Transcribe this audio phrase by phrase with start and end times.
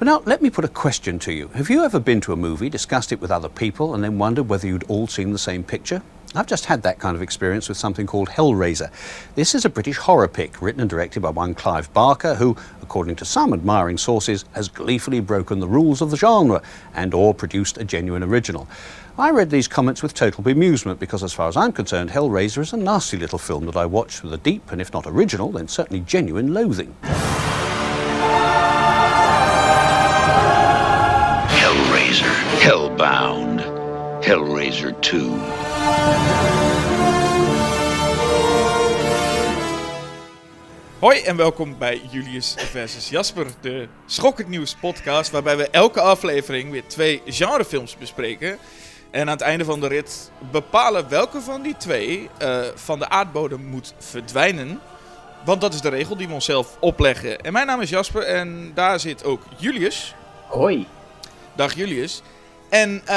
[0.00, 1.48] But now, let me put a question to you.
[1.48, 4.48] Have you ever been to a movie, discussed it with other people, and then wondered
[4.48, 6.00] whether you'd all seen the same picture?
[6.34, 8.90] I've just had that kind of experience with something called Hellraiser.
[9.34, 13.16] This is a British horror pick written and directed by one Clive Barker, who, according
[13.16, 16.62] to some admiring sources, has gleefully broken the rules of the genre
[16.94, 18.66] and or produced a genuine original.
[19.18, 22.72] I read these comments with total bemusement because, as far as I'm concerned, Hellraiser is
[22.72, 25.68] a nasty little film that I watched with a deep and, if not original, then
[25.68, 26.96] certainly genuine loathing.
[33.00, 33.60] Hellbound,
[34.24, 35.20] Hellraiser 2.
[40.98, 46.70] Hoi en welkom bij Julius versus Jasper, de Schokkend Nieuws podcast, waarbij we elke aflevering
[46.70, 48.58] weer twee genrefilms bespreken.
[49.10, 53.08] En aan het einde van de rit bepalen welke van die twee eh, van de
[53.08, 54.80] aardbodem moet verdwijnen.
[55.44, 57.40] Want dat is de regel die we onszelf opleggen.
[57.40, 60.14] En mijn naam is Jasper en daar zit ook Julius.
[60.46, 60.86] Hoi.
[61.54, 62.22] Dag Julius.
[62.70, 63.16] En eh,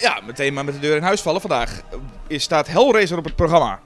[0.00, 1.40] ja, meteen maar met de deur in huis vallen.
[1.40, 1.80] Vandaag
[2.26, 3.80] is, staat Hellraiser op het programma.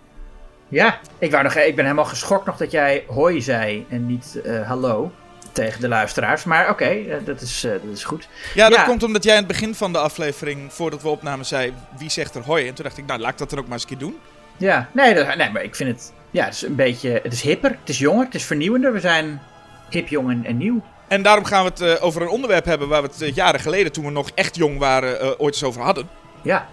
[0.69, 4.41] Ja, ik, wou nog, ik ben helemaal geschokt nog dat jij hoi zei en niet
[4.45, 5.13] eh, hallo
[5.53, 6.45] tegen de luisteraars.
[6.45, 8.29] Maar oké, eh, dat, is, dat is goed.
[8.55, 8.85] Ja, dat Ja.
[8.85, 12.35] komt omdat jij aan het begin van de aflevering, voordat we opnamen, zei wie zegt
[12.35, 12.69] er hoi.
[12.69, 14.19] En toen dacht ik, nou laat ik dat dan ook maar eens een keer doen.
[14.57, 17.43] Ja, nee, dat, nee, maar ik vind het, ja, het is een beetje, het is
[17.43, 18.93] hipper, het is jonger, het is vernieuwender.
[18.93, 19.43] We zijn
[19.91, 20.83] hip, jong en, en nieuw.
[21.09, 23.61] En daarom gaan we het eh, over een onderwerp hebben waar we het eh, jaren
[23.61, 26.09] geleden, toen we nog echt jong waren, eh, ooit eens over hadden.
[26.43, 26.69] Ja,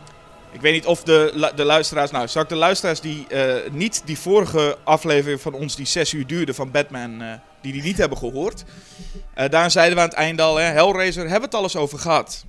[0.52, 3.28] Ik weet niet of de, de luisteraars, nou, zal ik de luisteraars die
[3.72, 7.98] niet die vorige aflevering van ons, die zes uur duurde van Batman, die die niet
[7.98, 8.64] hebben gehoord.
[9.34, 12.00] Eh, daar zeiden we aan het einde al, hè, Hellraiser, hebben we het alles over
[12.00, 12.46] gehad.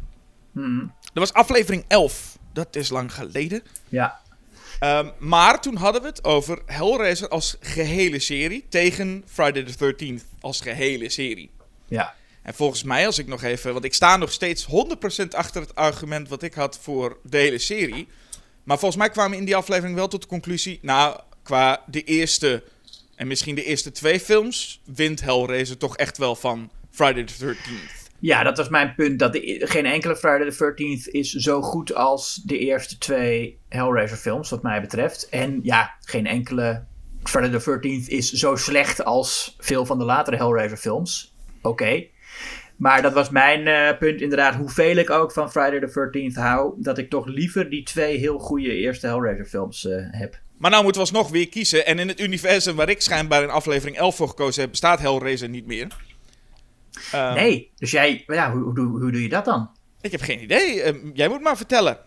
[0.52, 0.78] Mhm.
[1.02, 2.38] Dat was aflevering 11.
[2.52, 3.62] Dat is lang geleden.
[3.88, 4.20] ja,
[4.78, 10.24] Ehm, maar toen hadden we het over Hellraiser als gehele serie tegen Friday the 13th
[10.40, 11.50] als gehele serie.
[11.88, 12.14] Ja.
[12.42, 13.72] En volgens mij, als ik nog even.
[13.72, 17.58] Want ik sta nog steeds 100% achter het argument wat ik had voor de hele
[17.58, 18.08] serie.
[18.64, 20.78] Maar volgens mij kwamen we in die aflevering wel tot de conclusie.
[20.82, 22.64] Nou, qua de eerste.
[23.14, 24.80] En misschien de eerste twee films.
[24.84, 28.06] wint Hellraiser toch echt wel van Friday the 13th.
[28.20, 29.18] Ja, dat was mijn punt.
[29.18, 34.16] Dat de, geen enkele Friday the 13th is zo goed als de eerste twee Hellraiser
[34.16, 35.28] films, wat mij betreft.
[35.28, 36.84] En ja, geen enkele
[37.22, 40.78] Friday the 13th is zo slecht als veel van de latere Hellraiser
[41.66, 42.04] Oké.
[42.76, 44.54] Maar dat was mijn eh, punt inderdaad.
[44.54, 48.38] Hoeveel ik ook van Friday the 13th hou, dat ik toch liever die twee heel
[48.38, 50.38] goede eerste Hellraiser films eh, heb.
[50.58, 51.86] Maar nou moeten we alsnog weer kiezen.
[51.86, 54.70] En in het universum waar ik schijnbaar in aflevering 11 voor gekozen heb.
[54.70, 55.86] bestaat Hellraiser niet meer.
[57.12, 59.70] Ehm, Nee, dus jij, ja, hoe, hoe, doe- hoe doe je dat dan?
[60.00, 60.82] Ik heb geen idee.
[60.82, 61.98] Ehm, jij moet maar vertellen.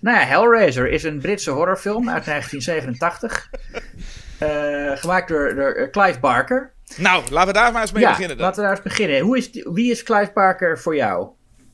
[0.00, 3.50] Nou ja, Hellraiser is een Britse horrorfilm uit 1987.
[4.38, 6.72] Eh, gemaakt door, door Clive Barker.
[6.96, 8.46] Nou, laten we daar maar eens mee ja, beginnen dan.
[8.46, 9.20] laten we daar eens beginnen.
[9.20, 11.28] Hoe is, wie is Clive Barker voor jou?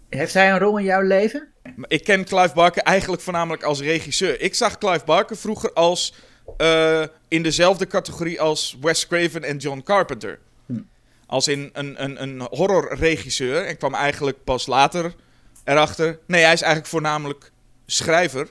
[0.08, 1.48] Heeft hij een rol in jouw leven?
[1.86, 4.40] Ik ken Clive Barker eigenlijk voornamelijk als regisseur.
[4.40, 6.14] Ik zag Clive Barker vroeger als
[6.56, 10.38] eh, in dezelfde categorie als Wes Craven en John Carpenter.
[11.26, 13.64] Als in een, een, een horrorregisseur.
[13.64, 15.14] En kwam eigenlijk pas later
[15.64, 16.18] erachter.
[16.26, 17.50] Nee, hij is eigenlijk voornamelijk
[17.86, 18.48] schrijver.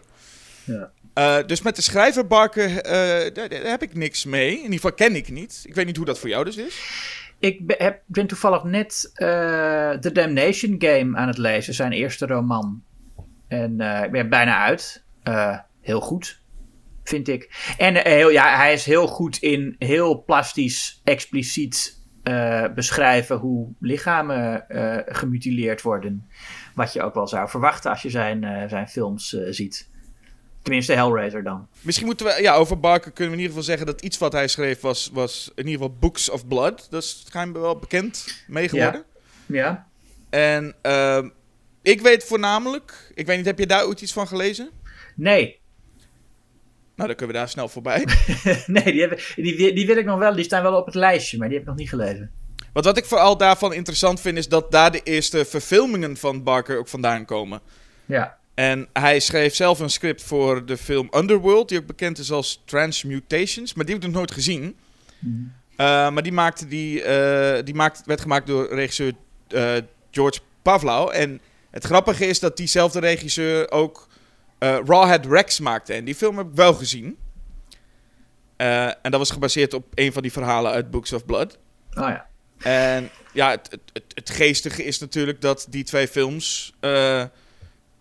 [0.63, 0.91] Ja.
[1.15, 4.49] Eh, dus met de schrijver Barker eh, daar, heb ik niks mee.
[4.49, 5.63] In ieder geval ken ik niet.
[5.67, 6.79] Ik weet niet hoe dat voor jou dus is.
[7.39, 9.27] Ik be- heb, ben toevallig net eh,
[9.91, 12.83] The Damnation Game aan het lezen, zijn eerste roman.
[13.47, 15.03] En ik ben bijna uit.
[15.81, 16.41] Heel goed,
[17.03, 17.73] vind ik.
[17.77, 22.03] En heel, ja, hij is heel goed in heel plastisch, expliciet
[22.75, 24.65] beschrijven hoe lichamen
[25.05, 26.29] gemutileerd worden.
[26.75, 29.93] Wat je ook wel zou verwachten als je zijn, zijn films ziet.
[30.65, 31.67] Tenminste, Hellraiser dan.
[31.81, 34.31] Misschien moeten we, ja, over Barker kunnen we in ieder geval zeggen dat iets wat
[34.31, 36.87] hij schreef was, was in ieder geval Books of Blood.
[36.89, 39.03] Dat is schijnbaar wel bekend mee geworden.
[39.45, 39.87] Ja.
[40.29, 41.29] En ehm,
[41.81, 44.69] ik weet voornamelijk, ik weet niet, heb je daar ooit iets van gelezen?
[45.15, 45.59] Nee.
[46.95, 48.07] Nou, dan kunnen we daar snel voorbij.
[48.65, 50.35] nee, die, hebben, die, die, die wil ik nog wel.
[50.35, 52.31] Die staan wel op het lijstje, maar die heb ik nog niet gelezen.
[52.73, 56.77] Want wat ik vooral daarvan interessant vind, is dat daar de eerste verfilmingen van Barker
[56.77, 57.61] ook vandaan komen.
[58.05, 58.37] Ja.
[58.55, 62.61] En hij schreef zelf een script voor de film Underworld, die ook bekend is als
[62.65, 64.75] Transmutations, maar die heb ik nog nooit gezien.
[65.75, 69.13] Eh, maar die, maakte die, eh, die maakte, werd gemaakt door regisseur
[69.47, 69.73] eh,
[70.11, 71.09] George Pavlov.
[71.09, 74.07] En het grappige is dat diezelfde regisseur ook
[74.59, 75.93] Rawhead Rex maakte.
[75.93, 77.17] En die film heb ik wel gezien.
[78.57, 81.57] En dat was gebaseerd op een van die verhalen uit Books of Blood.
[81.93, 82.27] Oh ja.
[82.57, 86.73] En ja, het, het, het, het geestige is natuurlijk dat die twee films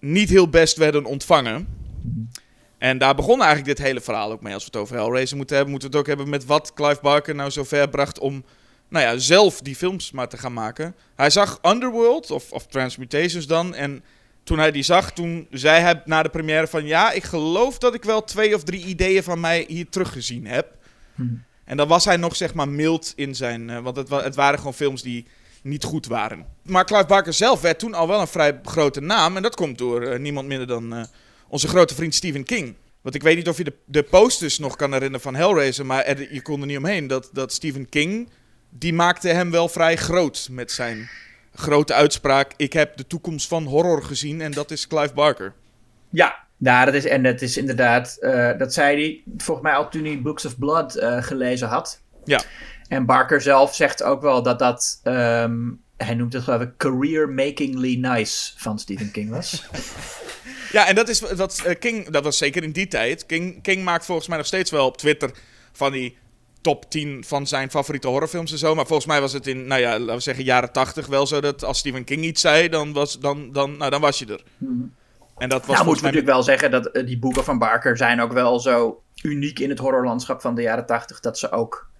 [0.05, 1.69] niet heel best werden ontvangen.
[2.79, 4.55] En daar begon eigenlijk dit hele verhaal ook mee.
[4.55, 6.99] Als we het over Hellraiser moeten hebben, moeten we het ook hebben met wat Clive
[7.03, 8.45] Barker nou zo ver bracht om
[8.89, 10.95] nou ja, zelf die films maar te gaan maken.
[11.15, 14.03] Hij zag Underworld, of, of Transmutations dan, en
[14.43, 16.87] toen hij die zag, toen zei hij na de première van...
[16.87, 20.77] Ja, ik geloof dat ik wel twee of drie ideeën van mij hier teruggezien heb.
[21.65, 23.71] En dan was hij nog zeg maar mild in zijn...
[23.71, 25.27] eh, want het, het waren gewoon films die
[25.65, 26.47] niet goed waren.
[26.63, 29.37] Maar Clive Barker zelf werd toen al wel een vrij grote naam.
[29.37, 31.05] En dat komt door eh, niemand minder dan eh,
[31.49, 32.75] onze grote vriend Stephen King.
[33.03, 35.87] Want ik weet niet of je de, de posters nog kan herinneren van Hellraiser...
[35.87, 38.29] maar er- je kon er niet omheen dat, dat Stephen King...
[38.71, 41.09] die maakte hem wel vrij groot met zijn
[41.55, 42.53] grote uitspraak...
[42.57, 45.53] ik heb de toekomst van horror gezien en dat is Clive Barker.
[46.11, 49.89] Ja, nou, dat is, en dat is inderdaad, eh, dat zei hij volgens mij al
[49.91, 52.01] toen hij Books of Blood gelezen had.
[52.25, 52.41] Ja.
[52.89, 57.97] En Barker zelf zegt ook wel dat dat, ehm, hij noemt het geloof ik, career-makingly
[57.97, 59.63] nice van Stephen King was.
[60.75, 63.27] Ja, en dat is wat eh, King, dat was zeker in die tijd.
[63.27, 65.31] King, King maakt volgens mij nog steeds wel op Twitter
[65.73, 66.17] van die
[66.61, 68.75] top 10 van zijn favoriete horrorfilms en zo.
[68.75, 71.41] Maar volgens mij was het in, nou ja, laten we zeggen jaren 80 wel zo
[71.41, 74.43] dat als Stephen King iets zei, dan was, dan, dan, nou, dan was je er.
[75.39, 77.97] En dat was nou, moeten we natuurlijk wel zeggen dat eh, die boeken van Barker
[77.97, 81.91] zijn ook wel zo uniek in het horrorlandschap van de jaren 80 dat ze ook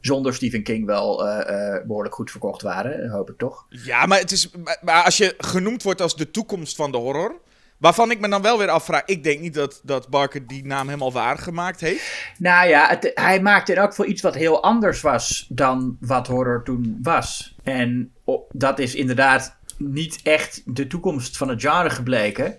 [0.00, 3.66] zonder Stephen King wel eh, eh, behoorlijk goed verkocht waren, hoop ik toch.
[3.68, 4.50] Ja, maar, het is,
[4.82, 7.40] maar- als je genoemd wordt als de toekomst van de horror...
[7.80, 9.02] Waarvan ik me dan wel weer afvraag...
[9.04, 12.32] Ik denk niet dat, dat Barker die naam helemaal waargemaakt heeft.
[12.38, 16.26] Nou ja, het, hij maakte in elk geval iets wat heel anders was dan wat
[16.26, 17.56] horror toen was.
[17.62, 18.12] En
[18.50, 22.58] dat is inderdaad niet echt de toekomst van het genre gebleken.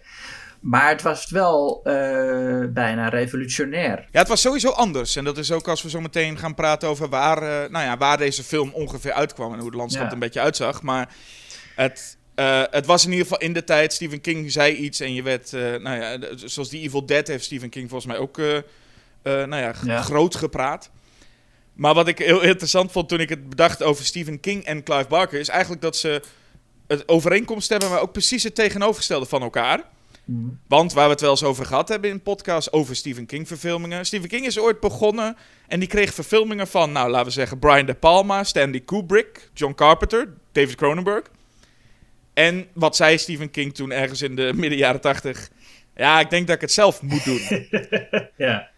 [0.62, 1.94] Maar het was wel eh,
[2.70, 4.08] bijna revolutionair.
[4.12, 5.16] Ja, het was sowieso anders.
[5.16, 7.98] En dat is ook als we zo meteen gaan praten over waar, eh, nou ja,
[7.98, 10.08] waar deze film ongeveer uitkwam en hoe het landschap Ja.
[10.08, 10.82] er een beetje uitzag.
[10.82, 11.14] Maar
[11.76, 15.14] het, eh, het was in ieder geval in de tijd, Stephen King zei iets en
[15.14, 18.38] je werd, nou ja, zoals die Evil Dead heeft Stephen King volgens mij ook,
[19.24, 20.02] nou Ja.
[20.02, 20.90] groot gepraat.
[21.74, 25.08] Maar wat ik heel interessant vond toen ik het bedacht over Stephen King en Clive
[25.08, 26.22] Barker, is eigenlijk dat ze
[26.88, 29.84] het overeenkomst hebben, maar ook precies het tegenovergestelde van elkaar.
[30.68, 34.06] Want waar we het wel eens over gehad hebben in podcast over Stephen King verfilmingen.
[34.06, 35.38] Stephen King is ooit begonnen
[35.68, 39.74] en die kreeg verfilmingen van, nou laten we zeggen, Brian De Palma, Stanley Kubrick, John
[39.74, 41.24] Carpenter, David Cronenberg.
[42.34, 45.50] En wat zei Stephen King toen ergens in de midden jaren tachtig?
[45.96, 47.42] Ja, ik denk dat ik het zelf moet doen.
[48.38, 48.70] Ja.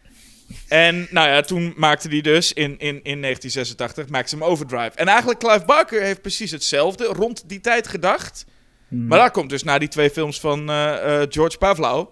[0.68, 4.92] En nou ja, toen maakte hij dus in, in, in 1986 Maximum Overdrive.
[4.96, 8.46] En eigenlijk Clive Barker heeft precies hetzelfde rond die tijd gedacht.
[8.94, 12.08] Maar daar komt dus na die twee films van eh, eh, George Pavlov,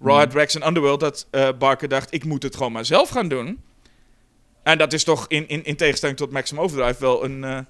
[0.00, 3.28] Rawhead Rex en Underworld, dat eh, Barker dacht, ik moet het gewoon maar zelf gaan
[3.28, 3.62] doen.
[4.62, 7.66] En dat is toch in, in, in tegenstelling tot Maximum Overdrive wel een...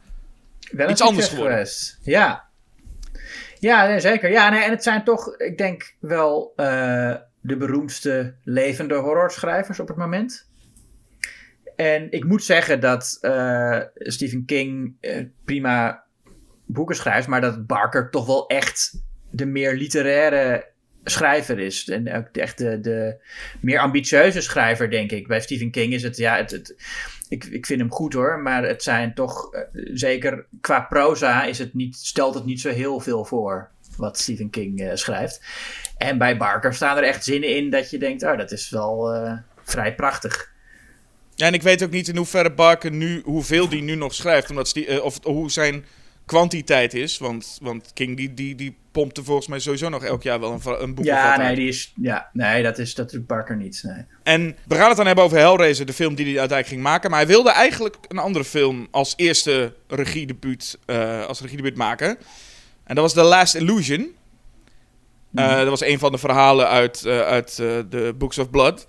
[0.70, 1.52] Wel Iets anders geworden.
[1.52, 1.98] geweest.
[2.02, 2.44] Ja.
[3.58, 4.30] Ja, nee, zeker.
[4.30, 6.52] Ja, nee, en het zijn toch, ik denk wel
[7.40, 10.48] de beroemdste levende horrorschrijvers op het moment.
[11.76, 13.04] En ik moet zeggen dat
[13.94, 14.96] Stephen King
[15.44, 16.03] prima
[16.74, 20.72] boeken schrijft, maar dat Barker toch wel echt de meer literaire
[21.04, 21.88] schrijver is.
[21.88, 23.16] En ook echt de, de
[23.60, 25.26] meer ambitieuze schrijver, denk ik.
[25.26, 26.74] Bij Stephen King is het, ja, het,
[27.28, 29.60] ik, ik vind hem goed hoor, maar het zijn toch, eh,
[29.94, 34.50] zeker qua proza, is het niet, stelt het niet zo heel veel voor wat Stephen
[34.50, 35.40] King eh, schrijft.
[35.96, 39.12] En bij Barker staan er echt zinnen in dat je denkt, oh, dat is wel
[39.12, 39.32] eh,
[39.62, 40.52] vrij prachtig.
[41.34, 44.50] Ja, en ik weet ook niet in hoeverre Barker nu, hoeveel die nu nog schrijft,
[44.50, 45.84] omdat of hoe zijn
[46.26, 47.18] kwantiteit is.
[47.18, 50.82] Want, want King die, die, die pompte volgens mij sowieso nog elk jaar wel een,
[50.82, 51.56] een boek Ja, nee, uit.
[51.56, 53.82] die is, ja, nee, dat is, dat doet Barker niet.
[53.86, 54.04] Nee.
[54.22, 57.10] En we gaan het dan hebben over Hellraiser, de film die hij uiteindelijk ging maken.
[57.10, 62.08] Maar hij wilde eigenlijk een andere film als eerste regiedebuut, eh als regiedebuut maken.
[62.84, 64.14] En dat was The Last Illusion.
[65.34, 68.86] Eh, dat was een van de verhalen uit, eh, uit de Books of Blood.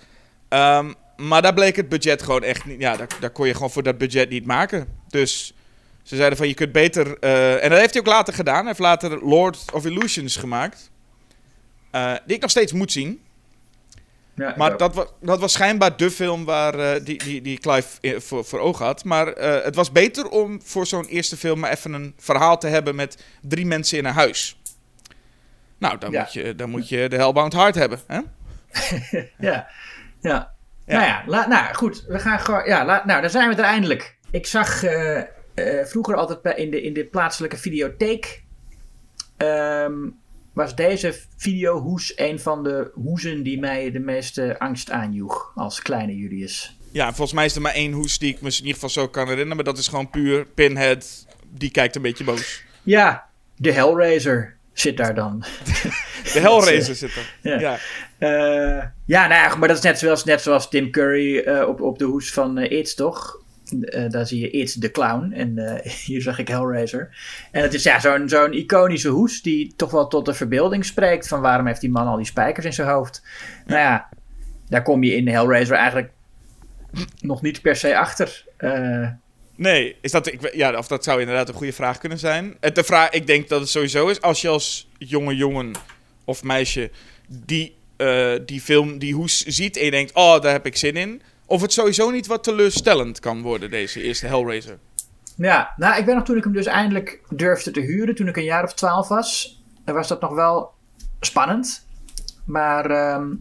[0.49, 2.79] Ehm, maar daar bleek het budget gewoon echt niet...
[2.79, 4.87] Ja, daar, daar kon je gewoon voor dat budget niet maken.
[5.07, 5.53] Dus
[6.05, 7.17] ze zeiden van, je kunt beter...
[7.19, 8.57] eh, en dat heeft hij ook later gedaan.
[8.57, 10.91] Hij heeft later Lord of Illusions gemaakt.
[11.91, 13.23] Eh, die ik nog steeds moet zien.
[14.35, 18.19] Ja, Maar dat, wa dat was schijnbaar de film waar, eh, die, die, die Clive
[18.21, 19.03] voor, voor ogen had.
[19.03, 22.95] Maar het was beter om voor zo'n eerste film maar even een verhaal te hebben
[22.95, 24.59] met drie mensen in een huis.
[25.77, 26.21] Nou, dan, Ja.
[26.21, 27.99] moet, je, dan moet je de Hellbound Heart hebben.
[28.07, 28.19] Hè?
[29.47, 29.67] Ja,
[30.21, 30.53] ja.
[30.85, 32.65] Nou ja, la- nou goed, we gaan gewoon.
[32.65, 34.17] Ja, la- nou, daar zijn we er eindelijk.
[34.31, 34.83] Ik zag
[35.55, 38.43] eh, vroeger altijd in, de, in de plaatselijke videotheek.
[39.37, 39.93] ehm,
[40.53, 46.15] was deze videohoes een van de hoezen die mij de meeste angst aanjoeg als kleine
[46.15, 46.77] Julius.
[46.91, 49.07] Ja, volgens mij is er maar één hoes die ik me in ieder geval zo
[49.07, 49.55] kan herinneren.
[49.55, 51.25] Maar dat is gewoon puur Pinhead.
[51.49, 52.63] Die kijkt een beetje boos.
[52.83, 55.43] Ja, de Hellraiser zit daar dan.
[56.33, 57.35] De Hellraiser zit er.
[57.41, 57.59] Ja.
[57.59, 57.77] Ja.
[58.17, 61.81] Eh, ja, nou ja, maar dat is net zoals, net zoals Tim Curry eh, op,
[61.81, 63.43] op de hoes van eh It's, toch?
[63.83, 65.31] Eh, daar zie je It's the Clown.
[65.31, 67.09] En eh, hier zag ik Hellraiser.
[67.51, 71.27] En het is ja, zo'n zo'n iconische hoes die toch wel tot de verbeelding spreekt.
[71.27, 73.23] Van waarom heeft die man al die spijkers in zijn hoofd?
[73.65, 74.09] Nou ja,
[74.69, 76.11] daar kom je in Hellraiser eigenlijk
[77.21, 78.45] nog niet per se achter.
[78.57, 79.07] Eh,
[79.57, 82.57] Nee, is dat, ik, ja, of dat zou inderdaad een goede vraag kunnen zijn.
[82.73, 85.71] De vraag, ik denk dat het sowieso is, als je als jonge jongen
[86.25, 86.91] of meisje
[87.27, 87.75] die,
[88.45, 91.21] die film, die hoes ziet en je denkt, oh, daar heb ik zin in.
[91.45, 94.79] Of het sowieso niet wat teleurstellend kan worden, deze eerste Hellraiser.
[95.37, 98.37] Ja, nou, ik weet nog toen ik hem dus eindelijk durfde te huren, toen ik
[98.37, 100.73] een jaar of twaalf was, was dat nog wel
[101.19, 101.87] spannend.
[102.45, 103.33] Maar ehm,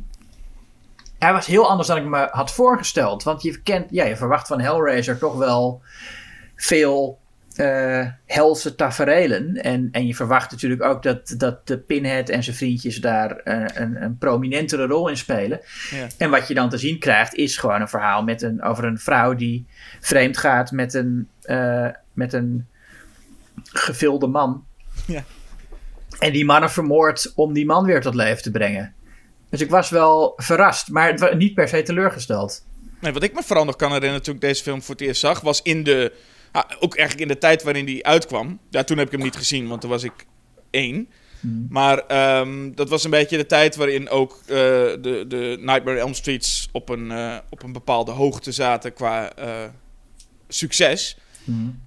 [1.19, 3.23] hij was heel anders dan ik me had voorgesteld.
[3.23, 5.83] Want je, kent, ja, je verwacht van Hellraiser toch wel
[6.57, 7.19] veel
[7.55, 9.55] eh helse taferelen.
[9.55, 13.65] En, en je verwacht natuurlijk ook dat, dat de Pinhead en zijn vriendjes daar eh,
[13.75, 15.61] een, een prominentere rol in spelen.
[15.91, 16.07] Ja.
[16.19, 18.99] En wat je dan te zien krijgt is gewoon een verhaal met een, over een
[18.99, 19.67] vrouw die
[20.01, 22.67] vreemd gaat met een, eh, met een
[23.73, 24.65] gevilde man.
[25.07, 25.25] Ja.
[26.19, 28.95] En die mannen vermoordt om die man weer tot leven te brengen.
[29.51, 32.65] Dus ik was wel verrast, maar niet per se teleurgesteld.
[33.01, 35.21] Nee, wat ik me vooral nog kan herinneren toen ik deze film voor het eerst
[35.21, 36.13] zag, was in de.
[36.63, 38.59] Ah, ook eigenlijk in de tijd waarin die uitkwam.
[38.71, 40.27] Ja, toen heb ik hem niet gezien, want toen was ik
[40.71, 41.09] één.
[41.69, 46.03] Maar ehm, dat was een beetje de tijd waarin ook eh, de, de Nightmare on
[46.03, 49.49] Elm Streets op een, eh, op een bepaalde hoogte zaten qua eh,
[50.49, 51.17] succes.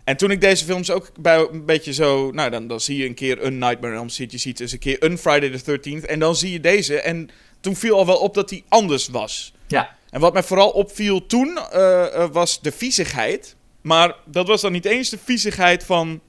[0.03, 2.31] En toen ik deze films ook bij een beetje zo...
[2.31, 4.31] Nou, dan, dan zie je een keer een Nightmare on Elm Street.
[4.31, 6.05] Je ziet eens een keer een Friday the 13th.
[6.05, 7.01] En dan zie je deze.
[7.01, 9.53] En toen viel al wel op dat die anders was.
[9.67, 11.59] Ja, En wat mij vooral opviel toen
[12.31, 13.55] was de viezigheid.
[13.87, 16.21] Maar dat was dan niet eens de viezigheid van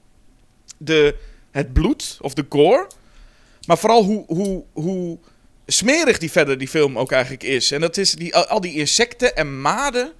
[0.77, 1.15] de,
[1.51, 2.87] het bloed of de gore.
[3.67, 5.17] Maar vooral hoe, hoe, hoe
[5.65, 7.71] smerig die verder die film ook eigenlijk is.
[7.71, 10.11] En dat is die, al, die insecten en maden.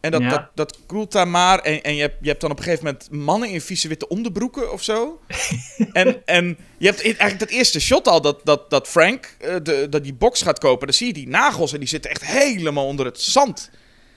[0.00, 0.28] En dat, Ja.
[0.28, 1.58] dat, dat kroelt daar maar.
[1.58, 4.08] En, en je, hebt, je hebt dan op een gegeven moment mannen in vieze witte
[4.08, 5.20] onderbroeken of zo.
[5.92, 9.86] en, en je hebt eigenlijk dat eerste shot al dat, dat, dat Frank eh, de,
[9.90, 10.86] dat die box gaat kopen.
[10.86, 13.70] Dan zie je die nagels en die zitten echt helemaal onder het zand.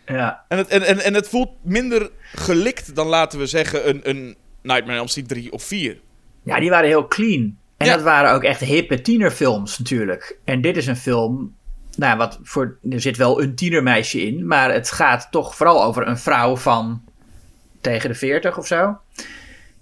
[0.06, 4.10] Ja, En het, en, en, en het voelt minder gelikt dan laten we zeggen een,
[4.10, 6.00] een Nightmare on Elm Street 3 of 4.
[6.44, 7.58] ja, die waren heel clean.
[7.78, 7.94] En Ja.
[7.96, 10.38] dat waren ook echt hippe tienerfilms natuurlijk.
[10.44, 11.56] En dit is een film,
[11.98, 16.08] nou wat voor, er zit wel een tienermeisje in, maar het gaat toch vooral over
[16.08, 17.04] een vrouw van
[17.82, 18.98] tegen de 40 of zo.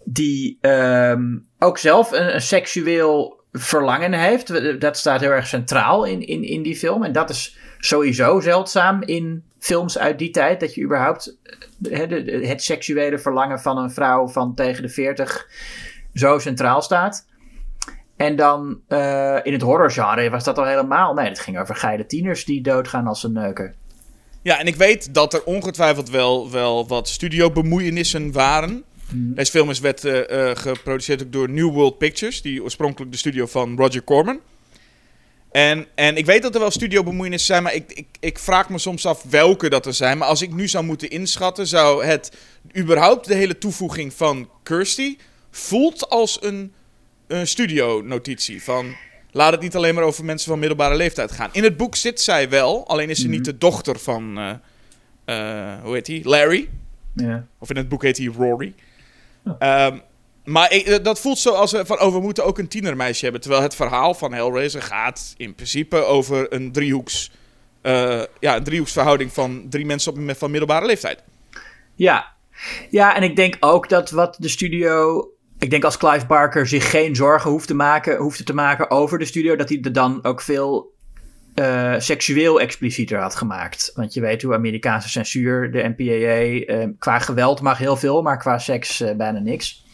[0.03, 4.79] Die ehm, ook zelf een, een seksueel verlangen heeft.
[4.81, 7.03] Dat staat heel erg centraal in, in, in die film.
[7.03, 10.59] En dat is sowieso zeldzaam in films uit die tijd.
[10.59, 14.89] Dat je überhaupt eh, de- de- het seksuele verlangen van een vrouw van tegen de
[14.89, 15.47] 40
[16.13, 17.25] zo centraal staat.
[18.15, 21.13] En dan eh, in het horrorgenre was dat al helemaal.
[21.13, 23.73] Nee, het ging over geile tieners die doodgaan als ze neuken.
[24.43, 28.83] Ja, en ik weet dat er ongetwijfeld wel, wel wat studiobemoeienissen waren.
[29.13, 33.45] Deze film is werd eh, geproduceerd ook door New World Pictures, die oorspronkelijk de studio
[33.45, 34.39] van Roger Corman.
[35.51, 38.77] En, en ik weet dat er wel studiobemoeienissen zijn, maar ik, ik, ik vraag me
[38.77, 40.17] soms af welke dat er zijn.
[40.17, 42.37] Maar als ik nu zou moeten inschatten, zou het
[42.77, 45.17] überhaupt de hele toevoeging van Kirsty
[45.51, 46.73] voelt als een,
[47.27, 48.95] een studio-notitie van...
[49.33, 51.49] Laat het niet alleen maar over mensen van middelbare leeftijd gaan.
[51.51, 54.37] In het boek zit zij wel, alleen is ze niet de dochter van,
[55.25, 56.21] eh, hoe heet hij?
[56.23, 56.69] Larry.
[57.59, 58.73] Of in het boek heet hij Rory.
[59.59, 59.97] Ehm,
[60.43, 63.41] maar ik- dat voelt zo als we van, oh, we moeten ook een tienermeisje hebben.
[63.41, 67.31] Terwijl het verhaal van Hellraiser gaat in principe over een driehoeks...
[67.81, 71.23] eh, ja, een driehoeksverhouding van drie mensen op, van middelbare leeftijd.
[71.95, 72.33] Ja.
[72.89, 75.25] ja, en ik denk ook dat wat de studio.
[75.59, 79.19] Ik denk als Clive Barker zich geen zorgen hoeft te maken, hoefde te maken over
[79.19, 80.90] de studio, dat hij er dan ook veel
[81.55, 83.91] eh, seksueel explicieter had gemaakt.
[83.95, 88.37] Want je weet hoe Amerikaanse censuur, de MPAA, eh, qua geweld mag heel veel, maar
[88.37, 89.85] qua seks eh, bijna niks.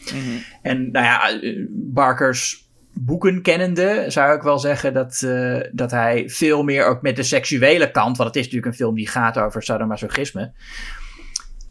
[0.61, 5.27] En nou ja, Barkers boeken kennende zou ik wel zeggen dat,
[5.71, 8.95] dat hij veel meer ook met de seksuele kant, want het is natuurlijk een film
[8.95, 10.51] die gaat over sadomasochisme.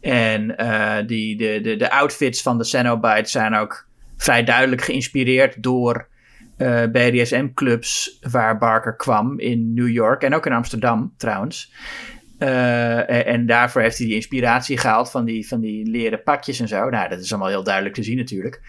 [0.01, 0.47] En
[1.07, 6.07] die, de, de, de outfits van de Cenobites zijn ook vrij duidelijk geïnspireerd door
[6.57, 11.71] eh, BDSM-clubs waar Barker kwam in New York en ook in Amsterdam trouwens.
[12.37, 16.59] Eh, en, en daarvoor heeft hij die inspiratie gehaald van die, van die leren pakjes
[16.59, 16.89] en zo.
[16.89, 18.61] Nou, dat is allemaal heel duidelijk te zien natuurlijk.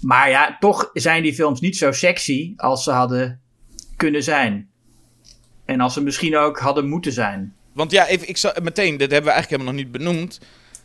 [0.00, 3.40] Maar ja, toch zijn die films niet zo sexy als ze hadden
[3.96, 4.70] kunnen zijn.
[5.64, 7.54] En als ze misschien ook hadden moeten zijn.
[7.72, 10.40] Want ja, even, ik zou, meteen, dit hebben we eigenlijk helemaal nog niet benoemd.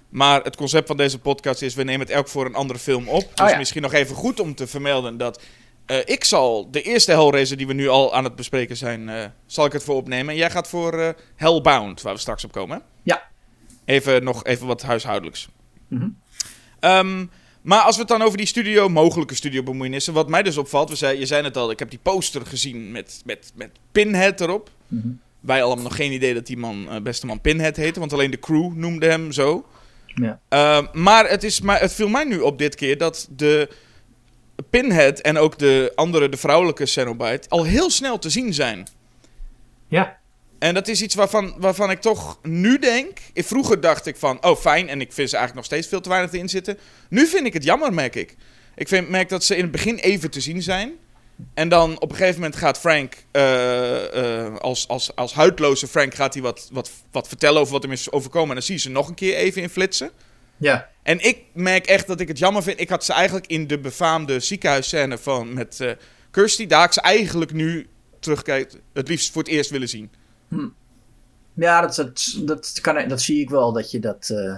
[0.09, 3.07] Maar het concept van deze podcast is, we nemen het elk voor een andere film
[3.07, 3.31] op.
[3.35, 3.57] Dus Oh ja.
[3.57, 5.41] misschien nog even goed om te vermelden dat...
[5.85, 9.25] eh, ik zal de eerste Hellraiser die we nu al aan het bespreken zijn, eh,
[9.45, 10.29] zal ik het voor opnemen.
[10.29, 12.77] En jij gaat voor eh, Hellbound, waar we straks op komen.
[12.77, 12.83] hè?
[13.03, 13.23] Ja.
[13.85, 15.47] Even nog even wat huishoudelijks.
[16.79, 17.25] Ehm,
[17.61, 20.89] maar als we het dan over die studio, mogelijke studio bemoeienissen, wat mij dus opvalt,
[20.89, 24.41] we zei, je zei het al, ik heb die poster gezien met, met, met Pinhead
[24.41, 24.69] erop.
[25.39, 28.39] Wij allemaal nog geen idee dat die man, beste man Pinhead heette, want alleen de
[28.39, 29.65] crew noemde hem zo.
[30.05, 30.39] Ja.
[30.49, 33.69] Ehm, maar, het is, maar het viel mij nu op dit keer dat de
[34.69, 38.87] Pinhead en ook de andere, de vrouwelijke Cenobite, al heel snel te zien zijn.
[39.87, 40.17] Ja.
[40.59, 43.17] En dat is iets waarvan, waarvan ik toch nu denk.
[43.33, 46.09] Vroeger dacht ik van, oh fijn, en ik vind ze eigenlijk nog steeds veel te
[46.09, 46.77] weinig in zitten.
[47.09, 48.35] Nu vind ik het jammer, merk ik.
[48.75, 50.93] Ik vind, merk dat ze in het begin even te zien zijn.
[51.53, 56.13] En dan op een gegeven moment gaat Frank, eh, eh, als, als, als huidloze Frank,
[56.13, 58.49] gaat hij wat, wat, wat vertellen over wat hem is overkomen.
[58.49, 60.11] En dan zie je ze nog een keer even in flitsen.
[60.57, 60.89] Ja.
[61.03, 62.79] En ik merk echt dat ik het jammer vind.
[62.79, 65.91] Ik had ze eigenlijk in de befaamde ziekenhuisscène van met eh
[66.35, 67.87] Kirsty, daar had ik ze eigenlijk nu
[68.19, 70.11] terugkijkt, het liefst voor het eerst willen zien.
[71.53, 73.71] Ja, dat, dat, dat, kan, dat zie ik wel.
[73.71, 74.55] Dat, je dat, eh,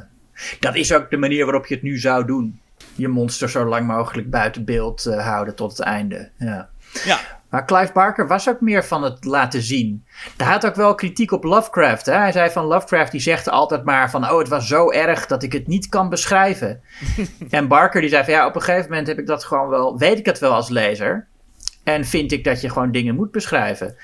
[0.60, 2.60] dat is ook de manier waarop je het nu zou doen.
[2.96, 6.32] Je monster zo lang mogelijk buiten beeld eh, houden tot het einde.
[6.38, 6.70] Ja.
[7.06, 10.06] Ja, Maar Clive Barker was ook meer van het laten zien.
[10.38, 12.06] Hij had ook wel kritiek op Lovecraft.
[12.06, 12.14] Hè?
[12.14, 14.30] Hij zei van Lovecraft die zegt altijd maar van...
[14.30, 16.82] oh, het was zo erg dat ik het niet kan beschrijven.
[17.50, 19.98] en Barker die zei van ja, op een gegeven moment heb ik dat gewoon wel...
[19.98, 21.28] weet ik het wel als lezer.
[21.84, 23.96] En vind ik dat je gewoon dingen moet beschrijven.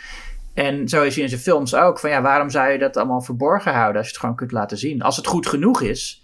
[0.53, 1.99] En zo is hij in zijn films ook.
[1.99, 4.77] Van ja, waarom zou je dat allemaal verborgen houden als je het gewoon kunt laten
[4.77, 5.01] zien?
[5.01, 6.23] Als het goed genoeg is.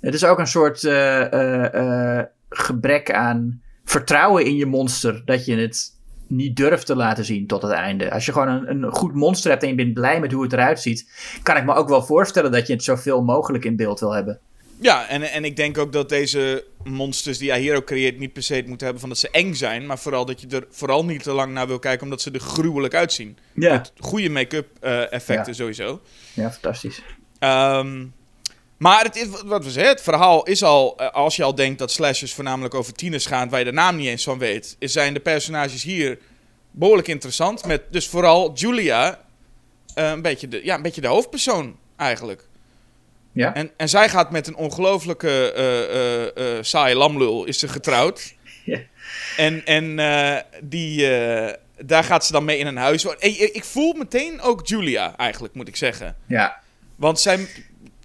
[0.00, 5.22] Het is ook een soort eh, eh, eh, gebrek aan vertrouwen in je monster.
[5.24, 5.99] Dat je het
[6.30, 8.10] niet durft te laten zien tot het einde.
[8.12, 10.52] Als je gewoon een, een goed monster hebt en je bent blij met hoe het
[10.52, 11.10] eruit ziet.
[11.42, 14.38] Kan ik me ook wel voorstellen dat je het zoveel mogelijk in beeld wil hebben.
[14.80, 18.32] ja en, en ik denk ook dat deze monsters die hij hier ook creëert niet
[18.32, 19.86] per se het moeten hebben van dat ze eng zijn.
[19.86, 22.40] Maar vooral dat je er vooral niet te lang naar wil kijken omdat ze er
[22.40, 23.36] gruwelijk uitzien.
[23.54, 25.58] Ja, Met goede make-up eh, effecten Ja.
[25.58, 26.00] sowieso.
[26.34, 27.02] ja fantastisch.
[27.38, 28.04] Ehm,
[28.80, 31.78] maar het, is, wat we zeggen, het verhaal is al, eh, als je al denkt
[31.78, 35.14] dat slashers voornamelijk over tieners gaan, waar je de naam niet eens van weet, zijn
[35.14, 36.18] de personages hier
[36.70, 37.64] behoorlijk interessant.
[37.66, 39.20] Met dus vooral Julia,
[39.94, 42.48] eh, een, beetje de, ja, een beetje de hoofdpersoon eigenlijk.
[43.32, 47.68] Ja, En, en zij gaat met een ongelooflijke eh eh eh saaie lamlul, is ze
[47.68, 48.34] getrouwd.
[48.64, 48.80] Ja.
[49.36, 51.08] En, en die,
[51.78, 53.04] daar gaat ze dan mee in een huis.
[53.04, 56.16] Ik, ik voel meteen ook Julia, eigenlijk, moet ik zeggen.
[56.26, 56.60] ja.
[56.96, 57.48] Want zij,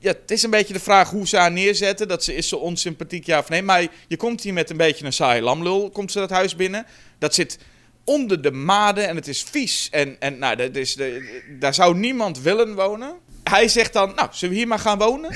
[0.05, 2.07] ja, het is een beetje de vraag hoe ze haar neerzetten.
[2.07, 3.61] Dat ze is zo onsympathiek, ja of nee.
[3.61, 6.85] Maar je komt hier met een beetje een saaie lamlul, komt ze dat huis binnen.
[7.19, 7.59] Dat zit
[8.03, 9.87] onder de maden en het is vies.
[9.91, 13.13] En, en nou, dat is de, daar zou niemand willen wonen.
[13.43, 15.31] Hij zegt dan, nou, zullen we hier maar gaan wonen?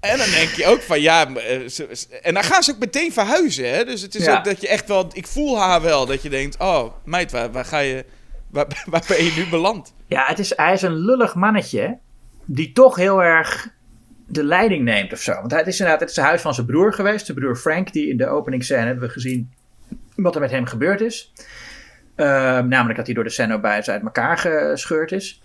[0.00, 1.34] En dan denk je ook van, ja...
[1.34, 3.84] eh, ze- ze- En dan gaan ze ook meteen verhuizen, hè.
[3.84, 4.38] Dus het is Ja.
[4.38, 5.10] ook dat je echt wel...
[5.12, 6.58] Ik voel haar wel, dat je denkt...
[6.58, 8.04] Oh, meid, waar, waar ga je...
[8.50, 9.92] Waar, waar ben je nu beland?
[10.06, 11.98] Ja, het is, hij is een lullig mannetje.
[12.50, 13.68] Die toch heel erg
[14.26, 15.32] de leiding neemt of zo.
[15.32, 17.26] Want het is inderdaad het is het huis van zijn broer geweest.
[17.26, 19.52] De broer Frank, die in de openingsscène hebben we gezien
[20.16, 21.32] wat er met hem gebeurd is.
[22.14, 25.42] Ehm, namelijk dat hij door de Cenobites uit elkaar gescheurd is.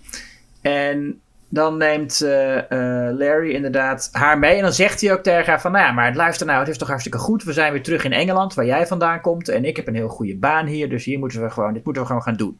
[0.61, 4.55] En dan neemt eh, eh, Larry inderdaad haar mee.
[4.55, 5.71] En dan zegt hij ook tegen haar van...
[5.71, 7.43] Nou ja, maar luister nou, het is toch hartstikke goed.
[7.43, 9.49] We zijn weer terug in Engeland, waar jij vandaan komt.
[9.49, 10.89] En ik heb een heel goede baan hier.
[10.89, 12.59] Dus hier moeten we gewoon, dit moeten we gewoon gaan doen.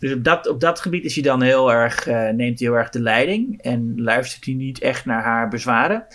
[0.00, 2.74] Dus op dat, op dat gebied is hij dan heel erg, eh, neemt hij heel
[2.74, 3.62] erg de leiding.
[3.62, 6.06] En luistert hij niet echt naar haar bezwaren.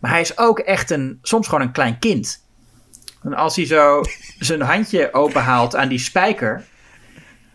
[0.00, 2.46] Maar hij is ook echt een, soms gewoon een klein kind.
[3.22, 4.02] En als hij zo
[4.38, 6.64] zijn handje openhaalt aan die spijker...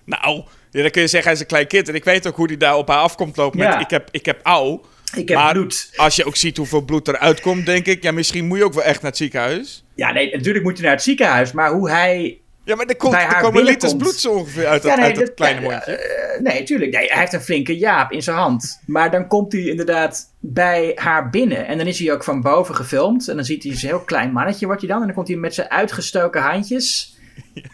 [0.06, 1.90] Nou, ja, dan kun je zeggen, hij is een klein kind.
[1.90, 3.68] En ik weet ook hoe hij daar op haar afkomt lopen met...
[3.68, 3.80] Ja.
[3.80, 4.82] Ik heb, ik heb au.
[5.16, 5.92] Ik heb Maar bloed.
[5.96, 8.04] als je ook ziet hoeveel bloed eruit komt, denk ik...
[8.04, 9.86] Ja, misschien moet je ook wel echt naar het ziekenhuis.
[9.96, 11.52] Ja, nee, natuurlijk moet hij naar het ziekenhuis.
[11.52, 14.92] Maar hoe hij Ja, maar er, komt, er komen liters bloed zo ongeveer uit dat,
[14.92, 15.96] Ja, nee, uit dat dat- kleine mondje.
[15.96, 16.92] eh, nee, tuurlijk.
[16.92, 18.82] Nee, hij heeft een flinke jaap in zijn hand.
[18.86, 21.68] Maar dan komt hij inderdaad bij haar binnen.
[21.68, 23.28] En dan is hij ook van boven gefilmd.
[23.28, 25.00] En dan ziet hij een heel klein mannetje wordt hij dan.
[25.00, 27.18] En dan komt hij met zijn uitgestoken handjes.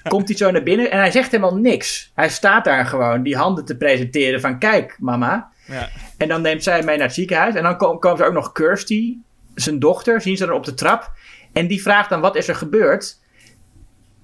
[0.08, 0.91] Komt hij zo naar binnen.
[0.91, 2.12] En hij zegt helemaal niks.
[2.15, 4.60] Hij staat daar gewoon die handen te presenteren van...
[4.60, 5.49] Kijk, mama.
[5.65, 5.89] Ja.
[6.17, 7.56] En dan neemt zij mee naar het ziekenhuis.
[7.56, 9.15] En dan kom- komen ze ook nog Kirsty,
[9.56, 11.12] zijn dochter, zien ze dan op de trap.
[11.54, 13.19] En die vraagt dan, wat is er gebeurd?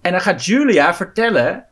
[0.08, 1.66] En dan gaat Julia vertellen,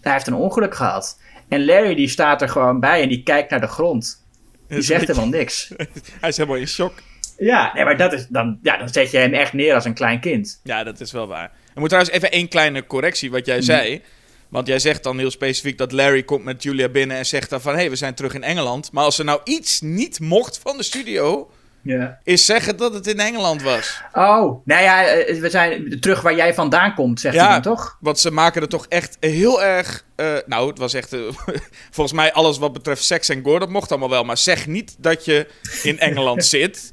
[0.00, 1.20] hij heeft een ongeluk gehad.
[1.48, 4.24] En Larry die staat er gewoon bij en die kijkt naar de grond.
[4.68, 5.72] Die zegt helemaal niks.
[6.20, 6.92] Hij is helemaal in shock.
[7.38, 9.94] Ja, nee, maar dat is, dan, ja, dan zet je hem echt neer als een
[9.94, 10.60] klein kind.
[10.62, 11.52] Ja, dat is wel waar.
[11.74, 13.64] Er moet trouwens even één kleine correctie wat jij Mhm.
[13.64, 14.02] zei.
[14.48, 17.60] Want jij zegt dan heel specifiek dat Larry komt met Julia binnen en zegt dan
[17.60, 17.72] van...
[17.72, 18.92] hé, hey, we zijn terug in Engeland.
[18.92, 21.50] Maar als er nou iets niet mocht van de studio...
[21.82, 22.18] Ja.
[22.24, 24.00] is zeggen dat het in Engeland was.
[24.12, 27.42] Oh, nou ja, eh, we zijn terug waar jij vandaan komt, zegt Ja.
[27.44, 27.96] hij dan toch?
[28.00, 30.04] Want ze maken er toch echt heel erg.
[30.16, 31.12] eh, nou, het was echt.
[31.12, 31.20] eh,
[31.90, 34.24] volgens mij alles wat betreft seks en gore, dat mocht allemaal wel.
[34.24, 35.46] Maar zeg niet dat je
[35.82, 36.92] in Engeland zit.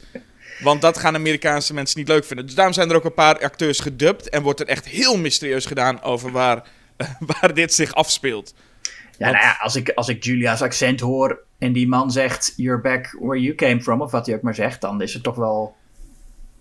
[0.60, 2.45] Want dat gaan Amerikaanse mensen niet leuk vinden.
[2.45, 4.30] Dus daarom zijn er ook een paar acteurs gedubt.
[4.30, 6.63] En wordt er echt heel mysterieus gedaan over waar,
[7.41, 8.54] waar dit zich afspeelt.
[9.17, 12.82] Ja, nou ja, als ik, als ik Julia's accent hoor en die man zegt, you're
[12.82, 15.36] back where you came from, of wat hij ook maar zegt, dan is het toch
[15.36, 15.75] wel,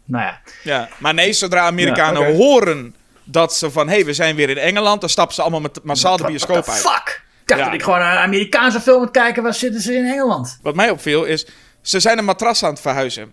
[0.05, 0.40] nou ja.
[0.62, 3.88] Ja, maar nee, zodra Amerikanen Ja, horen dat ze van...
[3.88, 5.01] hé, hey, we zijn weer in Engeland...
[5.01, 6.79] dan stappen ze allemaal met massaal de bioscoop uit.
[6.79, 7.25] fuck?
[7.40, 7.66] Ik dacht Ja.
[7.66, 10.59] dat ik gewoon een Amerikaanse film moet kijken, waar zitten ze in Engeland?
[10.62, 11.47] Wat mij opviel is,
[11.81, 13.33] ze zijn een matras aan het verhuizen.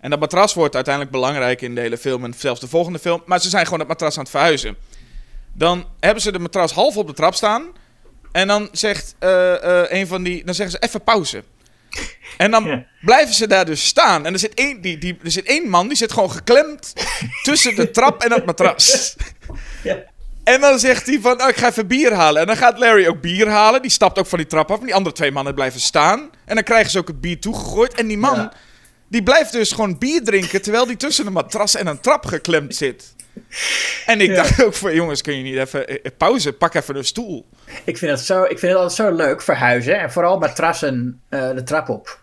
[0.00, 3.22] En dat matras wordt uiteindelijk belangrijk in de hele film en zelfs de volgende film.
[3.26, 4.76] Maar ze zijn gewoon het matras aan het verhuizen.
[5.52, 7.62] Dan hebben ze de matras half op de trap staan.
[8.32, 11.42] En dan zegt eh, eh, een van die, dan zeggen ze even pauze.
[12.36, 12.86] En dan Ja.
[13.00, 14.26] blijven ze daar dus staan.
[14.26, 16.92] En er zit, één, die, die, er zit één man, die zit gewoon geklemd
[17.42, 19.16] tussen de trap en het matras.
[19.82, 19.96] Ja.
[20.44, 22.40] En dan zegt hij van, oh, ik ga even bier halen.
[22.40, 23.82] En dan gaat Larry ook bier halen.
[23.82, 24.78] Die stapt ook van die trap af.
[24.78, 26.30] En die andere twee mannen blijven staan.
[26.44, 27.94] En dan krijgen ze ook het bier toegegooid.
[27.94, 28.52] En die man, Ja.
[29.08, 30.62] die blijft dus gewoon bier drinken...
[30.62, 33.14] terwijl die tussen een matras en een trap geklemd zit.
[34.06, 34.34] En ik Ja.
[34.34, 35.86] dacht ook van, jongens, kun je niet even...
[35.88, 37.46] eh, pauze, pak even een stoel.
[37.84, 39.98] Ik vind het, zo, ik vind het altijd zo leuk, verhuizen.
[40.00, 42.20] En vooral matrassen eh, de trap op.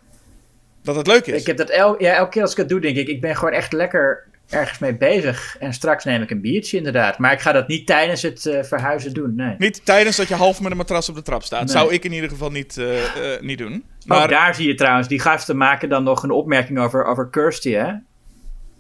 [0.84, 1.42] Dat het leuk is.
[1.42, 3.36] Ik heb dat el, ja, elke keer als ik het doe, denk ik, ik ben
[3.36, 5.56] gewoon echt lekker ergens mee bezig.
[5.60, 7.18] En straks neem ik een biertje inderdaad.
[7.18, 9.56] Maar ik ga dat niet tijdens het eh, verhuizen doen, nee.
[9.58, 11.60] Niet tijdens dat je half met een matras op de trap staat.
[11.60, 11.70] Nee.
[11.70, 13.72] Zou ik in ieder geval niet, eh, eh, niet doen.
[13.72, 17.06] Maar Maar ook daar zie je trouwens, die gasten maken dan nog een opmerking over,
[17.06, 17.92] over Kirsty, hè?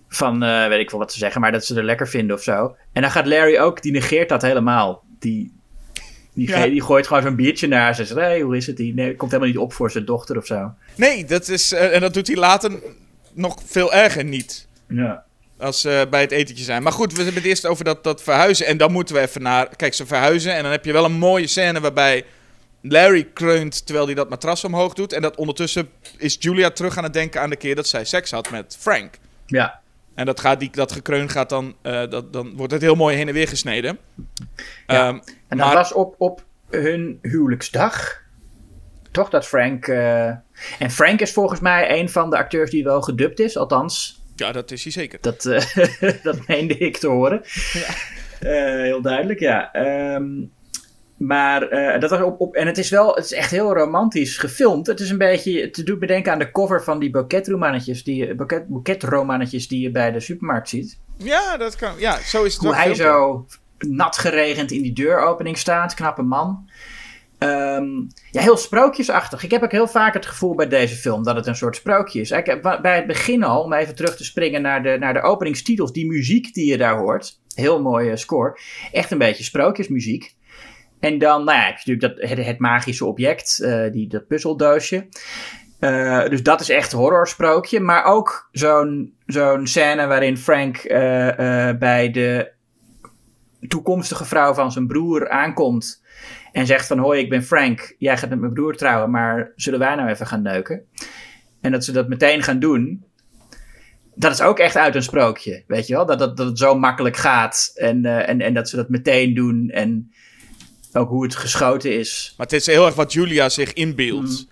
[0.09, 2.43] Van, eh, weet ik wel wat ze zeggen, maar dat ze er lekker vinden of
[2.43, 2.75] zo.
[2.93, 5.03] En dan gaat Larry ook, die negeert dat helemaal.
[5.19, 5.53] Die,
[6.33, 6.67] die, Ja.
[6.67, 7.95] die gooit gewoon zo'n biertje naar.
[7.95, 8.77] Ze zegt, hé, hey, hoe is het?
[8.77, 10.73] Die nee, komt helemaal niet op voor zijn dochter of zo.
[10.95, 12.71] nee, dat is, eh, en dat doet hij later
[13.33, 14.67] nog veel erger niet.
[14.87, 15.23] Ja.
[15.57, 16.83] Als ze bij het etentje zijn.
[16.83, 18.65] Maar goed, we hebben het eerst over dat, dat verhuizen.
[18.65, 19.75] En dan moeten we even naar...
[19.75, 20.53] Kijk, ze verhuizen.
[20.53, 22.25] En dan heb je wel een mooie scène waarbij
[22.81, 25.13] Larry kreunt terwijl hij dat matras omhoog doet.
[25.13, 28.31] En dat ondertussen is Julia terug aan het denken aan de keer dat zij seks
[28.31, 29.17] had met Frank.
[29.45, 29.79] Ja.
[30.15, 31.75] En dat, gaat, die, dat gekreun gaat dan...
[31.81, 33.97] eh, dat, dan wordt het heel mooi heen en weer gesneden.
[34.87, 35.07] Ja.
[35.07, 35.15] Ehm,
[35.47, 38.21] En dat maar- was op, op hun huwelijksdag.
[39.11, 39.87] Toch dat Frank.
[39.87, 40.25] eh,
[40.79, 43.57] En Frank is volgens mij een van de acteurs die wel gedubt is.
[43.57, 45.17] Althans, Ja, dat is hij zeker.
[45.21, 45.63] dat, eh,
[46.23, 47.41] dat meende ik te horen.
[48.39, 48.51] Eh,
[48.81, 49.71] heel duidelijk, ja.
[49.73, 50.25] Ehm,
[51.17, 52.55] maar eh, dat was op, op.
[52.55, 53.15] En het is wel.
[53.15, 54.87] Het is echt heel romantisch gefilmd.
[54.87, 55.61] Het is een beetje.
[55.61, 58.03] Het doet me denken aan de cover van die boeketromannetjes.
[58.03, 60.99] Die, boeket, boeketromannetjes die je bij de supermarkt ziet.
[61.17, 61.93] Ja, dat kan.
[61.97, 63.45] Ja, zo is het Hoe hij zo
[63.77, 65.93] nat geregend in die deuropening staat.
[65.93, 66.69] Knappe man.
[67.37, 67.89] Ehm,
[68.31, 69.43] ja, heel sprookjesachtig.
[69.43, 72.19] Ik heb ook heel vaak het gevoel bij deze film dat het een soort sprookje
[72.19, 72.31] is.
[72.31, 75.21] Ik heb bij het begin al, om even terug te springen naar de, naar de
[75.21, 77.39] openingstitels, die muziek die je daar hoort.
[77.53, 78.59] Heel mooie score.
[78.91, 80.35] Echt een beetje sprookjesmuziek.
[81.05, 85.07] En dan nou heb je natuurlijk dat, het, magische object, eh, die, dat puzzeldoosje.
[85.79, 87.79] Eh, dus dat is echt horrorsprookje.
[87.79, 90.97] Maar ook zo'n zo'n scène waarin Frank eh,
[91.79, 92.51] bij de
[93.67, 96.03] toekomstige vrouw van zijn broer aankomt.
[96.51, 97.95] En zegt van, hoi, ik ben Frank.
[97.97, 100.85] Jij gaat met mijn broer trouwen, maar zullen wij nou even gaan neuken?
[101.61, 103.05] En dat ze dat meteen gaan doen.
[104.15, 106.05] Dat is ook echt uit een sprookje, weet je wel?
[106.05, 107.71] Dat, dat, dat het zo makkelijk gaat.
[107.75, 109.69] En, en, en dat ze dat meteen doen.
[109.69, 110.09] En
[110.97, 112.33] ook hoe het geschoten is.
[112.37, 114.45] Maar het is heel erg wat Julia zich inbeeldt.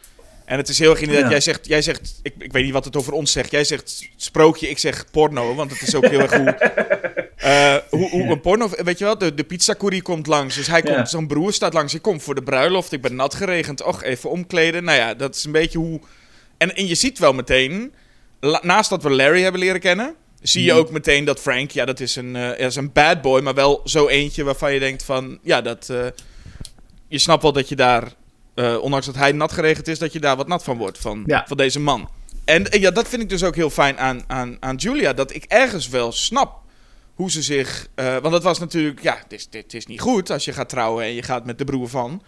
[0.45, 1.29] En het is heel erg inderdaad, Ja.
[1.31, 3.51] jij zegt, jij zegt ik, ik weet niet wat het over ons zegt.
[3.51, 5.55] Jij zegt sprookje, ik zeg porno.
[5.55, 6.49] Want het is ook heel erg hoe,
[7.37, 8.69] eh, hoe, hoe een porno...
[8.83, 10.55] Weet je wel, de, de pizzacourier komt langs.
[10.55, 11.05] Dus hij komt, Ja.
[11.05, 11.93] zijn broer staat langs.
[11.93, 13.83] Ik kom voor de bruiloft, ik ben nat geregend.
[13.83, 14.83] Och, even omkleden.
[14.83, 15.99] Nou ja, dat is een beetje hoe...
[16.57, 17.93] En, en je ziet wel meteen,
[18.39, 20.15] la- naast dat we Larry hebben leren kennen...
[20.41, 23.21] Zie je ook meteen dat Frank, ja, dat is een, eh, dat is een bad
[23.21, 26.05] boy, maar wel zo eentje waarvan je denkt van, ja, dat, eh,
[27.13, 28.13] je snapt wel dat je daar,
[28.53, 31.23] eh, ondanks dat hij nat geregend is, dat je daar wat nat van wordt van,
[31.25, 31.43] Ja.
[31.47, 32.09] van deze man.
[32.45, 35.33] En eh, ja, dat vind ik dus ook heel fijn aan, aan, aan Julia, dat
[35.33, 36.61] ik ergens wel snap
[37.15, 40.29] hoe ze zich, eh, want het was natuurlijk, ja, het is, het is niet goed
[40.29, 42.23] als je gaat trouwen en je gaat met de broer van.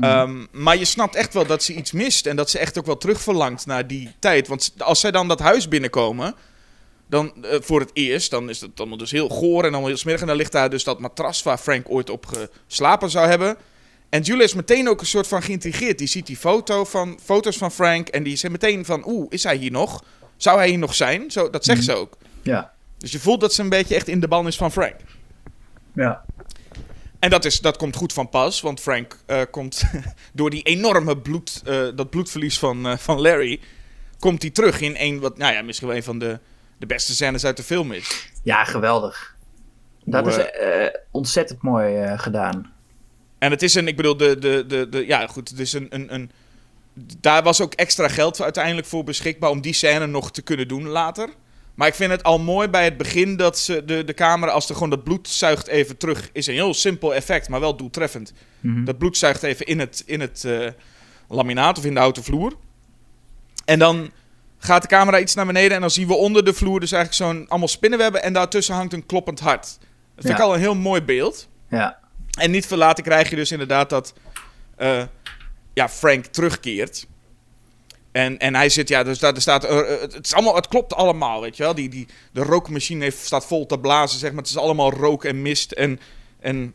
[0.00, 2.86] Ehm, maar je snapt echt wel dat ze iets mist en dat ze echt ook
[2.86, 4.48] wel terugverlangt naar die tijd.
[4.48, 6.34] Want als zij dan dat huis binnenkomen,
[7.06, 10.20] dan voor het eerst, dan is het allemaal dus heel goor en allemaal heel smerig.
[10.20, 12.26] En dan ligt daar dus dat matras waar Frank ooit op
[12.66, 13.56] geslapen zou hebben.
[14.16, 15.98] En Julia is meteen ook een soort van geïntrigeerd.
[15.98, 19.42] Die ziet die foto van, foto's van Frank en die is meteen van, oeh, is
[19.42, 20.04] hij hier nog?
[20.36, 21.30] Zou hij hier nog zijn?
[21.30, 22.16] Zo, dat zegt ze ook.
[22.42, 24.94] Ja, Dus je voelt dat ze een beetje echt in de ban is van Frank.
[25.92, 26.24] ja.
[27.18, 29.82] En dat, is, dat komt goed van pas, want Frank eh, komt
[30.32, 33.60] door die enorme bloed, eh, dat bloedverlies van, eh, van Larry,
[34.18, 36.38] komt hij terug in een wat, nou ja, misschien wel een van de,
[36.78, 38.32] de beste scènes uit de film is.
[38.42, 39.36] Ja, geweldig.
[40.04, 42.74] Dat Hoe, is ontzettend mooi gedaan.
[43.38, 45.86] En het is een, ik bedoel, de, de, de, de ja goed, het is een,
[45.90, 46.30] een, een,
[47.20, 50.86] daar was ook extra geld uiteindelijk voor beschikbaar om die scène nog te kunnen doen
[50.86, 51.28] later.
[51.74, 54.68] Maar ik vind het al mooi bij het begin dat ze de, de camera, als
[54.68, 58.32] er gewoon dat bloed zuigt even terug, is een heel simpel effect, maar wel doeltreffend.
[58.60, 58.84] Mhm.
[58.84, 60.68] Dat bloed zuigt even in het, in het eh,
[61.28, 62.52] laminaat of in de houten vloer.
[63.64, 64.10] En dan
[64.58, 67.22] gaat de camera iets naar beneden en dan zien we onder de vloer dus eigenlijk
[67.22, 69.78] zo'n allemaal spinnenwebben en daartussen hangt een kloppend hart.
[70.14, 71.48] Dat vind ik al een heel mooi beeld.
[71.70, 71.98] Ja.
[72.36, 74.14] En niet veel later krijg je dus inderdaad dat
[74.76, 75.02] eh,
[75.74, 77.06] ja, Frank terugkeert.
[78.12, 80.68] En, en hij zit, ja, dus daar er staat, eh, eh, het, is allemaal, het
[80.68, 81.74] klopt allemaal, weet je wel.
[81.74, 84.40] Die, die, de rookmachine heeft, staat vol te blazen, zeg maar.
[84.40, 85.72] Het is allemaal rook en mist.
[85.72, 86.00] En,
[86.40, 86.74] en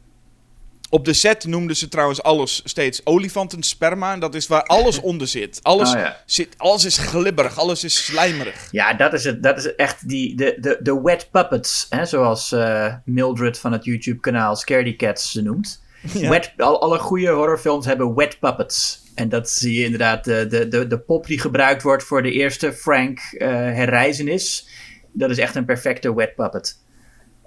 [0.91, 4.13] op de set noemden ze trouwens alles steeds olifantensperma.
[4.13, 5.59] En dat is waar alles onder zit.
[5.61, 6.21] Alles, Oh, ja.
[6.25, 6.53] zit.
[6.57, 8.67] alles is glibberig, alles is slijmerig.
[8.71, 12.51] Ja, dat is, het, dat is echt die, de, de, de wet puppets, hè, zoals
[12.51, 15.79] eh, Mildred van het YouTube-kanaal Scaredy Cats ze noemt.
[16.13, 16.29] Ja.
[16.29, 19.03] Wet, al, alle goede horrorfilms hebben wet puppets.
[19.15, 22.31] En dat zie je inderdaad, de, de, de, de pop die gebruikt wordt voor de
[22.31, 24.67] eerste Frank eh herreizenis.
[25.13, 26.77] Dat is echt een perfecte wet puppet.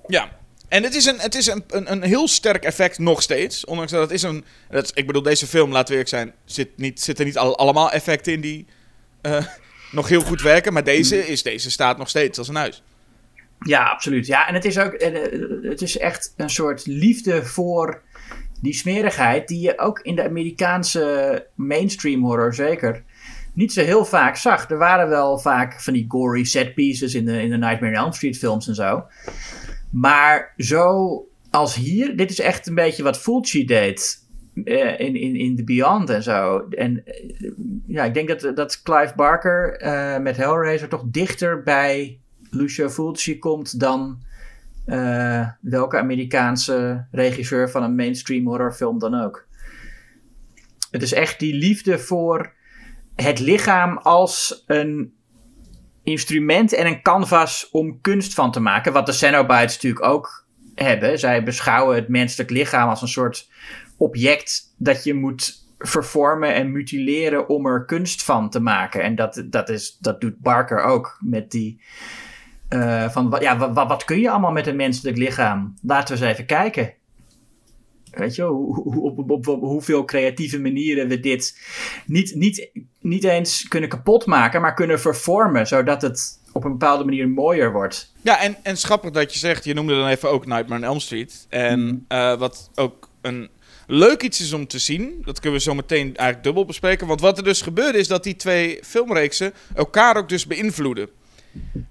[0.07, 0.30] Ja.
[0.74, 3.64] En het is, een, het is een, een, een heel sterk effect nog steeds.
[3.64, 4.44] Ondanks dat het is een...
[4.70, 6.32] Dat, ik bedoel, deze film, laten we eerlijk zijn...
[6.44, 8.66] Zit niet, zitten niet al, allemaal effecten in die
[9.20, 9.44] eh,
[9.92, 10.72] nog heel goed werken.
[10.72, 12.82] Maar deze, is, deze staat nog steeds als een huis.
[13.58, 14.26] Ja, absoluut.
[14.26, 18.02] Ja, en het is ook eh, het is echt een soort liefde voor
[18.60, 23.02] die smerigheid die je ook in de Amerikaanse mainstream horror zeker
[23.52, 24.70] niet zo heel vaak zag.
[24.70, 28.02] Er waren wel vaak van die gory set pieces in de, in de Nightmare on
[28.02, 29.04] Elm Street films en zo.
[29.94, 31.18] Maar zo
[31.50, 34.26] als hier, dit is echt een beetje wat Fulci deed
[34.64, 36.68] eh, in, in, in The Beyond en zo.
[36.68, 37.50] En eh,
[37.87, 43.38] ja, ik denk dat, dat Clive Barker eh, met Hellraiser toch dichter bij Lucio Fulci
[43.38, 44.22] komt dan
[45.61, 49.46] welke Amerikaanse regisseur van een mainstream horrorfilm dan ook.
[50.90, 52.52] Het is echt die liefde voor
[53.14, 55.13] het lichaam als een
[56.04, 58.92] instrument en een canvas om kunst van te maken.
[58.92, 61.18] Wat de Cenobites natuurlijk ook hebben.
[61.18, 63.50] Zij beschouwen het menselijk lichaam als een soort
[63.96, 69.02] object dat je moet vervormen en mutileren om er kunst van te maken.
[69.02, 71.80] En dat, dat, is, dat doet Barker ook met die.
[72.68, 75.74] eh, van ja, wat, wat kun je allemaal met een menselijk lichaam?
[75.82, 76.94] Laten we eens even kijken.
[78.18, 81.59] Weet je, hoe, hoe- op, op, op, op hoeveel creatieve manieren we dit
[82.07, 82.68] niet, niet,
[83.00, 88.12] niet eens kunnen kapotmaken, maar kunnen vervormen, zodat het op een bepaalde manier mooier wordt.
[88.22, 91.00] Ja, en, en schappig dat je zegt, je noemde dan even ook Nightmare on Elm
[91.00, 91.46] Street.
[91.48, 93.48] En eh, wat ook een
[93.87, 97.07] leuk iets is om te zien, dat kunnen we zo meteen eigenlijk dubbel bespreken.
[97.07, 101.09] Want wat er dus gebeurde is dat die twee filmreeksen elkaar ook dus beïnvloeden.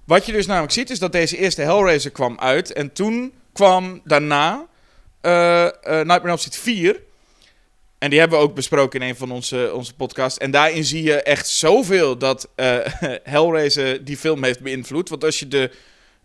[0.04, 4.00] Wat je dus namelijk ziet is dat deze eerste Hellraiser kwam uit en toen kwam
[4.04, 4.66] daarna
[5.24, 7.00] Nightmare on Elm Street 4.
[7.98, 10.38] En die hebben we ook besproken in een van onze, onze podcasts.
[10.38, 12.78] En daarin zie je echt zoveel dat eh,
[13.32, 15.08] Hellraiser die film heeft beïnvloed.
[15.08, 15.70] Want als je de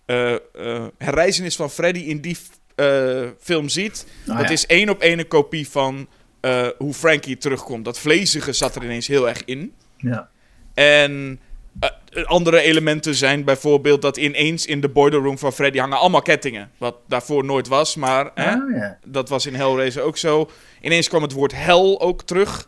[0.06, 2.38] eh eh, herreizenis van Freddy in die
[2.76, 4.06] eh, film ziet...
[4.28, 4.52] Oh, dat ja.
[4.52, 6.08] is één op één een kopie van
[6.40, 7.86] eh, hoe Frankie terugkomt.
[7.86, 9.74] Dat vlezige zat er ineens heel erg in.
[9.98, 10.30] Ja.
[10.74, 11.40] En
[11.79, 16.21] eh, andere elementen zijn bijvoorbeeld dat ineens in de boiler room van Freddy hangen allemaal
[16.21, 16.71] kettingen.
[16.77, 18.97] Wat daarvoor nooit was, maar hè, ja.
[19.05, 20.49] dat was in Hellraiser ook zo.
[20.82, 22.67] Ineens kwam het woord hel ook terug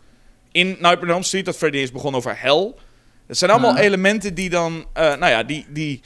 [0.51, 1.45] in Nightmare on Elm Street.
[1.45, 2.79] Dat Freddy eens begon over hel.
[3.27, 3.79] Dat zijn allemaal Ah.
[3.83, 6.01] elementen die dan, eh, nou ja, die, die,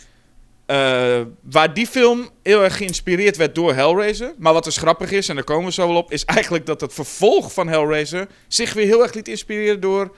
[0.65, 4.33] eh, waar die film heel erg geïnspireerd werd door Hellraiser.
[4.37, 6.81] Maar wat dus grappig is, en daar komen we zo wel op, is eigenlijk dat
[6.81, 10.15] het vervolg van Hellraiser zich weer heel erg liet inspireren door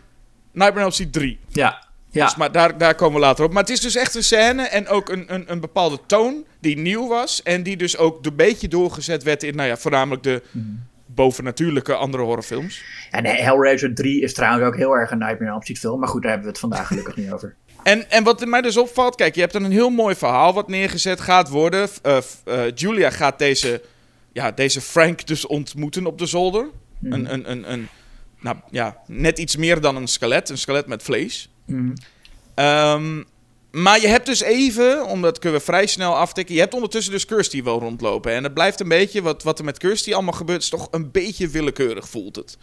[0.51, 1.39] Nightmare on Elm Street 3.
[1.47, 1.86] Ja.
[2.17, 2.25] Ja.
[2.25, 3.53] Dus, maar daar, daar komen we later op.
[3.53, 6.77] Maar het is dus echt een scène en ook een, een, een bepaalde toon die
[6.77, 7.43] nieuw was.
[7.43, 10.41] En die dus ook een beetje doorgezet werd in, nou ja, voornamelijk de
[11.05, 12.83] bovennatuurlijke andere horrorfilms.
[13.11, 15.99] En Hellraiser 3 is trouwens ook heel erg een Nightmare on Elm Street film.
[15.99, 17.55] Maar goed, daar hebben we het vandaag gelukkig niet over.
[17.83, 20.67] En, en wat mij dus opvalt, kijk, je hebt dan een heel mooi verhaal wat
[20.67, 21.89] neergezet gaat worden.
[22.01, 23.81] Eh, eh, Julia gaat deze,
[24.31, 26.69] ja, deze Frank dus ontmoeten op de zolder.
[27.03, 27.87] Een, een, een, een,
[28.39, 31.49] nou ja, net iets meer dan een skelet, een skelet met vlees.
[31.67, 31.93] Mhm.
[32.55, 33.23] Ehm,
[33.71, 37.25] maar je hebt dus even, omdat kunnen we vrij snel aftikken, je hebt ondertussen dus
[37.25, 38.31] Kirsty wel rondlopen.
[38.31, 41.11] En het blijft een beetje, wat, wat er met Kirsty allemaal gebeurt, is toch een
[41.11, 42.57] beetje willekeurig voelt het.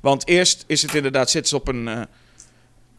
[0.00, 1.88] Want eerst is het inderdaad, zit ze op een...
[1.88, 2.02] eh,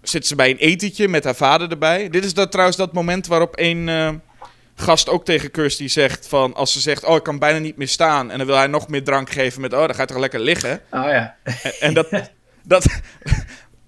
[0.01, 2.09] zit ze bij een etentje met haar vader erbij.
[2.09, 4.13] Dit is dat, trouwens dat moment waarop een eh,
[4.75, 6.53] gast ook tegen Kirsty zegt van...
[6.53, 8.31] Als ze zegt, oh, ik kan bijna niet meer staan.
[8.31, 10.39] En dan wil hij nog meer drank geven met, oh, dan ga je toch lekker
[10.39, 10.81] liggen.
[10.91, 11.35] Oh ja.
[11.43, 12.07] En, en dat,
[12.63, 12.85] dat,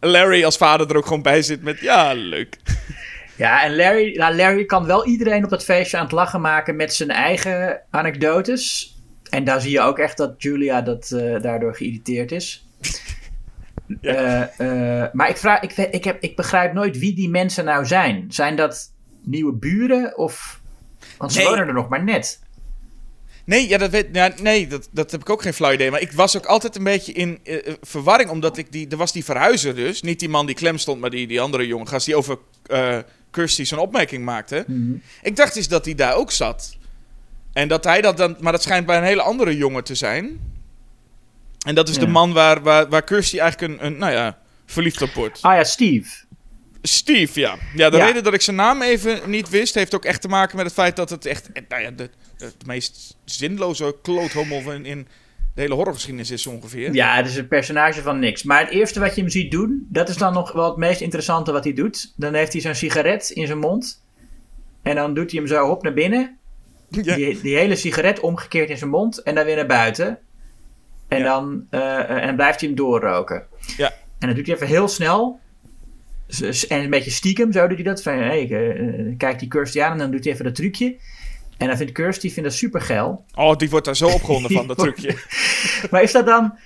[0.02, 1.80] Larry als vader er ook gewoon bij zit met...
[1.80, 2.58] Ja, leuk.
[3.36, 6.76] Ja, en Larry, nou, Larry kan wel iedereen op dat feestje aan het lachen maken
[6.76, 8.96] met zijn eigen anekdotes.
[9.30, 12.66] En daar zie je ook echt dat Julia dat, eh, daardoor geïrriteerd is.
[14.02, 14.50] Ja.
[14.58, 17.86] Eh, eh, maar ik, vraag, ik, ik, heb, ik begrijp nooit wie die mensen nou
[17.86, 18.26] zijn.
[18.30, 20.62] Zijn dat nieuwe buren of...
[21.18, 21.48] Want ze Nee.
[21.48, 22.40] wonen er nog maar net.
[23.46, 25.92] Nee, ja, dat weet, ja, nee dat, dat heb ik ook geen flauw idee.
[25.92, 28.30] Maar ik was ook altijd een beetje in eh, eh, verwarring.
[28.30, 28.88] Omdat ik die...
[28.88, 30.02] Er was die verhuizer dus.
[30.02, 32.98] Niet die man die klem stond, maar die, die andere jongen gast die over eh
[33.32, 34.66] Kirsty zo'n opmerking maakte.
[35.22, 36.78] Ik dacht eens dat hij daar ook zat.
[37.54, 38.36] En dat hij dat dan...
[38.40, 40.40] Maar dat schijnt bij een hele andere jongen te zijn.
[41.66, 45.02] En dat is de man waar, waar, waar Kirsty eigenlijk een, een, nou ja, verliefd
[45.02, 45.42] op wordt.
[45.42, 46.10] Ah ja, Steve.
[46.82, 47.56] Steve, ja.
[47.76, 48.06] Ja, de Ja.
[48.06, 50.74] reden dat ik zijn naam even niet wist, heeft ook echt te maken met het
[50.74, 55.08] feit dat het echt, eh, nou ja, de, de meest zinloze kloothommel van in
[55.56, 56.94] de hele horrorgeschiedenis is ongeveer.
[56.94, 58.44] Ja, het is een personage van niks.
[58.44, 61.02] Maar het eerste wat je hem ziet doen, dat is dan nog wel het meest
[61.02, 62.14] interessante wat hij doet.
[62.16, 64.04] Dan heeft hij zo'n sigaret in zijn mond.
[64.84, 66.36] En dan doet hij hem zo op naar binnen.
[67.02, 67.16] Ja.
[67.16, 70.20] Die, die hele sigaret omgekeerd in zijn mond en dan weer naar buiten.
[71.08, 71.24] En Ja.
[71.24, 73.48] dan eh, eh, en blijft hij hem doorroken.
[73.78, 73.88] Ja.
[74.20, 75.40] En dan doet hij even heel snel.
[76.68, 78.02] En een beetje stiekem, zo doet hij dat.
[78.02, 80.96] Van, hey, eh, kijk die Kirsty aan en dan doet hij even dat trucje.
[81.58, 83.26] En dan vindt Kirsty vindt dat super geil.
[83.36, 85.16] Oh, die wordt daar zo opgewonden van, dat trucje.
[85.92, 86.58] Maar is dat dan.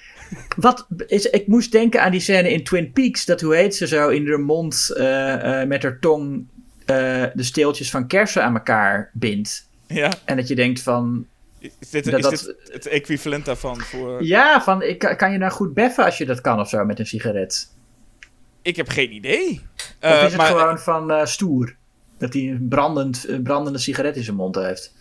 [0.57, 3.25] Wat is, ik moest denken aan die scène in Twin Peaks.
[3.25, 6.45] Dat hoe heet ze zo in haar mond eh, eh, met haar tong
[6.85, 9.69] de steeltjes van kersen aan elkaar bindt.
[9.87, 10.11] Ja.
[10.25, 11.25] En dat je denkt van.
[11.59, 14.23] Is dit, Dat- is dit het equivalent daarvan voor...
[14.23, 16.85] Ja, van ik, kan- kan je nou goed beffen als je dat kan of zo
[16.85, 17.69] met een sigaret?
[18.65, 19.61] Ik heb geen idee.
[19.75, 21.75] Of Eh, is het maar, gewoon van eh, stoer?
[22.17, 24.93] Dat hij een brandend, een brandende sigaret in zijn mond heeft.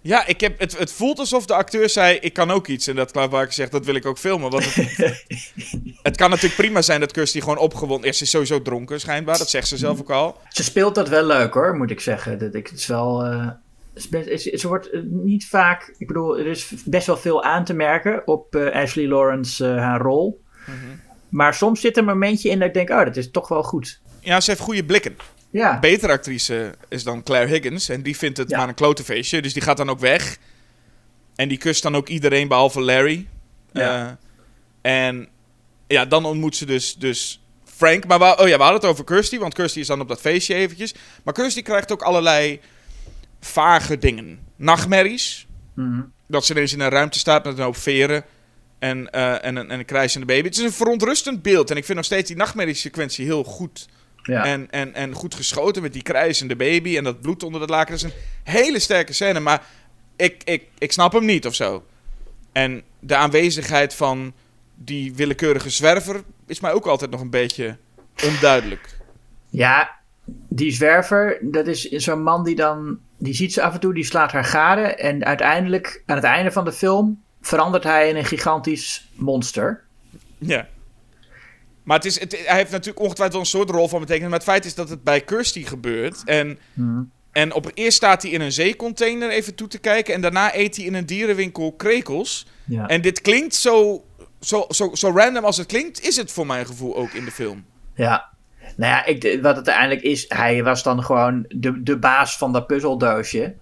[0.00, 2.86] Ja, ik heb, het, het voelt alsof de acteur zei, ik kan ook iets.
[2.86, 4.50] En dat Clive Barker zegt, dat wil ik ook filmen.
[4.50, 5.24] Want het,
[6.02, 8.18] het kan natuurlijk prima zijn dat Kirsty gewoon opgewonden is.
[8.18, 9.38] Ze is sowieso dronken, schijnbaar.
[9.38, 10.38] Dat zegt ze zelf ook al.
[10.48, 12.38] Ze speelt dat wel leuk hoor, moet ik zeggen.
[12.38, 13.24] Dat ik, het is wel.
[13.24, 13.46] eh,
[13.94, 15.94] het is best- wordt eh, niet vaak.
[15.98, 19.76] Ik bedoel, er is best wel veel aan te merken op eh, Ashley Lawrence eh,
[19.76, 20.42] haar rol.
[21.34, 23.62] Maar soms zit er een momentje in dat ik denk: oh, dat is toch wel
[23.62, 24.00] goed.
[24.20, 25.16] Ja, ze heeft goede blikken.
[25.50, 27.88] Ja, betere actrice is dan Claire Higgins.
[27.88, 28.58] En die vindt het Ja.
[28.58, 29.42] maar een klote feestje.
[29.42, 30.38] Dus die gaat dan ook weg.
[31.34, 33.26] En die kust dan ook iedereen behalve Larry.
[33.72, 34.18] Ja.
[34.82, 35.28] Eh, en
[35.86, 38.06] ja, dan ontmoet ze dus, dus Frank.
[38.06, 39.38] Maar we, oh ja, we hadden het over Kirsty.
[39.38, 40.94] Want Kirsty is dan op dat feestje eventjes.
[41.24, 42.60] Maar Kirsty krijgt ook allerlei
[43.40, 44.38] vage dingen.
[44.56, 45.46] Nachtmerries.
[45.74, 46.00] Mhm.
[46.28, 48.24] Dat ze ineens in een ruimte staat met een hoop veren.
[48.84, 50.46] En, eh, en, een, en een krijzende baby.
[50.46, 51.70] Het is een verontrustend beeld.
[51.70, 53.88] En ik vind nog steeds die nachtmerriesequentie heel goed
[54.22, 54.44] ja.
[54.44, 57.90] en, en, en goed geschoten met die krijzende baby en dat bloed onder dat laken.
[57.90, 59.66] Dat is een hele sterke scène, maar
[60.16, 61.84] ik, ik, ik snap hem niet of zo.
[62.52, 64.32] En de aanwezigheid van
[64.74, 67.76] die willekeurige zwerver is mij ook altijd nog een beetje
[68.24, 68.98] onduidelijk.
[69.50, 69.90] ja,
[70.48, 72.98] die zwerver, dat is zo'n man die dan.
[73.18, 74.80] Die ziet ze af en toe, die slaat haar gade.
[74.80, 79.84] En uiteindelijk, aan het einde van de film, verandert hij in een gigantisch monster.
[80.38, 80.68] Ja.
[81.82, 84.28] Maar het is, het, hij heeft natuurlijk ongetwijfeld wel een soort rol van betekenis.
[84.28, 86.22] Maar het feit is dat het bij Kirsty gebeurt.
[86.24, 86.58] En,
[87.32, 90.14] en op eerst staat hij in een zeecontainer even toe te kijken.
[90.14, 92.46] En daarna eet hij in een dierenwinkel krekels.
[92.64, 92.86] Ja.
[92.86, 94.04] En dit klinkt zo,
[94.40, 97.30] zo, zo, zo random als het klinkt, is het voor mijn gevoel ook in de
[97.30, 97.64] film.
[97.94, 98.32] Ja.
[98.76, 102.52] Nou ja, ik, wat het uiteindelijk is, hij was dan gewoon de, de baas van
[102.52, 103.54] dat puzzeldoosje.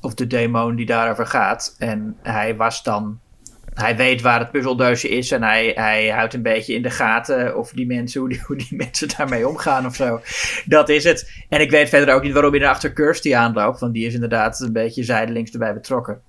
[0.00, 1.74] Of de demon die daarover gaat.
[1.78, 3.20] En hij was dan.
[3.76, 7.56] Hij weet waar het puzzeldoosje is en hij, hij houdt een beetje in de gaten
[7.56, 10.20] of die mensen, hoe, die, hoe die mensen daarmee omgaan of zo.
[10.64, 11.30] Dat is het.
[11.48, 14.14] En ik weet verder ook niet waarom hij er achter Kirsty aanloopt, want die is
[14.14, 16.20] inderdaad een beetje zijdelings erbij betrokken.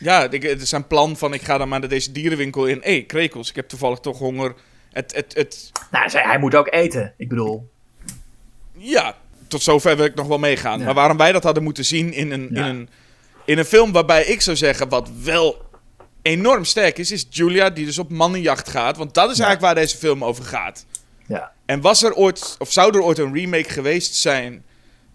[0.00, 2.80] Ja, het is een plan van ik ga dan maar naar deze dierenwinkel in.
[2.82, 4.54] Hé, hey, krekels, ik heb toevallig toch honger.
[4.92, 7.14] Het, het, het, Nou, hij, hij moet ook eten.
[7.16, 7.70] Ik bedoel,
[8.72, 9.14] ja,
[9.48, 10.78] tot zover wil ik nog wel meegaan.
[10.78, 10.84] Ja.
[10.84, 12.66] Maar waarom wij dat hadden moeten zien in een, Ja.
[12.66, 12.88] in, een,
[13.44, 15.65] in een film waarbij ik zou zeggen, wat wel
[16.26, 18.96] enorm sterk is, is Julia die dus op mannenjacht gaat.
[18.96, 20.86] Want dat is eigenlijk waar deze film over gaat.
[21.26, 21.54] ja.
[21.66, 24.64] En was er ooit, of zou er ooit een remake geweest zijn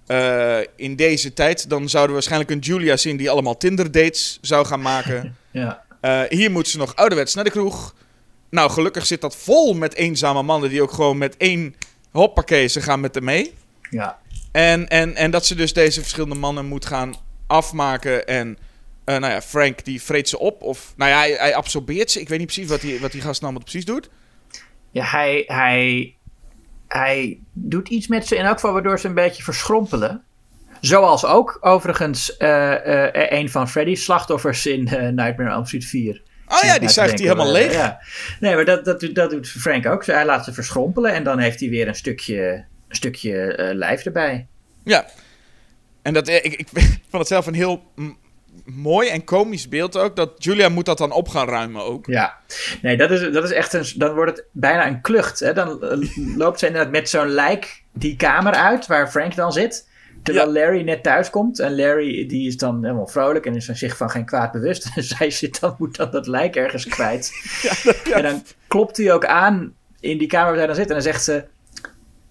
[0.06, 4.38] eh, in deze tijd, dan zouden we waarschijnlijk een Julia zien die allemaal Tinder dates
[4.41, 5.36] zou gaan maken.
[5.54, 5.84] Ja.
[6.02, 7.95] Eh, hier moet ze nog ouderwets naar de kroeg.
[8.50, 11.76] Nou, gelukkig zit dat vol met eenzame mannen die ook gewoon met één
[12.12, 13.54] hoppakee, ze gaan met hem mee.
[13.89, 14.19] Ja.
[14.52, 17.16] En, en, en dat ze dus deze verschillende mannen moet gaan
[17.47, 18.28] afmaken.
[18.28, 18.57] En
[19.04, 20.62] eh, nou ja, Frank die vreet ze op.
[20.62, 22.20] Of nou ja, hij, hij absorbeert ze.
[22.20, 24.10] Ik weet niet precies wat die, wat die gast nou allemaal precies doet.
[24.91, 26.16] Ja, hij, hij,
[26.88, 30.24] hij doet iets met ze in elk geval waardoor ze een beetje verschrompelen.
[30.82, 36.22] Zoals ook overigens eh, eh, een van Freddy's slachtoffers in Nightmare on Elm Street 4.
[36.47, 37.74] Oh ja, die zuigt hij helemaal leeg.
[37.74, 38.02] Ja.
[38.39, 40.06] Nee, maar dat, dat, doet- dat doet Frank ook.
[40.06, 44.47] Hij laat ze verschrompelen en dan heeft hij weer een stukje, een stukje lijf erbij.
[44.84, 45.06] Ja.
[46.02, 46.68] En dat, eh, ik, ik
[47.10, 47.84] vond het zelf een heel
[48.76, 50.15] mooi en komisch beeld ook.
[50.15, 52.05] Dat Julia moet dat dan op gaan ruimen ook.
[52.05, 52.38] Ja,
[52.82, 53.86] nee, dat is, dat is echt een.
[53.95, 55.39] Dan wordt het bijna een klucht.
[55.39, 55.53] Hè?
[55.53, 55.97] Dan eh,
[56.38, 59.89] loopt ze inderdaad met zo'n lijk die kamer uit waar Frank dan zit.
[60.24, 61.59] Terwijl Larry net thuis komt.
[61.59, 64.89] En Larry die is dan helemaal vrolijk en is van zich van geen kwaad bewust.
[64.95, 67.32] En zij zit dan, moet dan dat lijk ergens kwijt.
[68.13, 70.88] En dan klopt hij ook aan in die kamer waar zij dan zit.
[70.88, 71.43] En dan zegt ze: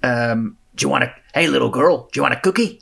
[0.01, 2.81] ehm, Do you want a, Hey little girl, do you want a cookie?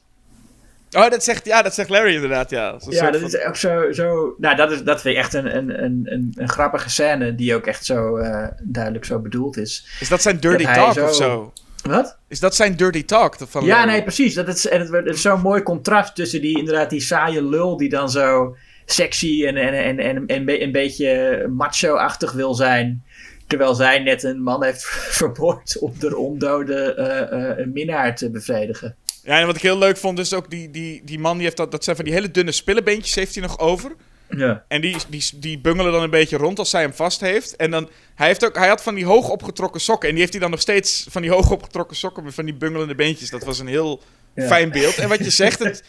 [0.97, 2.71] Oh, dat zegt, ja, dat zegt Larry inderdaad, ja.
[2.73, 3.93] Dat is een Ja, dat van- is ook zo.
[3.93, 7.35] zo nou, dat, is, dat vind ik echt een, een, een, een, een grappige scène.
[7.35, 9.87] Die ook echt zo eh, duidelijk zo bedoeld is.
[10.01, 11.53] Is dat zijn dirty dat talk zo- of zo?
[11.83, 12.19] Wat?
[12.29, 13.37] Is dat zijn dirty talk?
[13.49, 13.91] Van Ja, Larry?
[13.91, 14.35] nee, precies.
[14.35, 17.89] Dat is, en het, is zo'n mooi contrast tussen die, inderdaad, die saaie lul die
[17.89, 23.03] dan zo sexy en, en, en, en, en een beetje macho-achtig wil zijn.
[23.47, 24.85] Terwijl zij net een man heeft
[25.19, 28.97] vermoord om de ondode eh, eh, minnaar te bevredigen.
[29.29, 31.57] Ja, en wat ik heel leuk vond is ook die, die, die man die heeft
[31.57, 33.93] dat, dat zijn van die hele dunne spillebeentjes heeft hij nog over.
[34.31, 34.65] Ja.
[34.69, 37.57] En die, die, die bungelen dan een beetje rond als zij hem vast heeft.
[37.57, 40.09] En dan, hij, heeft ook, hij had van die hoog opgetrokken sokken.
[40.09, 42.55] En die heeft hij dan nog steeds van die hoog opgetrokken sokken met van die
[42.55, 43.31] bungelende beentjes.
[43.31, 44.03] Dat was een heel
[44.35, 44.47] Ja.
[44.47, 44.95] fijn beeld.
[44.99, 45.85] En wat je zegt, het,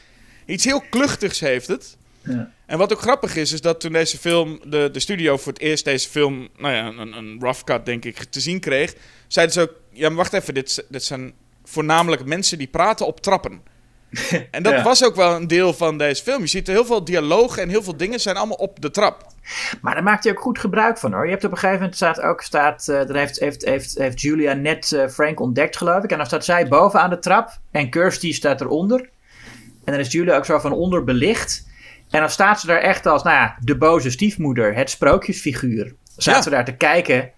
[0.46, 1.98] iets heel kluchtigs heeft het.
[2.24, 2.52] Ja.
[2.66, 5.62] En wat ook grappig is, is dat toen deze film, de, de studio voor het
[5.62, 8.94] eerst deze film, nou ja, een, een rough cut denk ik, te zien kreeg,
[9.28, 11.34] zeiden ze ook, ja maar wacht even, dit, dit zijn
[11.70, 13.61] voornamelijk mensen die praten op trappen.
[14.51, 14.84] En dat Ja.
[14.84, 16.41] was ook wel een deel van deze film.
[16.41, 19.28] Je ziet er heel veel dialogen en heel veel dingen zijn allemaal op de trap.
[19.82, 21.26] Maar daar maakt hij ook goed gebruik van hoor.
[21.26, 24.22] Je hebt op een gegeven moment staat ook, staat, eh daar heeft, heeft, heeft, heeft
[24.22, 26.11] Julia net eh, Frank ontdekt geloof ik.
[26.11, 29.09] En dan staat zij boven aan de trap en Kirsty staat eronder.
[29.86, 31.67] En dan is Julia ook zo van onder belicht.
[32.09, 35.95] En dan staat ze daar echt als, nou ja, de boze stiefmoeder, het sprookjesfiguur.
[36.15, 36.41] Ja.
[36.41, 37.32] ze daar te kijken.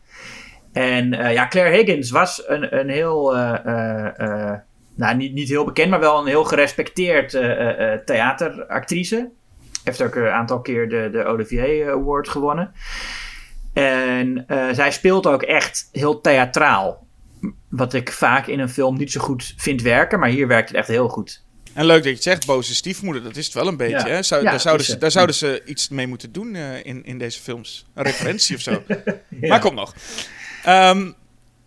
[0.74, 4.60] En eh, ja, Claire Higgins was een, een heel, eh, eh,
[4.96, 7.30] nou niet, niet heel bekend, maar wel een heel gerespecteerd
[8.06, 9.30] theateractrice.
[9.84, 12.72] Heeft ook een aantal keer de, de Olivier Award gewonnen.
[13.74, 17.08] En zij speelt ook echt heel theatraal.
[17.70, 20.78] Wat ik vaak in een film niet zo goed vind werken, maar hier werkt het
[20.78, 21.44] echt heel goed.
[21.74, 24.08] En leuk dat je het zegt, boze stiefmoeder, dat is het wel een beetje.
[24.08, 24.08] Ja.
[24.08, 24.24] Hè?
[24.24, 27.40] Zou, Ja, daar, zouden ze, daar zouden ze iets mee moeten doen in, in deze
[27.40, 27.86] films.
[27.94, 28.84] Een referentie of zo.
[29.40, 29.94] Maar komt nog.
[30.64, 31.12] Ehm,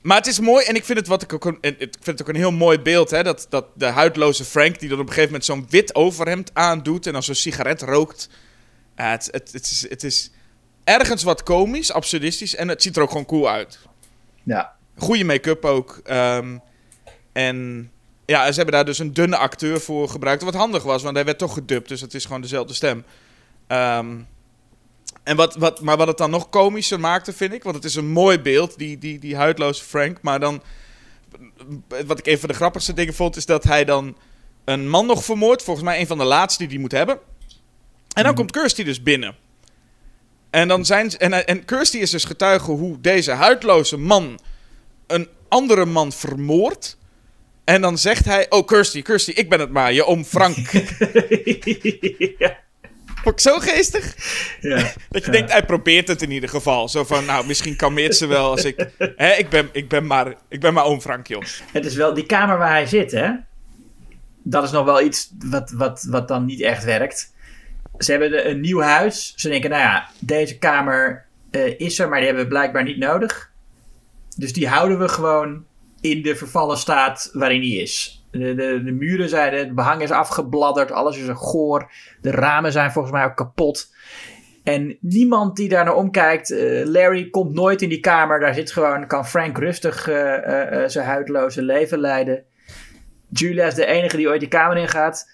[0.03, 2.19] maar het is mooi en ik vind het, wat ik ook een, en ik vind
[2.19, 3.11] het ook een heel mooi beeld.
[3.11, 3.23] Hè?
[3.23, 7.07] Dat, dat de huidloze Frank, die dan op een gegeven moment zo'n wit overhemd aandoet
[7.07, 8.29] en dan zo'n sigaret rookt.
[8.95, 10.31] Het, het, het, is, het is
[10.85, 13.79] ergens wat komisch, absurdistisch en het ziet er ook gewoon cool uit.
[14.43, 14.73] Ja.
[14.97, 16.01] Goede make-up ook.
[16.05, 16.59] ehm,
[17.33, 17.91] en
[18.27, 20.43] ja, ze hebben daar dus een dunne acteur voor gebruikt.
[20.43, 21.89] Wat handig was, want hij werd toch gedubt.
[21.89, 23.05] Dus het is gewoon dezelfde stem.
[23.67, 24.17] Ehm,
[25.25, 27.63] en wat, wat, maar wat het dan nog komischer maakte, vind ik.
[27.63, 30.19] Want het is een mooi beeld, die, die, die huidloze Frank.
[30.23, 30.63] Maar dan.
[32.07, 34.17] Wat ik een van de grappigste dingen vond, is dat hij dan
[34.65, 35.63] een man nog vermoordt.
[35.63, 37.19] Volgens mij een van de laatste die hij moet hebben.
[38.13, 39.37] En dan komt Kirsty dus binnen.
[40.51, 44.41] En, dan zijn ze, en, en Kirsty is dus getuige hoe deze huidloze man
[45.07, 46.99] een andere man vermoordt.
[47.65, 50.57] En dan zegt hij: Oh, Kirsty, Kirsty, ik ben het maar, je oom Frank.
[52.39, 52.64] ja.
[53.25, 54.17] Vond ik zo geestig.
[54.61, 54.93] ja.
[55.11, 56.89] Dat je denkt, hij probeert het in ieder geval.
[56.89, 58.89] Zo van, nou, misschien kalmeert ze wel als ik...
[59.17, 61.43] Hè, ik, ben, ik, ben maar, ik ben maar oom Frank, joh.
[61.73, 63.31] Het is wel die kamer waar hij zit, hè?
[64.43, 67.33] Dat is nog wel iets wat, wat, wat dan niet echt werkt.
[67.99, 69.33] Ze hebben een nieuw huis.
[69.37, 72.99] Ze denken, nou ja, deze kamer eh, is er, maar die hebben we blijkbaar niet
[72.99, 73.51] nodig.
[74.37, 75.65] Dus die houden we gewoon
[76.01, 78.24] in de vervallen staat waarin die is.
[78.39, 81.91] De, de, muren zijn, het behang is afgebladderd, alles is een goor.
[82.21, 83.93] De ramen zijn volgens mij ook kapot.
[84.63, 86.51] En niemand die daar naar omkijkt.
[86.51, 88.41] eh, Larry komt nooit in die kamer.
[88.41, 92.45] Daar zit gewoon, kan Frank rustig eh, eh, zijn huidloze leven leiden.
[93.29, 95.31] Julia is de enige die ooit die kamer in gaat.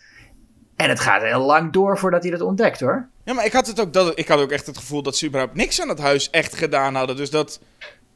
[0.77, 3.09] En het gaat heel lang door voordat hij dat ontdekt hoor.
[3.25, 5.27] Ja, maar ik had, het ook, dat, ik had ook echt het gevoel dat ze
[5.27, 7.17] überhaupt niks aan het huis echt gedaan hadden.
[7.17, 7.61] Dus dat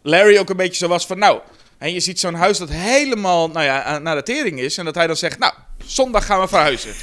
[0.02, 1.40] Larry ook een beetje zo was van, nou...
[1.84, 4.78] En je ziet zo'n huis dat helemaal nou ja, naar de tering is.
[4.78, 5.52] En dat hij dan zegt, nou,
[5.86, 6.94] zondag gaan we verhuizen.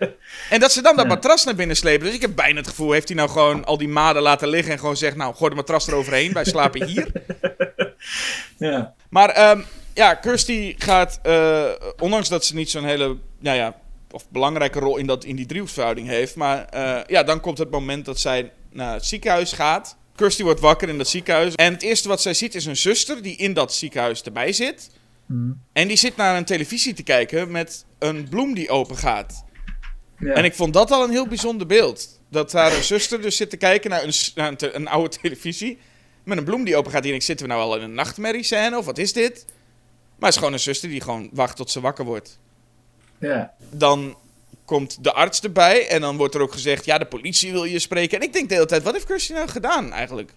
[0.50, 1.10] en dat ze dan dat Ja.
[1.10, 2.06] matras naar binnen slepen.
[2.06, 4.72] Dus ik heb bijna het gevoel, heeft hij nou gewoon al die maden laten liggen...
[4.72, 7.12] en gewoon zegt, nou, gooi de matras eroverheen, wij slapen hier.
[8.58, 8.94] Ja.
[9.08, 9.62] Maar ehm,
[9.94, 11.64] ja, Kirsty gaat, eh,
[12.00, 13.76] ondanks dat ze niet zo'n hele, nou ja,
[14.10, 16.36] of belangrijke rol in, dat, in die driehoeksverhouding heeft.
[16.36, 19.96] Maar eh, ja, dan komt het moment dat zij naar het ziekenhuis gaat.
[20.16, 21.54] Kirsty wordt wakker in dat ziekenhuis.
[21.54, 24.90] En het eerste wat zij ziet is een zuster die in dat ziekenhuis erbij zit.
[25.72, 29.44] En die zit naar een televisie te kijken met een bloem die open gaat.
[30.18, 30.32] Ja.
[30.32, 32.20] En ik vond dat al een heel bijzonder beeld.
[32.30, 35.16] dat daar een zuster dus zit te kijken naar een, naar een, te- een oude
[35.22, 35.78] televisie.
[36.24, 37.02] Met een bloem die open gaat.
[37.02, 39.44] Die denkt, zitten we nou al in een nachtmerriescène of wat is dit?
[39.46, 42.38] Maar het is gewoon een zuster die gewoon wacht tot ze wakker wordt.
[43.18, 43.54] Ja.
[43.70, 44.16] Dan
[44.64, 47.78] komt de arts erbij en dan wordt er ook gezegd, ja, de politie wil je
[47.78, 48.18] spreken.
[48.20, 50.32] En ik denk de hele tijd, wat heeft nou gedaan eigenlijk?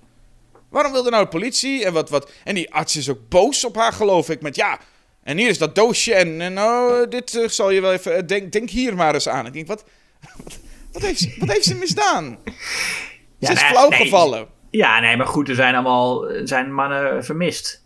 [0.70, 1.86] Waarom wilde nou de politie?
[1.86, 2.32] En, wat, wat?
[2.44, 4.42] en die arts is ook boos op haar, geloof ik.
[4.42, 4.80] Met ja,
[5.24, 6.14] en hier is dat doosje.
[6.14, 8.16] En, en nou, dit eh, zal je wel even.
[8.16, 9.46] eh, denk, denk hier maar eens aan.
[9.46, 9.84] Ik denk, wat,
[10.44, 10.60] wat,
[10.94, 12.38] wat, heeft, ze- wat heeft ze misdaan?
[13.40, 14.00] Ja, ze is nou, flauw nee.
[14.00, 14.48] gevallen.
[14.70, 17.86] ja, nee, maar goed, er zijn allemaal zijn mannen vermist.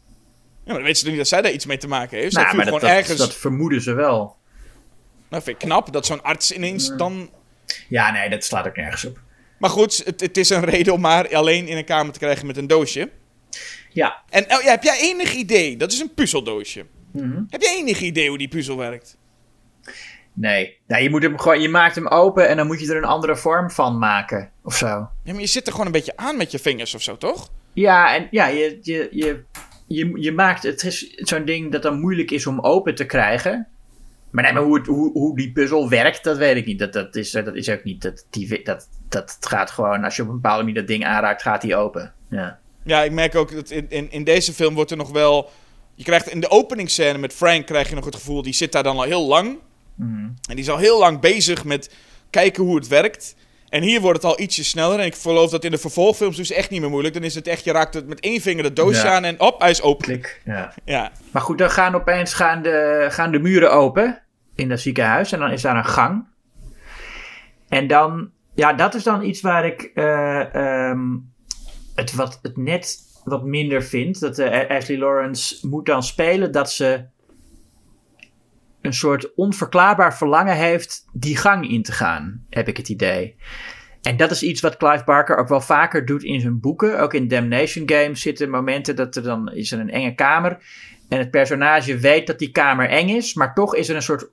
[0.64, 2.34] Ja, maar dan weet ze niet dat zij daar iets mee te maken heeft.
[2.36, 3.18] Nou, viel maar dat, gewoon dat, ergens.
[3.20, 4.36] dat vermoeden ze wel.
[5.32, 7.30] Nou, vind ik knap dat zo'n arts ineens dan.
[7.90, 9.20] Ja, nee, dat slaat ook nergens op.
[9.58, 12.48] Maar goed, het, het is een reden om haar alleen in een kamer te krijgen
[12.48, 13.10] met een doosje.
[13.90, 15.78] Ja, En oh, ja, heb jij enig idee?
[15.78, 16.86] Dat is een puzzeldoosje.
[17.12, 17.42] Mhm.
[17.50, 19.18] Heb jij enig idee hoe die puzzel werkt?
[20.34, 20.78] nee.
[20.88, 23.04] Nou, je, moet hem gewoon, je maakt hem open en dan moet je er een
[23.04, 24.52] andere vorm van maken.
[24.64, 24.88] Of zo.
[25.24, 27.50] Ja, maar je zit er gewoon een beetje aan met je vingers of zo, toch?
[27.74, 29.44] Ja, en ja, je, je, je,
[29.88, 30.64] je, je maakt...
[30.64, 33.68] Het is zo'n ding dat dan moeilijk is om open te krijgen.
[34.32, 36.80] Maar nee, maar hoe, het, hoe, hoe die puzzel werkt, dat weet ik niet.
[36.80, 38.02] Dat, dat, is, dat is ook niet...
[38.02, 40.04] Dat, die, dat, dat gaat gewoon...
[40.04, 42.14] Als je op een bepaalde manier dat ding aanraakt, gaat die open.
[42.30, 42.60] Ja.
[42.84, 45.50] Ja, ik merk ook dat in, in, in deze film wordt er nog wel...
[45.96, 48.42] Je krijgt in de openingsscène met Frank krijg je nog het gevoel...
[48.42, 49.60] die zit daar dan al heel lang.
[50.50, 51.94] En die is al heel lang bezig met
[52.30, 53.36] kijken hoe het werkt.
[53.72, 55.00] En hier wordt het al ietsje sneller.
[55.00, 57.14] En ik geloof dat in de vervolgfilms dus echt niet meer moeilijk.
[57.14, 59.16] Dan is het echt, je raakt het met één vinger de doosje Ja.
[59.16, 60.06] aan en op, hij is open.
[60.06, 60.42] Klik.
[60.46, 60.74] Ja.
[60.86, 61.12] Ja.
[61.32, 64.22] Maar goed, dan gaan opeens gaan de, gaan de muren open
[64.56, 65.32] in dat ziekenhuis.
[65.32, 66.26] En dan is daar een gang.
[67.70, 71.18] En dan, ja, dat is dan iets waar ik eh, ehm,
[71.96, 74.20] het, wat, het net wat minder vind.
[74.20, 77.06] Dat eh, Ashley Lawrence moet dan spelen dat ze
[78.82, 83.36] een soort onverklaarbaar verlangen heeft die gang in te gaan, heb ik het idee.
[84.02, 87.00] En dat is iets wat Clive Barker ook wel vaker doet in zijn boeken.
[87.00, 90.58] Ook in Damnation Games zitten momenten dat er dan is een enge kamer.
[91.10, 94.30] En het personage weet dat die kamer eng is, maar toch is er een soort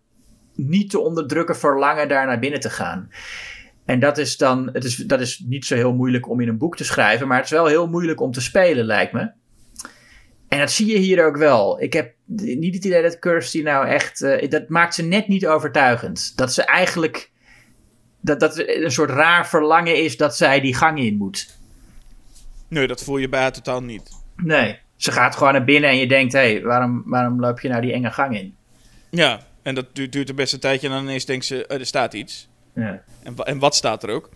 [0.55, 3.11] niet te onderdrukken verlangen daar naar binnen te gaan.
[3.84, 6.59] En dat is dan, het is, dat is niet zo heel moeilijk om in een
[6.59, 9.30] boek te schrijven, maar het is wel heel moeilijk om te spelen, lijkt me.
[10.49, 11.82] En dat zie je hier ook wel.
[11.82, 15.46] Ik heb niet het idee dat Kirsty nou echt, eh, dat maakt ze net niet
[15.46, 16.36] overtuigend.
[16.36, 17.30] Dat ze eigenlijk,
[18.20, 21.57] dat, dat er een soort raar verlangen is dat zij die gang in moet.
[22.68, 24.11] Nee, dat voel je bij haar totaal niet.
[24.36, 27.68] Nee, ze gaat gewoon naar binnen en je denkt, hé, hey, waarom, waarom loop je
[27.68, 28.55] nou die enge gang in?
[29.11, 31.78] Ja, en dat duurt, duurt een best een tijdje en dan ineens denkt ze, eh,
[31.78, 32.49] er staat iets.
[32.74, 34.30] Ja, En, en wat staat er ook?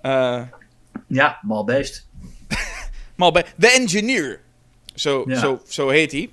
[0.00, 0.42] Eh,
[1.06, 2.08] ja mal beest.
[3.16, 4.40] maar bij The Engineer,
[4.96, 5.38] zo, Ja.
[5.38, 6.30] zo, zo heet hij.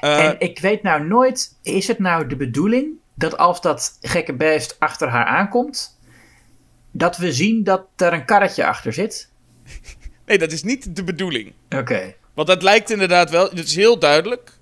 [0.00, 4.32] Eh, en ik weet nou nooit, is het nou de bedoeling dat als dat gekke
[4.32, 5.98] beest achter haar aankomt,
[6.90, 9.30] dat we zien dat er een karretje achter zit?
[10.26, 11.52] nee, dat is niet de bedoeling.
[11.76, 12.14] Oké.
[12.34, 14.52] Want dat lijkt inderdaad wel, het is heel duidelijk.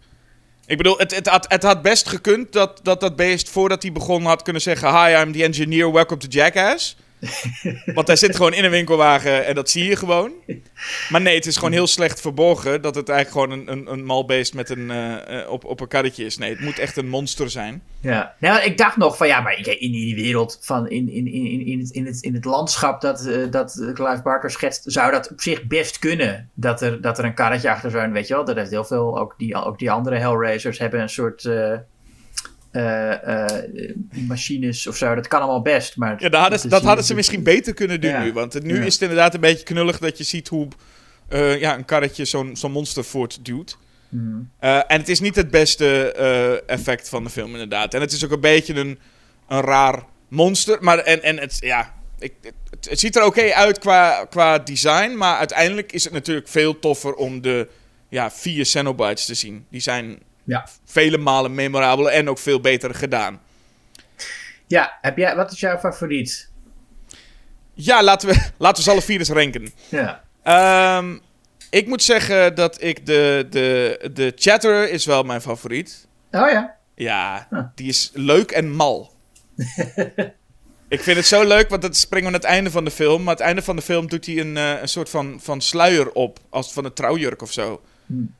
[0.66, 3.92] Ik bedoel, het, het, had, het had best gekund dat, dat dat beest voordat hij
[3.92, 4.88] begon had kunnen zeggen...
[4.88, 6.96] Hi, I'm the engineer, welcome to Jackass.
[7.94, 10.32] Want hij zit gewoon in een winkelwagen en dat zie je gewoon.
[11.08, 14.04] Maar nee, het is gewoon heel slecht verborgen dat het eigenlijk gewoon een, een, een
[14.04, 16.38] mal beest met een, eh, eh, op, op een karretje is.
[16.38, 17.82] Nee, het moet echt een monster zijn.
[18.00, 18.34] Ja.
[18.38, 21.78] Nou, ik dacht nog van ja, maar in die wereld van in, in, in, in,
[21.78, 25.40] het, in, het, in het landschap dat, eh, dat Clive Barker schetst, zou dat op
[25.40, 26.50] zich best kunnen.
[26.54, 28.44] Dat er, dat er een karretje achter zou, weet je wel.
[28.44, 31.48] Dat heeft heel veel, ook die, ook die andere Hellraisers hebben een soort
[32.76, 35.14] eh, eh, machines of zo.
[35.14, 35.96] Dat kan allemaal best.
[35.96, 38.22] Maar Ja, dat hadden, dat hadden ze misschien beter kunnen doen Ja.
[38.22, 38.32] nu.
[38.32, 38.84] Want nu Ja.
[38.84, 40.68] is het inderdaad een beetje knullig dat je ziet hoe
[41.28, 43.78] eh, ja, een karretje zo'n zo'n monster voortduwt.
[44.58, 46.12] Eh, en het is niet het beste
[46.66, 47.94] effect van de film, inderdaad.
[47.94, 48.98] En het is ook een beetje een,
[49.48, 50.78] een raar monster.
[50.80, 52.32] Maar en, en het, ja, ik,
[52.70, 55.16] het, het ziet er oké uit qua, qua design.
[55.16, 57.68] Maar uiteindelijk is het natuurlijk veel toffer om de
[58.08, 59.66] ja, vier Cenobites te zien.
[59.70, 60.68] Die zijn Ja.
[60.84, 63.40] vele malen memorabel en ook veel beter gedaan.
[64.66, 66.50] Ja, heb jij, wat is jouw favoriet?
[67.74, 69.72] Ja, laten we, laten we ze alle vier eens ranken.
[69.88, 70.22] Ja.
[70.42, 71.16] Ehm,
[71.70, 76.06] ik moet zeggen dat ik de, de, de Chatterer is wel mijn favoriet.
[76.30, 76.74] Oh ja.
[76.94, 77.62] Ja, Huh.
[77.74, 79.14] die is leuk en mal.
[80.88, 83.18] ik vind het zo leuk, want dat springen we aan het einde van de film.
[83.22, 85.60] Maar aan het einde van de film doet hij een, eh, een soort van, van
[85.60, 87.80] sluier op, als van een trouwjurk of zo.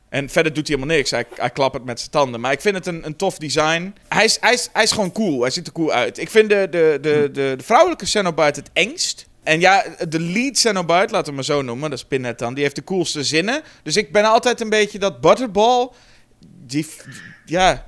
[0.09, 1.11] En verder doet hij helemaal niks.
[1.11, 2.39] Hij, hij klappert met zijn tanden.
[2.39, 3.95] Maar ik vind het een, een tof design.
[4.07, 5.41] Hij is, hij, is, gewoon cool.
[5.41, 6.17] Hij ziet er cool uit.
[6.17, 9.27] Ik vind de, de, de, de, vrouwelijke Cenobite het engst.
[9.43, 11.89] En ja, de lead Cenobite, laten we hem maar zo noemen.
[11.89, 12.53] Dat is Pinhead dan.
[12.53, 13.61] Die heeft de coolste zinnen.
[13.83, 15.89] Dus ik ben altijd een beetje dat Butterball...
[16.65, 16.87] Die,
[17.45, 17.85] ja,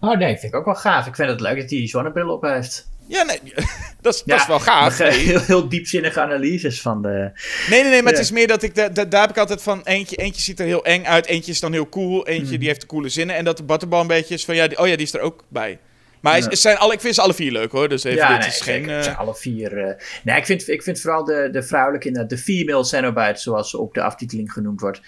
[0.00, 1.06] Oh nee, vind ik ook wel gaaf.
[1.06, 2.87] Ik vind het leuk dat hij die zonnebril op heeft.
[3.08, 3.40] Ja, nee,
[4.00, 4.98] dat is, dat is wel gaaf.
[4.98, 5.10] Nee.
[5.10, 7.30] Heel, heel diepzinnige analyses van de...
[7.70, 8.18] Nee, nee, nee, maar Ja.
[8.18, 8.74] het is meer dat ik...
[8.74, 9.80] da- da- daar heb ik altijd van...
[9.84, 11.26] Eentje, eentje ziet er heel eng uit.
[11.26, 12.26] Eentje is dan heel cool.
[12.26, 12.58] Eentje Hmm.
[12.58, 13.36] die heeft de coole zinnen.
[13.36, 14.54] En dat de Butterball een beetje is van...
[14.54, 15.78] Ja, die, oh ja, die is er ook bij.
[16.20, 16.54] Maar Ja.
[16.54, 17.88] zijn alle, ik vind ze alle vier leuk hoor.
[17.88, 18.72] Dus even, ja, dit nee, is zeker.
[18.72, 18.88] geen...
[18.88, 19.78] Het eh, zijn alle vier...
[19.78, 19.94] eh,
[20.24, 23.78] Nee, ik vind, ik vind vooral de, de vrouwelijke, inderdaad, de female Cenobite, zoals ze
[23.78, 25.00] op de aftiteling genoemd wordt.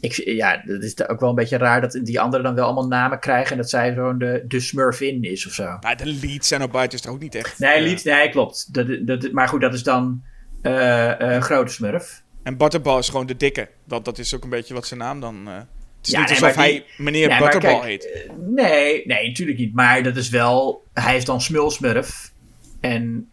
[0.00, 2.86] Ik, ja, dat is ook wel een beetje raar dat die anderen dan wel allemaal
[2.86, 5.76] namen krijgen en dat zij gewoon de, de Smurfin is of zo.
[5.80, 7.58] maar de lead Cenobite is er ook niet echt.
[7.58, 8.74] Nee, eh, lied, nee klopt.
[8.74, 10.22] Dat, dat, maar goed, dat is dan
[10.62, 12.22] eh, grote smurf.
[12.42, 13.68] En Butterball is gewoon de dikke.
[13.84, 15.48] Want dat is ook een beetje wat zijn naam dan...
[16.06, 18.12] het is Ja, niet nee, alsof hij die- meneer Nee, heet.
[18.12, 19.74] eh, Nee, nee, natuurlijk niet.
[19.74, 20.84] Maar dat is wel.
[20.92, 22.32] Hij is dan Smulsmurf.
[22.80, 23.28] En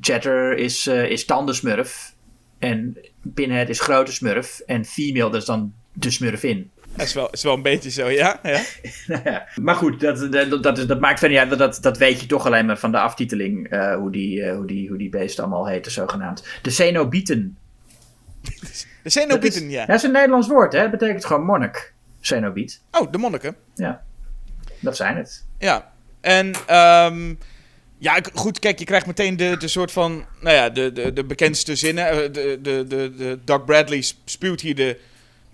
[0.00, 2.12] Chatter is, eh is Tandensmurf.
[2.58, 2.98] En
[3.34, 4.60] Pinhead is Grote Smurf.
[4.66, 6.70] En Female, dat is dan de Smurfin.
[6.96, 8.40] Dat is wel, is wel een beetje zo, ja?
[8.42, 8.60] ja?
[9.24, 9.46] Ja.
[9.60, 11.58] maar goed, dat, dat, dat, dat maakt verder niet uit.
[11.58, 13.68] Dat, dat weet je toch alleen maar van de aftiteling.
[13.68, 16.44] eh, hoe, die, eh, hoe, die, hoe die beesten allemaal heten, zogenaamd.
[16.62, 17.56] De Cenobieten.
[19.02, 19.86] De Cenobieten, ja.
[19.86, 20.80] Dat is een Nederlands woord, hè?
[20.80, 21.92] Dat betekent gewoon monnik.
[22.26, 22.80] Cenobiet.
[22.90, 23.56] Oh, de monniken.
[23.74, 24.02] Ja.
[24.80, 25.44] Dat zijn het.
[25.58, 27.34] Ja, en ehm,
[27.98, 31.24] ja, goed, kijk, je krijgt meteen de, de soort van, nou ja, de, de, de
[31.24, 32.06] bekendste zinnen.
[32.10, 34.98] Eh, De, de, de, de Doug Bradley sp- spuwt hier de,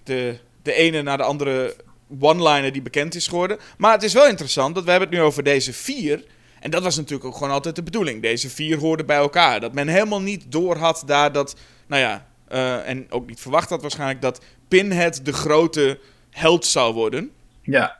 [0.04, 1.76] de, de ene naar de andere
[2.20, 3.58] one-liner die bekend is geworden.
[3.78, 6.24] Maar het is wel interessant, dat we hebben het nu over deze vier.
[6.60, 8.22] En dat was natuurlijk ook gewoon altijd de bedoeling.
[8.22, 9.60] Deze vier hoorden bij elkaar.
[9.60, 11.56] Dat men helemaal niet door had daar dat,
[11.86, 15.98] nou ja, eh, en ook niet verwacht had waarschijnlijk, dat Pinhead de grote
[16.30, 17.30] held zou worden.
[17.62, 17.98] Ja.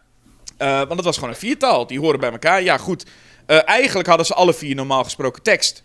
[0.56, 1.86] Eh, want het was gewoon een viertal.
[1.86, 2.62] Die horen bij elkaar.
[2.62, 3.06] Ja, goed.
[3.46, 5.82] Eh, eigenlijk hadden ze alle vier normaal gesproken tekst.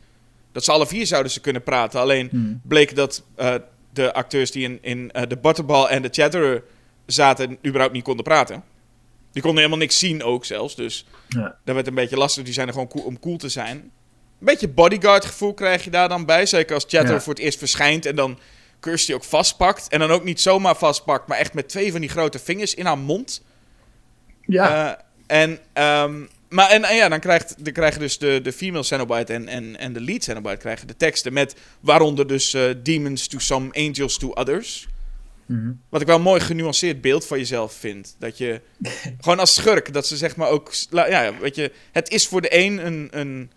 [0.51, 1.99] Dat ze alle vier zouden ze kunnen praten.
[1.99, 2.61] Alleen Hmm.
[2.67, 3.55] bleek dat eh,
[3.93, 6.63] de acteurs die in, in de Butterball en de Chatterer
[7.05, 7.57] zaten...
[7.65, 8.63] überhaupt niet konden praten.
[9.31, 10.75] Die konden helemaal niks zien ook zelfs.
[10.75, 11.55] Dus ja.
[11.65, 12.43] dat werd een beetje lastig.
[12.43, 13.77] Die zijn er gewoon cool, om cool te zijn.
[13.77, 13.91] Een
[14.39, 16.45] beetje bodyguard gevoel krijg je daar dan bij.
[16.45, 17.21] Zeker als Chatterer Ja.
[17.21, 18.39] voor het eerst verschijnt en dan
[18.83, 19.87] Kirsty ook vastpakt.
[19.87, 22.85] En dan ook niet zomaar vastpakt, maar echt met twee van die grote vingers in
[22.85, 23.43] haar mond.
[24.41, 24.95] Ja.
[25.27, 28.83] Eh, en, ehm, maar en, en ja, dan, krijgt, dan krijgen dus de, de female
[28.83, 33.27] Cenobite en, en, en de lead Cenobite krijgen de teksten met waaronder dus eh, demons
[33.27, 34.87] to some, angels to others.
[35.45, 35.71] Mhm.
[35.89, 38.15] Wat ik wel een mooi genuanceerd beeld van jezelf vind.
[38.19, 38.61] Dat je
[39.21, 42.57] gewoon als schurk, dat ze zeg maar ook, ja, weet je, het is voor de
[42.57, 43.51] een een, een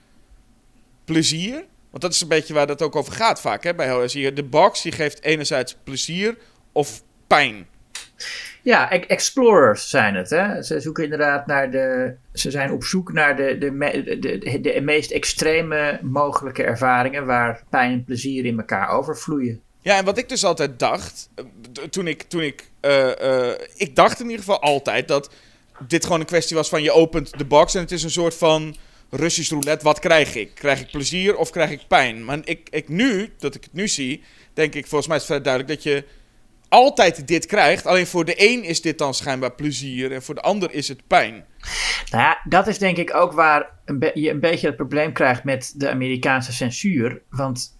[1.04, 1.64] plezier.
[1.96, 3.64] Want dat is een beetje waar dat ook over gaat vaak.
[3.64, 3.74] Hè?
[3.74, 6.36] Bij je de box, die geeft enerzijds plezier
[6.72, 7.66] of pijn.
[8.62, 10.30] Ja, e- explorers zijn het.
[10.30, 10.62] Hè?
[10.62, 12.14] Ze zoeken inderdaad naar de.
[12.32, 17.62] Ze zijn op zoek naar de, de, me- de, de, meest extreme mogelijke ervaringen waar
[17.70, 19.60] pijn en plezier in elkaar overvloeien.
[19.80, 21.44] Ja, en wat ik dus altijd dacht, eh,
[21.84, 25.30] toen ik, toen ik, eh, eh, ik dacht in ieder geval altijd dat
[25.86, 28.34] dit gewoon een kwestie was van je opent de box en het is een soort
[28.34, 28.76] van
[29.10, 29.84] Russisch roulette.
[29.84, 30.54] Wat krijg ik?
[30.54, 32.24] Krijg ik plezier of krijg ik pijn?
[32.24, 34.22] Maar ik, ik nu, dat ik het nu zie,
[34.54, 36.04] denk ik, volgens mij is het vrij duidelijk dat je
[36.68, 37.86] altijd dit krijgt.
[37.86, 41.06] Alleen voor de een is dit dan schijnbaar plezier en voor de ander is het
[41.06, 41.44] pijn.
[42.10, 45.44] Nou ja, dat is denk ik ook waar een je een beetje het probleem krijgt
[45.44, 47.22] met de Amerikaanse censuur.
[47.30, 47.78] Want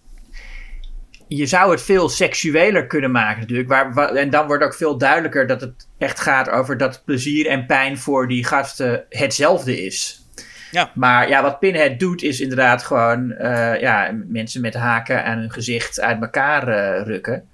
[1.27, 3.69] je zou het veel seksueler kunnen maken natuurlijk.
[3.69, 7.47] Waar, wa- en dan wordt ook veel duidelijker dat het echt gaat over dat plezier
[7.47, 10.26] en pijn voor die gasten hetzelfde is.
[10.71, 10.91] Ja.
[10.93, 15.51] Maar ja, wat Pinhead doet is inderdaad gewoon eh, ja, mensen met haken aan hun
[15.51, 17.47] gezicht uit elkaar eh, rukken.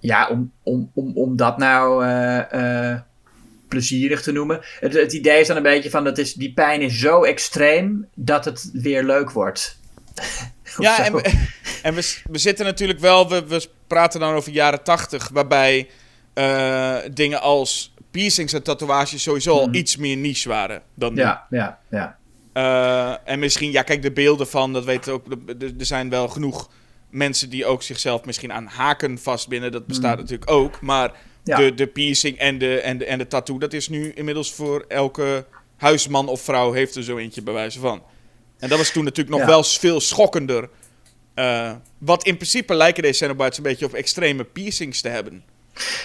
[0.00, 3.00] Ja, om, om, om, om dat nou eh,
[3.68, 4.60] plezierig te noemen.
[4.80, 8.08] Het, het idee is dan een beetje van dat is, die pijn is zo extreem
[8.14, 9.76] dat het weer leuk wordt.
[10.78, 11.46] Ja, en, we,
[11.82, 15.88] en we, we zitten natuurlijk wel, we, we praten dan over jaren tachtig, waarbij
[17.12, 19.74] dingen als piercings en tatoeages sowieso al Mhm.
[19.76, 21.20] iets meer niche waren dan nu.
[21.20, 22.16] ja, ja, ja.
[22.52, 25.26] Eh, en misschien, ja, kijk, de beelden van, dat weten we ook,
[25.62, 26.70] er- zijn wel genoeg
[27.10, 29.72] mensen die ook zichzelf misschien aan haken vastbinden.
[29.72, 30.20] Dat bestaat Mhm.
[30.20, 30.80] natuurlijk ook.
[30.80, 31.12] Maar
[31.44, 31.56] Ja.
[31.56, 34.84] de, de piercing en de, en, de, en de tattoo, dat is nu inmiddels voor
[34.88, 35.44] elke
[35.76, 38.02] huisman of vrouw heeft er zo eentje bij wijze van.
[38.58, 39.52] En dat was toen natuurlijk nog Ja.
[39.52, 40.68] wel veel schokkender.
[41.34, 45.44] Eh, wat in principe lijken deze Cenobites een beetje op extreme piercings te hebben.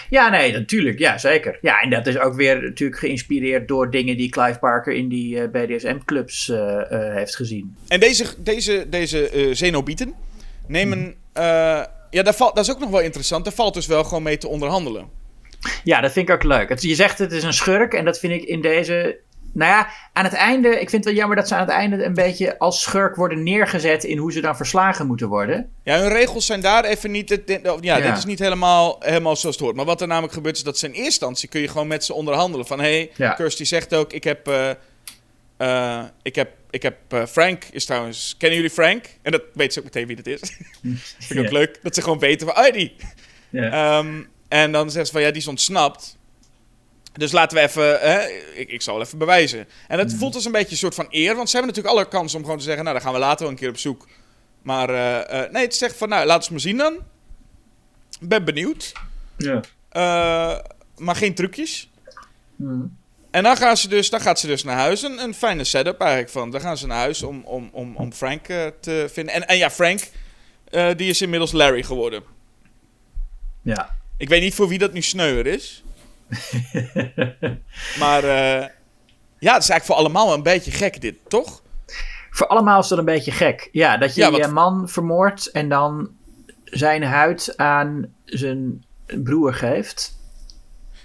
[0.09, 0.99] Ja, nee, natuurlijk.
[0.99, 1.57] Ja, zeker.
[1.61, 5.39] Ja, en dat is ook weer natuurlijk geïnspireerd door dingen die Clive Barker in die
[5.39, 7.75] eh, BDSM-clubs eh, heeft gezien.
[7.87, 10.13] En deze, deze, deze eh Zenobieten
[10.67, 11.15] nemen...
[11.33, 11.43] Eh,
[12.09, 13.43] ja, daar valt, dat is ook nog wel interessant.
[13.43, 15.07] Daar valt dus wel gewoon mee te onderhandelen.
[15.83, 16.69] Ja, dat vind ik ook leuk.
[16.69, 19.19] Het, je zegt het is een schurk en dat vind ik in deze...
[19.53, 20.67] Nou ja, aan het einde...
[20.69, 23.43] Ik vind het wel jammer dat ze aan het einde een beetje als schurk worden
[23.43, 24.03] neergezet...
[24.03, 25.69] in hoe ze dan verslagen moeten worden.
[25.83, 27.27] Ja, hun regels zijn daar even niet...
[27.27, 27.99] dit- ja, Ja.
[27.99, 29.75] dit is niet helemaal, helemaal zoals het hoort.
[29.75, 31.49] Maar wat er namelijk gebeurt is dat ze in eerste instantie...
[31.49, 32.65] kun je gewoon met ze onderhandelen.
[32.65, 33.31] Van, hé, hey, Ja.
[33.33, 34.13] Kirsty zegt ook...
[34.13, 34.69] ik heb, eh,
[35.57, 38.35] Eh, ik heb, ik heb eh, Frank is trouwens...
[38.37, 39.05] Kennen jullie Frank?
[39.21, 40.39] En dat weet ze ook meteen wie dat is.
[41.19, 41.79] Vind ik ook leuk.
[41.83, 42.65] Dat ze gewoon weten van...
[42.65, 42.95] Oh, die.
[43.49, 43.97] Ja.
[43.97, 45.21] Ehm, en dan zegt ze van...
[45.21, 46.17] Ja, die is ontsnapt.
[47.13, 47.99] Dus laten we even...
[47.99, 49.67] Hè, ik, ik zal even bewijzen.
[49.87, 51.35] En het voelt als een beetje een soort van eer.
[51.35, 52.83] Want ze hebben natuurlijk alle kans om gewoon te zeggen...
[52.83, 54.07] Nou, dan gaan we later wel een keer op zoek.
[54.61, 56.09] Maar eh, nee, het zegt van...
[56.09, 56.93] Nou, laat eens maar zien dan.
[58.19, 58.91] Ik ben benieuwd.
[59.37, 59.61] ja.
[59.89, 60.59] Eh,
[60.97, 61.89] maar geen trucjes.
[62.55, 62.97] Hmm.
[63.31, 65.01] En dan, gaan ze dus, dan gaat ze dus naar huis.
[65.01, 66.51] Een, een fijne setup eigenlijk van.
[66.51, 68.45] Dan gaan ze naar huis om, om, om, om Frank
[68.79, 69.33] te vinden.
[69.33, 70.09] En, en ja, Frank,
[70.69, 72.23] die is inmiddels Larry geworden.
[73.61, 74.01] ja.
[74.17, 75.83] Ik weet niet voor wie dat nu sneuwer is.
[77.99, 78.67] maar eh,
[79.39, 81.61] ja, het is eigenlijk voor allemaal een beetje gek dit, toch?
[82.29, 83.69] Voor allemaal is dat een beetje gek.
[83.71, 86.09] Ja, dat je Ja, je man vermoordt en dan
[86.63, 88.83] zijn huid aan zijn
[89.23, 90.21] broer geeft.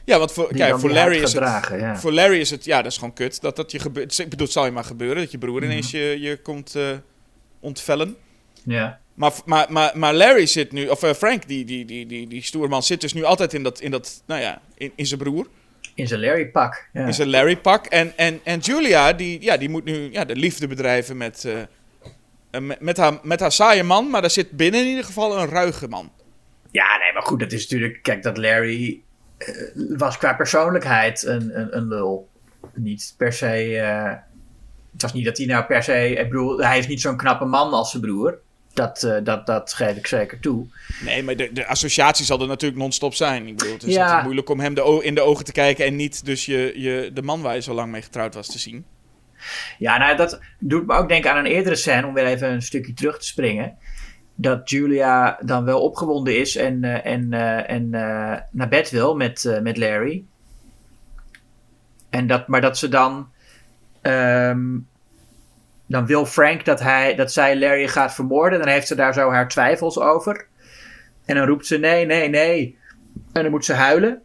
[0.04, 1.68] Ja, want voor, kijk, voor Larry, is het.
[1.68, 1.96] Ja.
[1.96, 2.64] voor Larry is het...
[2.64, 3.40] Ja, dat is gewoon kut.
[3.40, 4.18] Dat dat je gebeurt.
[4.18, 5.22] Ik bedoel, het zal je maar gebeuren.
[5.22, 6.90] Dat je broer ineens je, je komt eh,
[7.60, 8.16] ontvellen.
[8.64, 9.00] ja.
[9.18, 12.42] Maar, maar, maar, maar Larry zit nu, of eh, Frank, die, die, die, die, die
[12.42, 15.46] stoerman, zit dus nu altijd in dat, in dat nou ja, in, in zijn broer,
[15.94, 16.88] In zijn Larry-pak.
[16.92, 17.06] Ja.
[17.06, 17.86] in zijn Larry-pak.
[17.86, 21.60] En, en, en Julia, die, ja, die moet nu ja, de liefde bedrijven met, eh,
[22.50, 25.38] eh, met, met, haar, met haar saaie man, maar daar zit binnen in ieder geval
[25.38, 26.12] een ruige man.
[26.70, 28.02] Ja, nee, maar goed, dat is natuurlijk...
[28.02, 29.00] Kijk, dat Larry
[29.88, 32.28] was qua persoonlijkheid een, een, een lul.
[32.74, 33.46] Niet per se...
[34.92, 36.10] het was niet dat hij nou per se...
[36.10, 38.38] Ik bedoel, hij is niet zo'n knappe man als zijn broer.
[38.78, 40.66] Dat, eh, dat, dat geef ik zeker toe.
[41.04, 43.46] Nee, maar de, de associatie zal er natuurlijk non-stop zijn.
[43.46, 44.22] Ik bedoel, het is Ja.
[44.22, 47.22] moeilijk om hem de in de ogen te kijken en niet dus je, je, de
[47.22, 48.84] man waar je zo lang mee getrouwd was te zien.
[49.78, 52.62] Ja, nou, dat doet me ook denken aan een eerdere scène, om weer even een
[52.62, 53.76] stukje terug te springen.
[54.34, 57.90] Dat Julia dan wel opgewonden is en, eh, en, eh, en
[58.50, 60.24] naar bed wil met, met Larry.
[62.10, 63.28] En dat, maar dat ze dan.
[64.02, 64.76] ehm,
[65.88, 68.58] dan wil Frank dat, hij, dat zij Larry gaat vermoorden.
[68.58, 70.46] Dan heeft ze daar zo haar twijfels over.
[71.24, 72.78] En dan roept ze nee, nee, nee.
[73.32, 74.22] En dan moet ze huilen.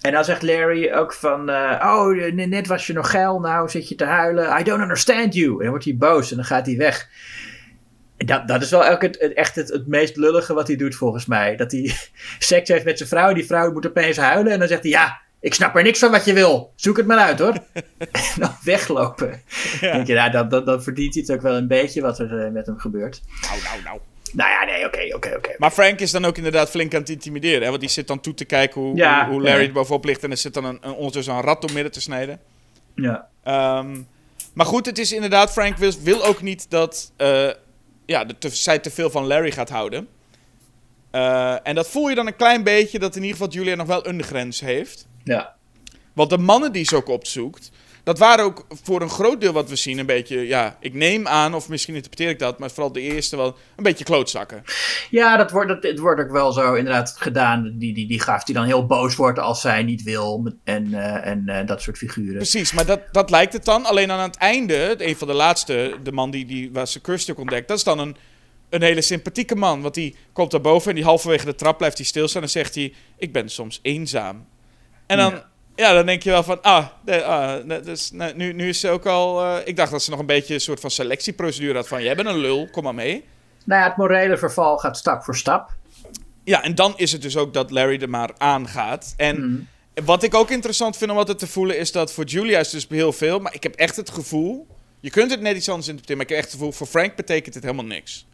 [0.00, 1.48] En dan zegt Larry ook van...
[1.48, 4.60] eh, oh, net was je nog geil, nou zit je te huilen.
[4.60, 5.50] I don't understand you.
[5.52, 7.08] En dan wordt hij boos en dan gaat hij weg.
[8.16, 11.26] Dat, dat is wel het, het- echt het, het meest lullige wat hij doet volgens
[11.26, 11.56] mij.
[11.56, 11.94] Dat hij
[12.38, 13.32] seks heeft met zijn vrouw.
[13.32, 14.52] Die vrouw moet opeens huilen.
[14.52, 16.72] En dan zegt hij, ja, ik snap er niks van wat je wil.
[16.74, 17.54] Zoek het maar uit hoor.
[17.98, 19.42] en dan weglopen.
[19.80, 19.92] Ja.
[19.92, 22.44] Denk je, nou, dan, dan, dan verdient hij het ook wel een beetje wat er
[22.44, 23.22] eh, met hem gebeurt.
[23.40, 23.98] Nou, nou, nou.
[24.32, 25.54] Nou ja, nee, oké, oké, oké.
[25.58, 27.62] Maar Frank is dan ook inderdaad flink aan het intimideren.
[27.62, 27.68] Hè?
[27.68, 29.66] Want die zit dan toe te kijken hoe, Ja, hoe, Larry ja.
[29.66, 30.24] er bovenop ligt.
[30.24, 32.40] En er zit dan een, een, ondertussen een rat door midden te snijden.
[32.94, 33.28] Ja.
[33.42, 33.98] Ehm,
[34.52, 35.52] maar goed, het is inderdaad...
[35.52, 37.50] Frank wil, wil ook niet dat eh,
[38.06, 40.08] ja, de, te, zij te veel van Larry gaat houden.
[41.10, 42.98] Eh, en dat voel je dan een klein beetje...
[42.98, 45.08] dat in ieder geval Julia nog wel een grens heeft.
[45.30, 45.54] Ja.
[46.12, 47.70] Want de mannen die ze ook opzoekt...
[48.04, 50.46] dat waren ook voor een groot deel wat we zien een beetje...
[50.46, 52.58] ja, ik neem aan, of misschien interpreteer ik dat...
[52.58, 54.62] maar vooral de eerste wel een beetje klootzakken.
[55.10, 57.74] Ja, dat wordt, dat, het wordt ook wel zo inderdaad gedaan.
[57.78, 60.52] Die, die, die gaf die dan heel boos wordt als zij niet wil.
[60.64, 62.36] En, eh, en eh, dat soort figuren.
[62.36, 63.84] Precies, maar dat, dat lijkt het dan.
[63.84, 67.68] Alleen aan het einde, een van de laatste, de man die, die waar ze ontdekt,
[67.68, 68.16] dat is dan een,
[68.68, 69.82] een hele sympathieke man.
[69.82, 72.74] Want die komt daar boven en die halverwege de trap blijft hij stilstaan en zegt
[72.74, 74.46] hij: Ik ben soms eenzaam.
[75.10, 75.48] En dan, ja.
[75.76, 75.92] Ja.
[75.92, 79.06] dan denk je wel van: Ah, de, ah dus, nou, nu, nu is ze ook
[79.06, 79.44] al.
[79.44, 82.16] eh, ik dacht dat ze nog een beetje een soort van selectieprocedure had van: Jij
[82.16, 83.24] bent een lul, kom maar mee.
[83.64, 85.70] Nou ja, het morele verval gaat stap voor stap.
[86.44, 89.14] Ja, en dan is het dus ook dat Larry er maar aangaat.
[89.16, 89.36] En
[89.94, 90.04] Mhm.
[90.04, 92.86] wat ik ook interessant vind om altijd te voelen, is dat voor Julia is dus
[92.88, 93.38] heel veel.
[93.38, 94.66] Maar ik heb echt het gevoel.
[95.00, 96.72] Je kunt het net iets anders interpreteren, maar ik heb echt het gevoel.
[96.72, 98.26] Voor Frank betekent het helemaal niks.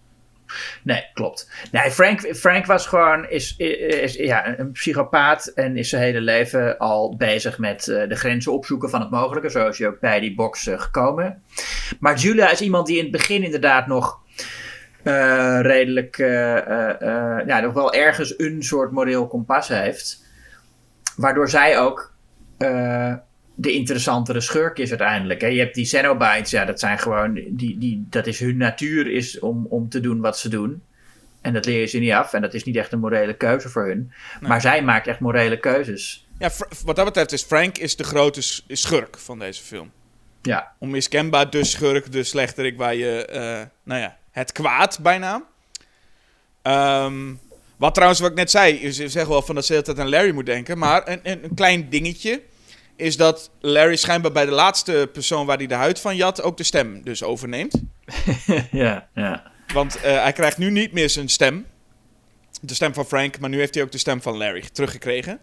[0.83, 1.51] Nee, klopt.
[1.73, 6.79] Nee, Frank, Frank was gewoon is, is, ja, een psychopaat en is zijn hele leven
[6.79, 9.51] al bezig met eh, de grenzen opzoeken van het mogelijke.
[9.51, 11.43] Zo is hij ook bij die box eh, gekomen.
[12.01, 14.21] Maar Julia is iemand die in het begin inderdaad nog
[15.03, 16.17] eh, redelijk,
[17.47, 20.25] ja, nog wel ergens een soort moreel kompas heeft.
[21.17, 22.15] Waardoor zij ook
[23.59, 25.41] de interessantere schurk is uiteindelijk.
[25.41, 25.47] Hè.
[25.47, 29.39] Je hebt die Cenobites, ja, dat zijn gewoon, die, die, dat is hun natuur is
[29.39, 30.83] om, om te doen wat ze doen.
[31.41, 32.33] En dat leer je ze niet af.
[32.33, 34.13] En dat is niet echt een morele keuze voor hun.
[34.41, 36.27] Maar zij maakt echt morele keuzes.
[36.39, 36.51] Ja,
[36.85, 39.91] wat dat betreft is Frank is de grote schurk van deze film.
[40.43, 45.43] Ja, Onmiskenbaar de schurk, de slechterik waar je, eh, nou ja, het kwaad bijna.
[46.63, 47.35] Ehm,
[47.77, 50.07] wat trouwens, wat ik net zei, ze zeggen wel van dat ze de hele tijd
[50.07, 50.79] aan Larry moet denken.
[50.79, 52.43] Maar een, een, een klein dingetje
[52.97, 56.57] is dat Larry schijnbaar bij de laatste persoon waar hij de huid van jat ook
[56.57, 57.83] de stem dus overneemt.
[58.71, 59.51] ja, ja.
[59.73, 61.67] Want eh, hij krijgt nu niet meer zijn stem.
[62.61, 65.39] De stem van Frank, maar nu heeft hij ook de stem van Larry teruggekregen.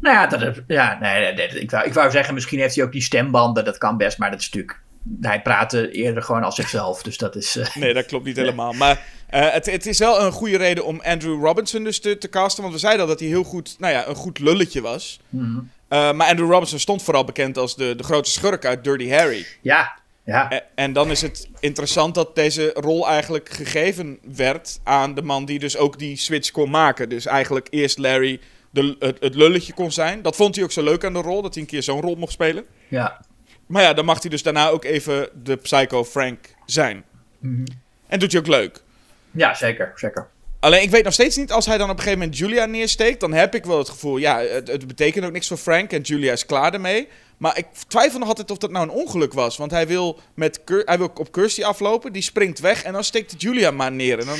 [0.00, 2.84] Nou ja, dat, ja nee, nee, nee, ik, wou, ik wou zeggen, misschien heeft hij
[2.84, 3.64] ook die stembanden.
[3.64, 4.80] Dat kan best, maar dat is natuurlijk
[5.20, 7.02] hij praatte eerder gewoon als zichzelf.
[7.02, 7.56] Dus dat is.
[7.56, 8.72] eh, Nee, dat klopt niet helemaal.
[8.72, 12.28] Maar eh, het, het is wel een goede reden om Andrew Robinson dus te, te
[12.28, 12.62] casten.
[12.62, 15.20] Want we zeiden al dat hij heel goed, nou ja, een goed lulletje was.
[15.28, 15.58] mhm.
[15.92, 19.46] Eh, maar Andrew Robinson stond vooral bekend als de, de grote schurk uit Dirty Harry.
[19.60, 20.62] Ja, ja.
[20.74, 25.58] En dan is het interessant dat deze rol eigenlijk gegeven werd aan de man die
[25.58, 27.08] dus ook die switch kon maken.
[27.08, 28.40] Dus eigenlijk eerst Larry
[28.70, 30.22] de, het, het lulletje kon zijn.
[30.22, 32.14] Dat vond hij ook zo leuk aan de rol, dat hij een keer zo'n rol
[32.14, 32.64] mocht spelen.
[32.88, 33.20] ja.
[33.66, 37.04] Maar ja, dan mag hij dus daarna ook even de Psycho Frank zijn.
[37.38, 37.64] Mhm.
[38.06, 38.82] En doet hij ook leuk.
[39.30, 40.28] Ja, zeker, zeker.
[40.62, 43.20] Alleen ik weet nog steeds niet, als hij dan op een gegeven moment Julia neersteekt,
[43.20, 46.00] dan heb ik wel het gevoel, ja, het, het betekent ook niks voor Frank en
[46.00, 47.08] Julia is klaar ermee.
[47.36, 49.56] Maar ik twijfel nog altijd of dat nou een ongeluk was.
[49.56, 53.42] Want hij wil, met hij wil op Kirsty aflopen, die springt weg en dan steekt
[53.42, 54.18] Julia maar neer.
[54.18, 54.38] En dan,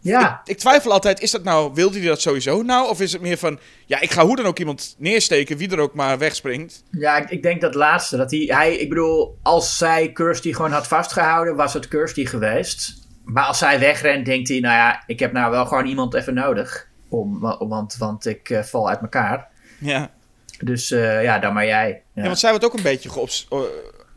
[0.00, 2.88] Ja, ik, ik twijfel altijd, is dat nou, wilde hij dat sowieso nou?
[2.88, 5.78] Of is het meer van, ja, ik ga hoe dan ook iemand neersteken, wie er
[5.78, 6.82] ook maar wegspringt.
[6.90, 8.16] ja ik, ik denk dat laatste.
[8.16, 13.02] Dat hij, hij, ik bedoel, als zij Kirsty gewoon had vastgehouden, was het Kirsty geweest.
[13.24, 16.34] Maar als zij wegrent, denkt hij, nou ja, ik heb nou wel gewoon iemand even
[16.34, 16.88] nodig.
[17.08, 19.48] Om, want, want ik eh, val uit elkaar.
[19.78, 20.10] Ja.
[20.58, 21.88] Dus eh, ja, dan maar jij.
[21.88, 22.22] Ja.
[22.22, 23.10] Ja, want zij wordt ook een beetje
[23.50, 23.58] eh,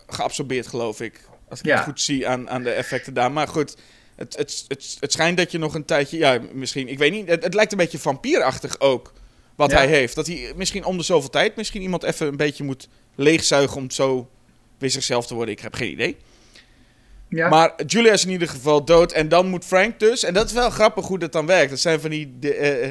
[0.07, 1.21] geabsorbeerd, geloof ik.
[1.49, 1.75] Als ik Ja.
[1.75, 3.31] het goed zie aan, aan de effecten daar.
[3.31, 3.77] Maar goed,
[4.15, 6.17] het, het, het, het schijnt dat je nog een tijdje...
[6.17, 7.27] Ja, misschien, ik weet niet.
[7.27, 9.13] Het, het lijkt een beetje vampierachtig ook,
[9.55, 9.77] wat Ja.
[9.77, 10.15] hij heeft.
[10.15, 13.77] Dat hij misschien om de zoveel tijd misschien iemand even een beetje moet leegzuigen...
[13.77, 14.29] om zo
[14.77, 15.53] weer zichzelf te worden.
[15.53, 16.17] Ik heb geen idee.
[17.29, 17.49] Ja.
[17.49, 19.11] Maar Julia is in ieder geval dood.
[19.11, 20.23] En dan moet Frank dus...
[20.23, 21.69] En dat is wel grappig hoe dat dan werkt.
[21.69, 22.35] Dat zijn van die...
[22.39, 22.89] De, eh,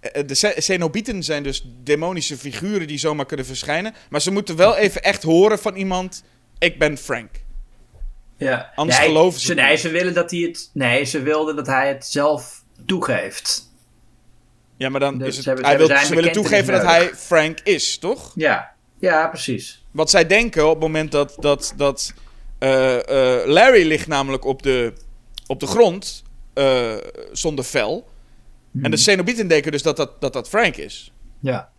[0.00, 3.94] eh, de Cenobieten zijn dus demonische figuren die zomaar kunnen verschijnen.
[4.10, 6.22] Maar ze moeten wel even echt horen van iemand...
[6.58, 7.30] Ik ben Frank.
[8.36, 8.72] ja.
[8.74, 9.54] anders nee, geloven ze ze.
[9.54, 9.62] niet.
[9.62, 10.70] Nee, ze willen dat hij het.
[10.72, 13.70] Nee, ze wilden dat hij het zelf toegeeft.
[14.76, 15.44] Ja, maar dan Dus is het...
[15.44, 18.32] hebben- hij wil, ze willen toegeven dat hij Frank is, toch?
[18.34, 19.84] Ja, ja, precies.
[19.90, 21.36] Wat zij denken op het moment dat...
[21.38, 22.14] dat, dat
[23.46, 24.92] Larry ligt namelijk op de,
[25.46, 26.22] op de grond...
[26.54, 26.94] eh,
[27.32, 28.08] zonder vel.
[28.70, 28.84] Hmm.
[28.84, 31.12] En de Cenobieten denken dus dat dat, dat dat Frank is.
[31.40, 31.70] Ja.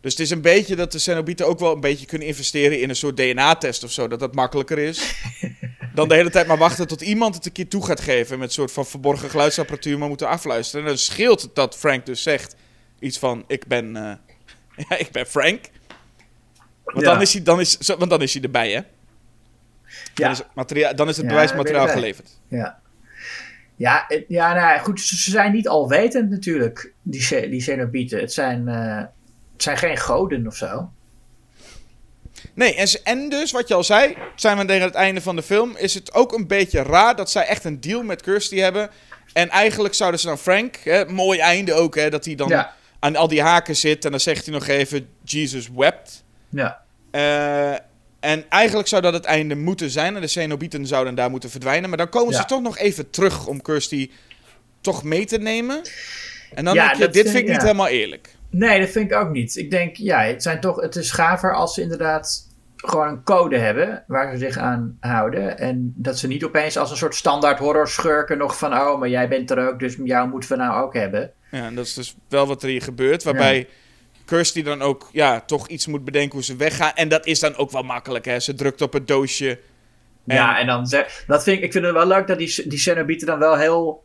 [0.00, 2.88] Dus het is een beetje dat de Cenobieten ook wel een beetje kunnen investeren in
[2.88, 4.08] een soort DNA-test of zo.
[4.08, 5.00] Dat dat makkelijker is.
[5.94, 8.38] Dan de hele tijd maar wachten tot iemand het een keer toe gaat geven.
[8.38, 10.82] Met een soort van verborgen geluidsapparatuur maar moeten afluisteren.
[10.82, 12.56] En dan scheelt het dat Frank dus zegt
[12.98, 14.12] iets van: Ik ben, eh,
[14.88, 15.60] ja, ik ben Frank.
[16.84, 17.12] Want, Ja.
[17.12, 18.80] dan is hij, dan is, want dan is hij erbij, hè?
[20.14, 22.28] Dan is het, dan is het bewijsmateriaal geleverd.
[22.48, 22.80] Ja.
[23.76, 28.20] Ja, ja nou, goed, ze zijn niet alwetend natuurlijk, die, die Cenobieten.
[28.20, 28.96] Het zijn, eh,
[29.52, 30.90] het zijn geen goden of zo.
[32.54, 35.76] Nee, en, dus wat je al zei, zijn we tegen het einde van de film,
[35.76, 38.90] is het ook een beetje raar dat zij echt een deal met Kirsty hebben.
[39.32, 42.74] En eigenlijk zouden ze dan Frank, hè, mooi einde ook, hè, dat hij dan Ja.
[42.98, 46.24] aan al die haken zit en dan zegt hij nog even, Jesus wept.
[46.48, 46.82] Ja.
[47.10, 47.74] Eh,
[48.22, 51.88] en eigenlijk zou dat het einde moeten zijn en de Cenobieten zouden daar moeten verdwijnen.
[51.88, 54.10] Maar dan komen ze toch nog even terug om Kirsty
[54.80, 55.82] toch mee te nemen.
[56.54, 58.34] En dan Ja, denk je, dit vind vind ik niet helemaal eerlijk.
[58.50, 59.56] Nee, dat vind ik ook niet.
[59.56, 63.58] Ik denk, ja, het, zijn toch, het is gaver als ze inderdaad gewoon een code
[63.58, 65.58] hebben waar ze zich aan houden.
[65.58, 69.08] En dat ze niet opeens als een soort standaard horror schurken nog van, oh, maar
[69.08, 71.32] jij bent er ook, dus jou moeten we nou ook hebben.
[71.50, 73.22] Ja, en dat is dus wel wat er hier gebeurt.
[73.22, 73.68] Waarbij
[74.32, 76.92] Kirsty dan ook ja, toch iets moet bedenken hoe ze weggaan.
[76.94, 78.24] En dat is dan ook wel makkelijk.
[78.24, 78.40] Hè?
[78.40, 79.50] Ze drukt op het doosje.
[80.26, 82.68] En- Ja, en dan zeg, dat vind ik, ik vind het wel leuk dat die,
[82.68, 84.04] die Cenobieten dan wel heel.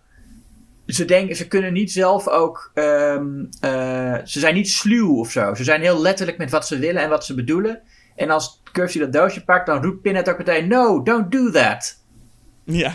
[0.85, 2.71] Ze denken, ze kunnen niet zelf ook.
[2.73, 3.27] ehm,
[3.59, 5.53] eh, ze zijn niet sluw of zo.
[5.53, 7.81] Ze zijn heel letterlijk met wat ze willen en wat ze bedoelen.
[8.15, 12.03] En als Kirsty dat doosje pakt, dan roept Pinhead ook meteen: No, don't do that.
[12.63, 12.93] Ja.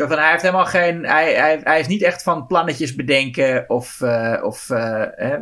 [0.00, 1.04] Zo van, hij heeft helemaal geen.
[1.04, 3.64] Hij, hij, hij is niet echt van plannetjes bedenken.
[3.68, 4.00] Of.
[4.00, 5.36] eh, of eh, hè.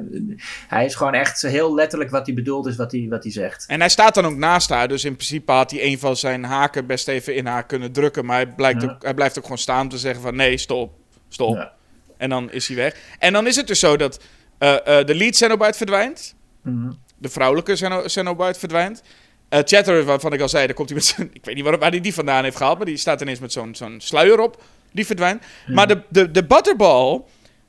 [0.69, 3.65] hij is gewoon echt heel letterlijk wat hij bedoelt, is wat hij, wat hij zegt.
[3.67, 4.89] En hij staat dan ook naast haar.
[4.89, 8.25] Dus in principe had hij een van zijn haken best even in haar kunnen drukken.
[8.25, 8.89] Maar hij, blijkt Ja.
[8.91, 10.93] ook, hij blijft ook gewoon staan om te zeggen van nee, stop,
[11.29, 11.55] stop.
[11.55, 11.73] Ja.
[12.17, 12.97] En dan is hij weg.
[13.19, 14.21] En dan is het dus zo dat
[14.59, 16.35] eh, de lead Cenobite verdwijnt.
[16.63, 16.93] Mhm.
[17.19, 19.03] De vrouwelijke Ceno- Cenobite verdwijnt.
[19.49, 21.31] Eh Chatter, waarvan ik al zei, daar komt hij met zijn...
[21.39, 23.53] Ik weet niet waar, waar hij die vandaan heeft gehaald, maar die staat ineens met
[23.53, 24.63] zo'n zo'n sluier op.
[24.93, 25.43] Die verdwijnt.
[25.67, 27.21] Maar de, de, de butterball,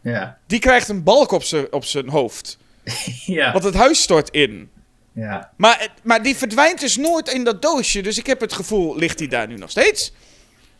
[0.02, 0.38] Ja.
[0.48, 2.58] die krijgt een balk op zijn op zijn hoofd.
[3.26, 3.52] Ja.
[3.52, 4.70] Want het huis stort in.
[5.14, 5.52] ja.
[5.58, 8.02] Maar, maar die verdwijnt dus nooit in dat doosje.
[8.02, 10.14] Dus ik heb het gevoel, ligt die daar nu nog steeds?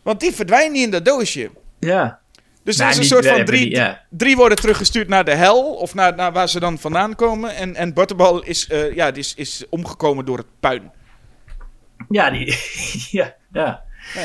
[0.02, 1.50] Want die verdwijnt niet in dat doosje.
[1.80, 2.20] Ja.
[2.64, 4.02] Dus er is een soort van drie, die- ja.
[4.10, 5.74] drie worden teruggestuurd naar de hel.
[5.74, 7.54] Of naar, naar waar ze dan vandaan komen.
[7.54, 10.90] En, en Butterball is, eh, ja, die is, is omgekomen door het puin.
[12.08, 12.46] Ja, die,
[13.18, 13.82] ja, ja.
[14.14, 14.22] Ja.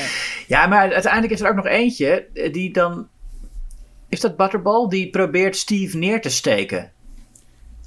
[0.47, 3.07] Ja, maar uiteindelijk is er ook nog eentje eh, die dan...
[4.09, 4.87] Is dat Butterball?
[4.89, 6.91] Die probeert Steve neer te steken.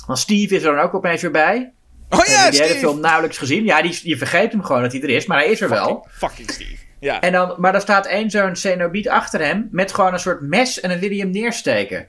[0.06, 1.72] Want Steve is er dan ook opeens weer bij.
[2.10, 2.78] Oh ja, je die hele Steve!
[2.86, 3.64] film nauwelijks gezien.
[3.64, 6.06] Ja, die, je vergeet hem gewoon dat hij er is, maar hij is er wel.
[6.10, 6.76] Fucking Steve.
[7.00, 7.20] Ja.
[7.20, 10.80] En dan, maar er staat één zo'n Cenobiet achter hem met gewoon een soort mes
[10.80, 12.08] en dan wil hij hem neersteken.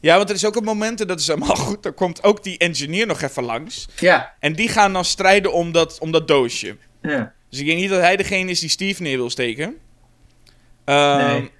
[0.00, 2.42] ja, want er is ook een moment, en dat is helemaal goed, dan komt ook
[2.42, 3.88] die engineer nog even langs.
[3.98, 4.34] Ja.
[4.40, 6.76] En die gaan dan strijden om dat, om dat doosje.
[7.02, 7.34] ja.
[7.50, 9.76] Dus ik denk niet dat hij degene is die Steve neer wil steken.
[10.84, 11.50] Ehm, Nee.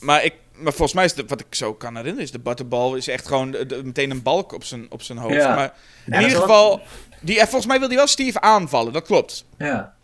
[0.00, 2.96] Maar, ik, maar volgens mij is de, wat ik zo kan herinneren, is de butterball
[2.96, 5.34] is echt gewoon de- de- meteen een balk op zijn, op zijn hoofd.
[5.34, 5.54] Ja.
[5.54, 5.72] Maar
[6.06, 6.80] in ieder geval,
[7.20, 9.44] die, volgens mij wil hij wel Steve aanvallen, dat klopt.
[9.58, 9.94] ja.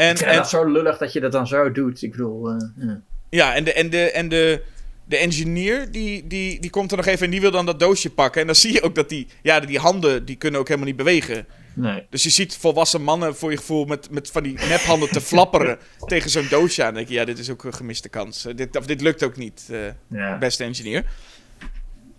[0.00, 2.02] En, Ik vind en, dat zo lullig dat je dat dan zo doet.
[2.02, 3.00] Ik bedoel, eh, ja.
[3.30, 4.62] ja, en, de, en, de, en de,
[5.04, 8.10] de engineer, die, die, die komt er nog even en die wil dan dat doosje
[8.10, 8.40] pakken.
[8.40, 10.96] En dan zie je ook dat die, ja, die handen, die kunnen ook helemaal niet
[10.96, 11.46] bewegen.
[11.74, 12.06] nee.
[12.10, 15.78] Dus je ziet volwassen mannen voor je gevoel met, met van die nephanden te flapperen
[16.06, 16.86] tegen zo'n doosje aan.
[16.86, 18.44] Dan denk je, ja, dit is ook een gemiste kans.
[18.44, 19.78] Eh, dit, of dit lukt ook niet, eh,
[20.08, 20.38] Ja.
[20.38, 21.04] beste engineer.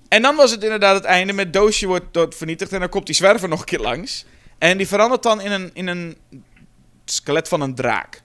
[0.07, 1.33] En dan was het inderdaad het einde.
[1.33, 4.25] Met doosje wordt, wordt vernietigd en dan komt die zwerver nog een keer langs.
[4.57, 6.17] En die verandert dan in een, in een
[7.11, 8.21] skelet van een draak.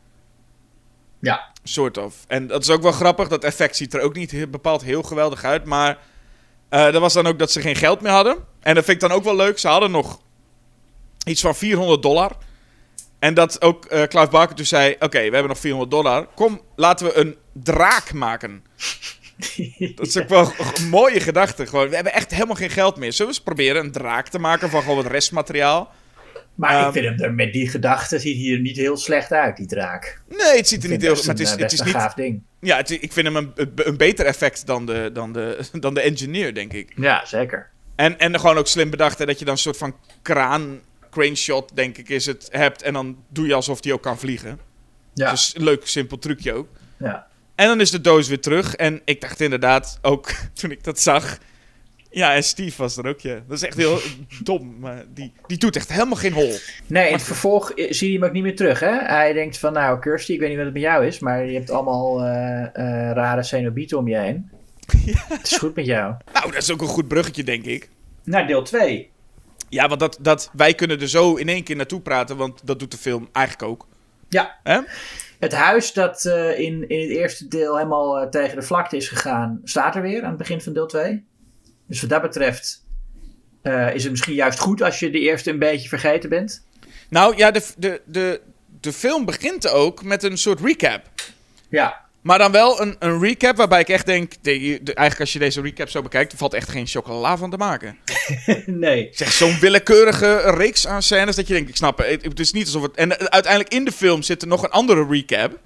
[1.21, 1.53] Ja.
[1.63, 2.15] Soort of.
[2.27, 3.29] En dat is ook wel grappig.
[3.29, 5.65] Dat effect ziet er ook niet heel- bepaald heel geweldig uit.
[5.65, 5.99] Maar
[6.69, 8.37] eh dat was dan ook dat ze geen geld meer hadden.
[8.61, 9.59] En dat vind ik dan ook wel leuk.
[9.59, 10.21] Ze hadden nog
[11.25, 12.33] iets van 400 dollar.
[13.19, 14.93] En dat ook eh Clive Barker toen zei...
[14.99, 16.27] Oké, we hebben nog 400 dollar.
[16.35, 18.65] Kom, laten we een draak maken.
[19.95, 21.67] Dat is ook wel een mooie gedachte.
[21.67, 21.89] Gewoon.
[21.89, 23.13] We hebben echt helemaal geen geld meer.
[23.13, 25.93] Zullen we eens proberen een draak te maken van gewoon wat restmateriaal?
[26.57, 29.33] Maar Ehm, ik vind hem er met die gedachte ziet hij er niet heel slecht
[29.33, 30.21] uit, die draak.
[30.29, 31.11] Nee, het ziet er niet heel...
[31.13, 31.95] best Maar het is, een, eh, het is een niet...
[31.95, 32.43] gaaf ding.
[32.61, 36.01] Ja, het- ik vind hem een, een beter effect dan de, dan, de, dan de
[36.01, 36.93] engineer, denk ik.
[36.97, 37.71] Ja, zeker.
[37.97, 40.81] En, en gewoon ook slim bedacht hè, dat je dan een soort van kraan,
[41.11, 42.83] crane shot, denk ik, is het, hebt.
[42.83, 44.59] En dan doe je alsof die ook kan vliegen.
[45.15, 45.31] Ja.
[45.31, 46.69] Dus een leuk, simpel trucje ook.
[46.97, 47.27] ja.
[47.55, 48.75] En dan is de doos weer terug.
[48.75, 50.31] En ik dacht inderdaad, ook
[50.61, 51.39] toen ik dat zag...
[52.11, 53.35] Ja, en Steve was er ook, ja.
[53.35, 53.99] Dat is echt heel
[54.43, 56.55] dom, maar die, die doet echt helemaal geen hol.
[56.87, 58.99] Nee, in het vervolg eh, zie je hem ook niet meer terug, hè?
[58.99, 61.55] Hij denkt van, nou, Kirsty, ik weet niet wat het met jou is, maar je
[61.55, 64.51] hebt allemaal eh, eh, rare cenobieten om je heen.
[65.29, 66.15] Het is goed met jou.
[66.33, 67.89] Nou, dat is ook een goed bruggetje, denk ik.
[68.25, 69.11] Nou, deel 2.
[69.69, 72.79] Ja, want dat, dat, wij kunnen er zo in één keer naartoe praten, want dat
[72.79, 73.87] doet de film eigenlijk ook.
[74.29, 74.59] Ja.
[74.63, 74.81] Hè?
[75.39, 79.61] Het huis dat eh, in, in het eerste deel helemaal tegen de vlakte is gegaan,
[79.65, 81.25] staat er weer aan het begin van deel 2.
[81.87, 82.85] Dus wat dat betreft
[83.63, 86.65] eh, is het misschien juist goed als je de eerste een beetje vergeten bent.
[87.09, 88.41] Nou ja, de, de, de,
[88.81, 91.03] de film begint ook met een soort recap.
[91.69, 94.33] Ja, Maar dan wel een, een recap waarbij ik echt denk...
[94.43, 96.33] de- de- eigenlijk als je deze recap zo bekijkt...
[96.33, 97.97] er valt echt geen chocola van te maken.
[98.67, 99.09] nee.
[99.13, 101.69] Zeg, zo'n willekeurige reeks aan scènes dat je denkt...
[101.69, 102.95] Ik snap het, het is niet alsof het...
[102.97, 105.59] En uiteindelijk in de film zit er nog een andere recap...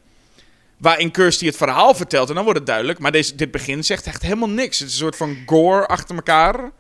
[0.80, 2.98] waarin Kirsty het verhaal vertelt en dan wordt het duidelijk.
[2.98, 4.78] Maar deze, dit begin zegt echt helemaal niks.
[4.78, 6.70] Het is een soort van gore achter elkaar.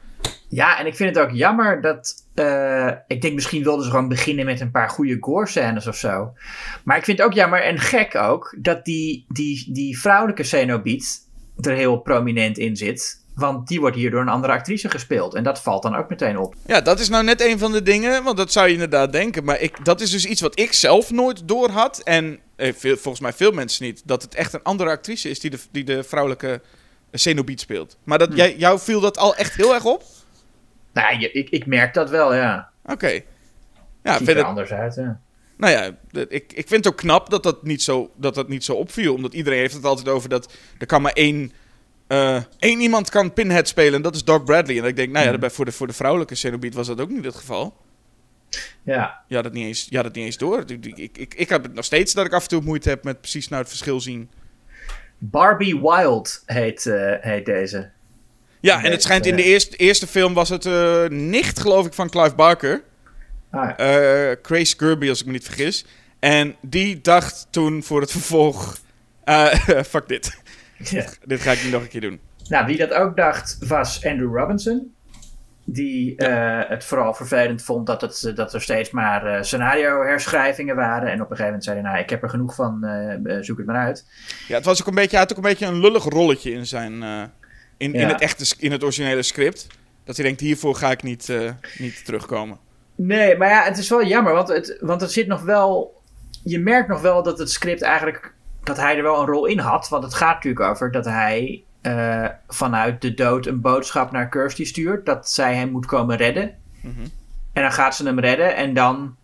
[0.48, 2.26] Ja, en ik vind het ook jammer dat.
[2.34, 5.96] eh, ik denk misschien wilden ze gewoon beginnen met een paar goede gore scènes of
[5.96, 6.32] zo.
[6.84, 11.28] Maar ik vind het ook jammer en gek ook dat die, die, die vrouwelijke Cenobiet
[11.60, 13.19] er heel prominent in zit.
[13.34, 15.34] Want die wordt hier door een andere actrice gespeeld.
[15.34, 16.54] En dat valt dan ook meteen op.
[16.66, 19.44] Ja, dat is nou net een van de dingen, want dat zou je inderdaad denken.
[19.44, 22.00] Maar ik, dat is dus iets wat ik zelf nooit door had.
[22.00, 24.02] En eh, veel, volgens mij veel mensen niet.
[24.04, 26.60] Dat het echt een andere actrice is die de, die de vrouwelijke
[27.12, 27.98] Cenobiet speelt.
[28.04, 30.02] Maar dat, jij, jou viel dat al echt heel erg op?
[30.92, 32.70] Nou, je, ik, ik merk dat wel, ja.
[32.84, 33.20] Oké.
[34.02, 35.20] Ja, Ziet vind er het, anders uit, ja.
[35.56, 35.96] nou ja,
[36.28, 39.14] ik, ik vind het ook knap dat dat, niet zo, dat dat niet zo opviel.
[39.14, 41.52] Omdat iedereen heeft het altijd over dat er kan maar één,
[42.10, 43.94] eh, één iemand kan Pinhead spelen.
[43.94, 44.78] En dat is Doc Bradley.
[44.78, 45.50] En ik denk, nou ja, Mhm.
[45.50, 47.76] voor, de, voor de vrouwelijke Cenobiet was dat ook niet het geval.
[48.82, 50.64] Ja, Ja, dat niet eens, ja, dat niet eens door.
[50.66, 53.04] Ik, ik, ik, ik heb het nog steeds dat ik af en toe moeite heb
[53.04, 54.30] met precies nou het verschil zien.
[55.18, 57.90] Barbie Wild heet, eh, heet deze.
[58.60, 61.86] Ja, en het schijnt in de eh, eerste, eerste film was het eh, nicht, geloof
[61.86, 62.82] ik, van Clive Barker.
[63.50, 65.84] Ah, Eh Grace Kirby, als ik me niet vergis.
[66.18, 68.76] En die dacht toen voor het vervolg...
[69.24, 69.54] eh,
[69.92, 70.38] fuck dit.
[70.90, 71.04] ja.
[71.24, 72.20] dit ga ik niet nog een keer doen.
[72.48, 74.94] Nou, wie dat ook dacht was Andrew Robinson.
[75.64, 81.08] Die eh, het vooral vervelend vond dat, het, dat er steeds maar eh, scenario-herschrijvingen waren.
[81.08, 83.42] En op een gegeven moment zei hij, nou, ik heb er genoeg van, eh, eh,
[83.42, 84.06] zoek het maar uit.
[84.48, 86.66] Ja, het was ook een beetje, hij had ook een beetje een lullig rolletje in
[86.66, 87.02] zijn...
[87.02, 87.22] eh,
[87.76, 89.66] in, in, het echte, in het originele script.
[90.04, 92.58] Dat hij denkt, hiervoor ga ik niet, eh, niet terugkomen.
[92.94, 96.00] Nee, maar ja, het is wel jammer, want het, want het zit nog wel...
[96.44, 98.34] Je merkt nog wel dat het script eigenlijk...
[98.64, 99.88] Dat hij er wel een rol in had.
[99.88, 104.64] Want het gaat natuurlijk over dat hij eh, vanuit de dood een boodschap naar Kirsty
[104.64, 105.06] stuurt.
[105.06, 106.54] Dat zij hem moet komen redden.
[106.80, 107.00] Mhm.
[107.52, 108.56] En dan gaat ze hem redden.
[108.56, 109.16] En dan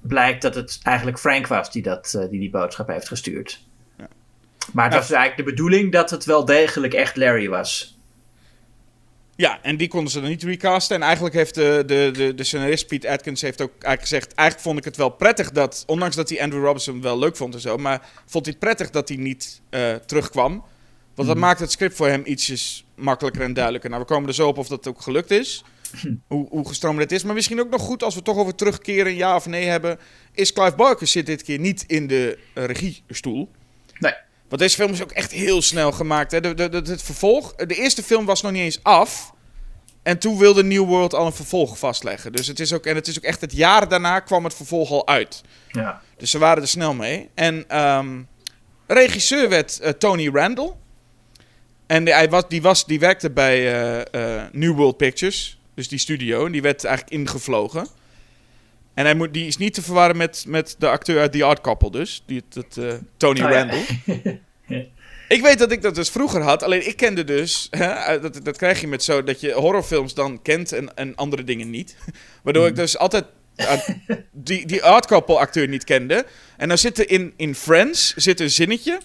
[0.00, 3.64] blijkt dat het eigenlijk Frank was die dat, eh, die, die boodschap heeft gestuurd.
[3.98, 4.08] Ja.
[4.72, 4.98] Maar het Ja.
[5.00, 7.93] was eigenlijk de bedoeling dat het wel degelijk echt Larry was.
[9.36, 10.96] Ja, en die konden ze dan niet recasten.
[10.96, 14.34] En eigenlijk heeft de, de, de, de scenarist Pete Atkins heeft ook eigenlijk gezegd...
[14.34, 15.84] eigenlijk vond ik het wel prettig dat...
[15.86, 17.76] ondanks dat hij Andrew Robinson wel leuk vond en zo...
[17.76, 20.64] maar vond hij het prettig dat hij niet eh, terugkwam.
[21.14, 23.90] Want dat maakt het script voor hem ietsjes makkelijker en duidelijker.
[23.90, 25.64] Nou, we komen er zo op of dat ook gelukt is.
[26.28, 27.24] Hoe, hoe gestroomd het is.
[27.24, 29.98] Maar misschien ook nog goed als we toch over terugkeren, ja of nee hebben.
[30.32, 33.50] Is Clive Barker zit dit keer niet in de eh, regiestoel.
[33.98, 34.14] Nee.
[34.54, 36.32] Want deze film is ook echt heel snel gemaakt.
[36.32, 36.40] Hè?
[36.40, 39.32] De, de, de- het vervolg, de eerste film was nog niet eens af.
[40.02, 42.32] En toen wilde New World al een vervolg vastleggen.
[42.32, 44.90] Dus het is ook, en het is ook echt het jaar daarna kwam het vervolg
[44.90, 45.42] al uit.
[45.70, 46.00] Ja.
[46.16, 47.28] Dus ze waren er snel mee.
[47.34, 48.22] En ehm,
[48.86, 50.72] regisseur werd eh, Tony Randall.
[51.86, 55.58] En die, hij was, die, was, die werkte bij eh, eh, New World Pictures.
[55.74, 56.46] Dus die studio.
[56.46, 57.86] En die werd eigenlijk ingevlogen.
[58.94, 61.60] En hij moet, die is niet te verwarren met, met de acteur uit The Art
[61.60, 62.22] Couple dus.
[62.26, 63.56] Die, dat, eh, Tony Oh, ja.
[63.58, 63.84] Randall.
[65.28, 66.62] Ik weet dat ik dat dus vroeger had.
[66.62, 67.66] Alleen ik kende dus...
[67.70, 69.22] Hè, dat, dat krijg je met zo...
[69.22, 71.96] Dat je horrorfilms dan kent en, en andere dingen niet.
[72.42, 73.24] Waardoor ik dus altijd...
[73.56, 73.72] eh,
[74.32, 76.26] die, die Art Couple acteur niet kende.
[76.56, 78.98] En dan zit er in, in Friends zit een zinnetje...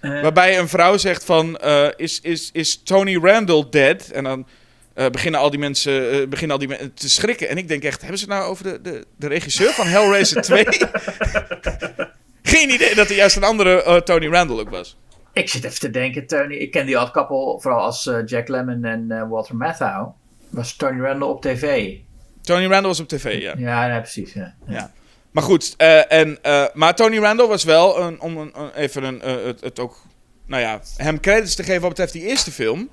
[0.00, 4.08] Eh, Waarbij een vrouw zegt van, eh, is, is, is Tony Randall dead?
[4.08, 4.46] En dan
[4.94, 7.48] eh, beginnen al die mensen eh, beginnen al die men- te schrikken.
[7.48, 10.42] En ik denk echt, hebben ze het nou over de, de, de regisseur van Hellraiser
[10.50, 10.64] 2?
[12.42, 14.96] Geen idee dat er juist een andere eh, Tony Randall ook was.
[15.32, 16.54] ik zit even te denken, Tony.
[16.54, 20.08] Ik ken die odd couple vooral als Jack Lemmon en Walter Matthau.
[20.50, 21.94] Was Tony Randall op tv?
[22.42, 23.54] Tony Randall was op tv, ja.
[23.56, 24.32] Ja, nee, precies.
[24.32, 24.54] Ja.
[24.66, 24.92] Ja.
[25.30, 25.74] Maar goed,
[26.08, 26.38] en,
[26.74, 30.02] maar Tony Randall was wel, een, om een, een- even een, het, het ook,
[30.46, 32.88] nou ja, hem credits te geven wat betreft die eerste film.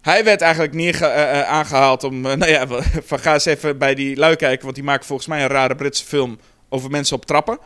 [0.00, 2.66] Hij werd eigenlijk neerge, eh, eh, aangehaald om, eh, nou ja,
[3.04, 5.74] van ga eens even bij die lui kijken, want die maken volgens mij een rare
[5.74, 6.38] Britse film
[6.68, 7.58] over mensen op trappen.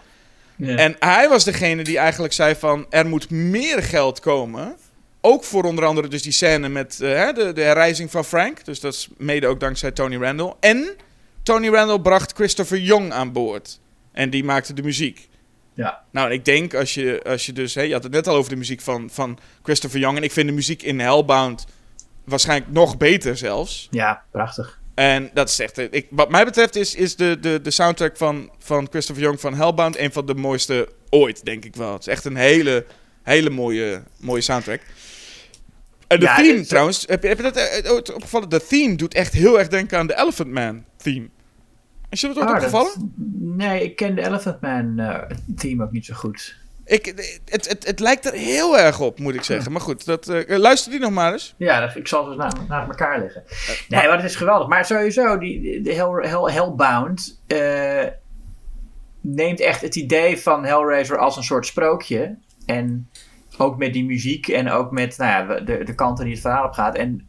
[0.59, 4.77] En hij was degene die eigenlijk zei van, er moet meer geld komen.
[5.21, 8.65] Ook voor onder andere dus die scène met de, de herrijzing van Frank.
[8.65, 10.55] Dus dat is mede ook dankzij Tony Randall.
[10.61, 10.97] En
[11.43, 13.81] Tony Randall bracht Christopher Young aan boord.
[14.13, 15.29] En die maakte de muziek.
[15.75, 16.03] ja.
[16.11, 17.75] Nou, ik denk als je, als je dus...
[17.75, 20.17] Hè, je had het net al over de muziek van, van Christopher Young.
[20.17, 21.67] En ik vind de muziek in Hellbound
[22.27, 23.89] waarschijnlijk nog beter zelfs.
[23.91, 24.81] ja, prachtig.
[24.95, 25.79] En dat is echt...
[25.79, 29.41] eh, Ik, wat mij betreft is, is de, de, de soundtrack van, van Christopher Young
[29.41, 29.99] van Hellbound...
[29.99, 31.93] een van de mooiste ooit, denk ik wel.
[31.93, 32.85] Het is echt een hele,
[33.23, 34.81] hele mooie, mooie soundtrack.
[36.07, 37.05] En de Ja, theme het- trouwens...
[37.09, 38.49] Heb je, heb je dat eh, ooit opgevallen?
[38.49, 41.29] De theme doet echt heel erg denken aan de Elephant Man theme.
[42.11, 42.93] Is je dat ooit Ah, opgevallen?
[42.97, 43.09] dat-
[43.57, 45.23] nee, ik ken de Elephant Man eh,
[45.57, 46.57] theme ook niet zo goed.
[46.87, 47.05] Ik,
[47.45, 49.73] het, het, het lijkt er heel erg op, moet ik zeggen.
[49.73, 51.55] Maar goed, dat, eh, luister die nog maar eens.
[51.57, 53.43] Ja, dat, ik zal ze naast, naast elkaar leggen.
[53.89, 54.69] Nee, maar het is geweldig.
[54.69, 58.05] Maar sowieso, die, de Hell, Hell, Hellbound eh,
[59.21, 62.37] neemt echt het idee van Hellraiser als een soort sprookje.
[62.67, 63.11] En
[63.59, 66.67] ook met die muziek en ook met nou ja, de, de kanten die het verhaal
[66.67, 66.97] op gaat.
[66.97, 67.27] En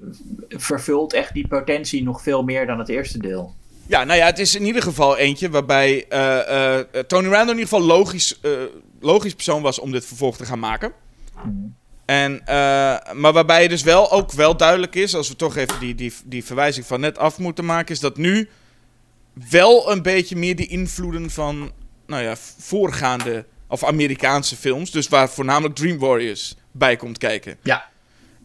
[0.49, 3.55] vervult echt die potentie nog veel meer dan het eerste deel.
[3.87, 7.59] Ja, nou ja, het is in ieder geval eentje waarbij eh, eh, Tony Randall in
[7.59, 8.51] ieder geval logisch, eh,
[8.99, 10.91] logisch persoon was om dit vervolg te gaan maken.
[12.05, 12.55] En, eh,
[13.13, 16.13] maar waarbij het dus wel ook wel duidelijk is, als we toch even die, die,
[16.25, 18.49] die verwijzing van net af moeten maken, is dat nu
[19.49, 21.71] wel een beetje meer die invloeden van,
[22.07, 27.57] nou ja, voorgaande of Amerikaanse films, dus waar voornamelijk Dream Warriors bij komt kijken.
[27.63, 27.85] Ja,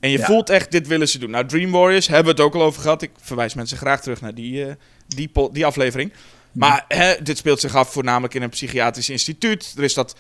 [0.00, 0.24] En je Ja.
[0.24, 1.30] voelt echt, dit willen ze doen.
[1.30, 3.02] Nou, Dream Warriors hebben we het ook al over gehad.
[3.02, 4.74] Ik verwijs mensen graag terug naar die, eh,
[5.06, 6.12] die, die aflevering.
[6.52, 9.74] Maar hè, dit speelt zich af voornamelijk in een psychiatrisch instituut.
[9.76, 10.16] Er is dat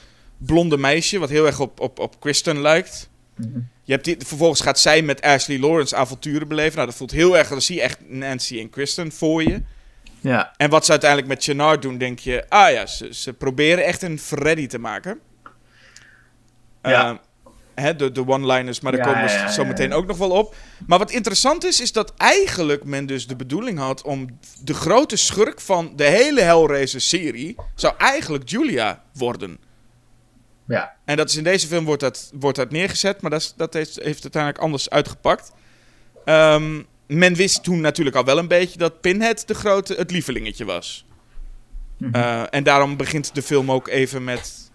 [0.46, 3.10] blonde meisje, wat heel erg op, op, op Kristen lijkt.
[3.84, 6.74] Je hebt die, vervolgens gaat zij met Ashley Lawrence avonturen beleven.
[6.74, 9.62] Nou, dat voelt heel erg, dan zie je echt Nancy en Kristen voor je.
[10.20, 12.44] ja, En wat ze uiteindelijk met Chenard doen, denk je...
[12.48, 15.20] Ah ja, ze, ze proberen echt een Freddy te maken.
[16.82, 17.10] Ja.
[17.10, 17.16] Eh,
[17.74, 20.30] hè, de, de one-liners, maar daar Ja, komen we ja, zo meteen ook nog wel
[20.30, 20.54] op.
[20.86, 24.02] Maar wat interessant is, is dat eigenlijk men dus de bedoeling had...
[24.02, 27.56] om de grote schurk van de hele Hellraiser-serie...
[27.74, 29.58] zou eigenlijk Julia worden.
[30.72, 30.96] Ja.
[31.04, 33.74] En dat is in deze film wordt dat, wordt dat neergezet, maar dat, is, dat
[33.74, 35.52] heeft, heeft uiteindelijk anders uitgepakt.
[36.24, 40.64] Ehm, men wist toen natuurlijk al wel een beetje dat Pinhead de grote, het lievelingetje
[40.64, 41.06] was.
[42.12, 44.70] Eh, en daarom begint de film ook even met,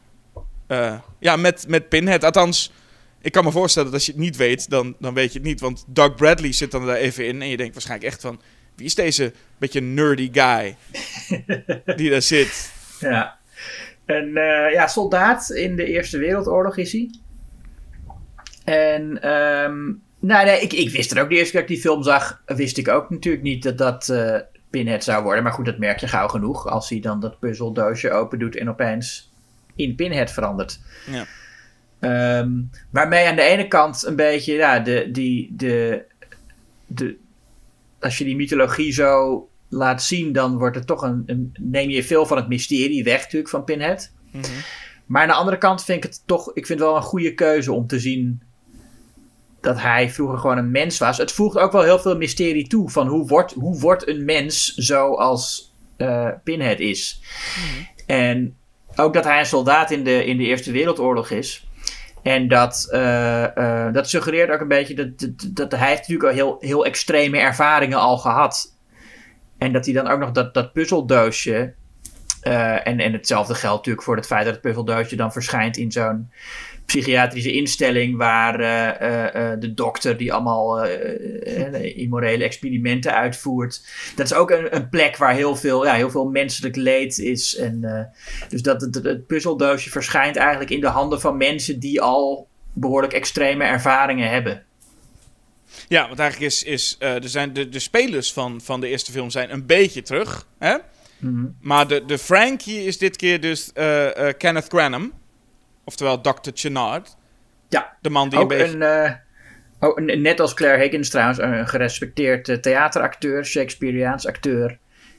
[0.67, 2.23] eh, ja, met, met Pinhead.
[2.23, 2.71] Althans,
[3.21, 5.47] ik kan me voorstellen dat als je het niet weet, dan, dan weet je het
[5.47, 5.59] niet.
[5.59, 8.41] Want Doug Bradley zit dan daar even in en je denkt waarschijnlijk echt van...
[8.75, 10.75] Wie is deze beetje nerdy guy
[11.97, 12.71] die daar zit?
[12.99, 13.36] Ja.
[14.07, 17.09] Een eh, ja, soldaat in de Eerste Wereldoorlog is hij.
[18.63, 19.85] En ehm,
[20.19, 22.41] nou, nee, ik, ik wist er ook de eerste keer dat ik die film zag,
[22.45, 24.39] wist ik ook natuurlijk niet dat dat eh,
[24.69, 25.43] Pinhead zou worden.
[25.43, 28.69] Maar goed, dat merk je gauw genoeg als hij dan dat puzzeldoosje open doet en
[28.69, 29.31] opeens
[29.75, 30.79] in Pinhead verandert.
[31.11, 31.25] Ja.
[31.99, 32.51] Ehm,
[32.89, 36.05] waarmee aan de ene kant een beetje ja, de, die, de,
[36.85, 37.17] de,
[37.99, 42.03] als je die mythologie zo laat zien, dan wordt het toch een, een neem je
[42.03, 44.11] veel van het mysterie weg natuurlijk van Pinhead.
[45.05, 47.33] Maar aan de andere kant vind ik het toch, ik vind het wel een goede
[47.33, 48.41] keuze om te zien
[49.61, 51.17] dat hij vroeger gewoon een mens was.
[51.17, 54.73] Het voegt ook wel heel veel mysterie toe van hoe wordt, hoe wordt een mens
[54.73, 57.21] zoals eh Pinhead is.
[58.05, 58.57] En
[58.95, 61.67] ook dat hij een soldaat in de, in de Eerste Wereldoorlog is.
[62.21, 66.35] En dat, eh, eh, dat suggereert ook een beetje dat, dat, dat hij natuurlijk al
[66.35, 68.76] heel, heel extreme ervaringen al gehad.
[69.57, 71.73] En dat hij dan ook nog dat, dat puzzeldoosje.
[72.41, 75.91] eh, en, en hetzelfde geldt natuurlijk voor het feit dat het puzzeldoosje dan verschijnt in
[75.91, 76.31] zo'n
[76.85, 78.17] psychiatrische instelling.
[78.17, 80.85] waar eh, eh, de dokter die allemaal
[81.81, 83.81] immorele experimenten uitvoert.
[84.15, 87.55] Dat is ook een, een plek waar heel veel, ja, heel veel menselijk leed is.
[87.55, 88.09] En,
[88.49, 93.13] dus dat het, het puzzeldoosje verschijnt eigenlijk in de handen van mensen die al behoorlijk
[93.13, 94.65] extreme ervaringen hebben.
[95.87, 99.11] Ja, want eigenlijk is, is eh, er zijn de, de spelers van, van de eerste
[99.11, 100.47] film zijn een beetje terug.
[100.59, 100.75] Hè?
[101.61, 105.05] Maar de, de Frankie is dit keer dus eh, eh, Kenneth Branagh.
[105.83, 106.49] Oftewel Dr.
[106.53, 107.15] Chenard.
[107.69, 108.73] Ja, De man die ook een beetje...
[108.75, 114.77] een, eh, oh, een- net als Claire Higgins trouwens, een gerespecteerd theateracteur, Shakespeareaans acteur,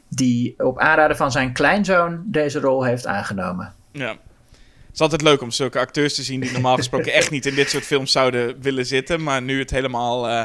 [0.08, 3.74] die op aanraden van zijn kleinzoon deze rol heeft aangenomen.
[3.92, 4.16] Ja.
[4.98, 7.54] Het is altijd leuk om zulke acteurs te zien die normaal gesproken echt niet in
[7.54, 9.22] dit soort films zouden willen zitten.
[9.22, 10.28] Maar nu het helemaal...
[10.28, 10.44] eh,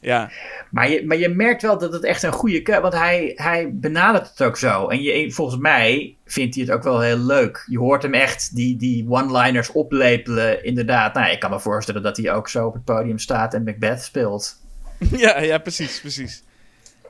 [0.00, 0.30] ja.
[0.70, 3.70] Maar je, maar je merkt wel dat het echt een goede keuze want hij, hij
[3.74, 4.88] benadert het ook zo.
[4.88, 7.64] En je, volgens mij vindt hij het ook wel heel leuk.
[7.66, 11.14] Je hoort hem echt die, die one-liners oplepelen, inderdaad.
[11.14, 14.02] Nou, ik kan me voorstellen dat hij ook zo op het podium staat en Macbeth
[14.02, 14.56] speelt.
[15.16, 16.42] ja, ja, precies, precies.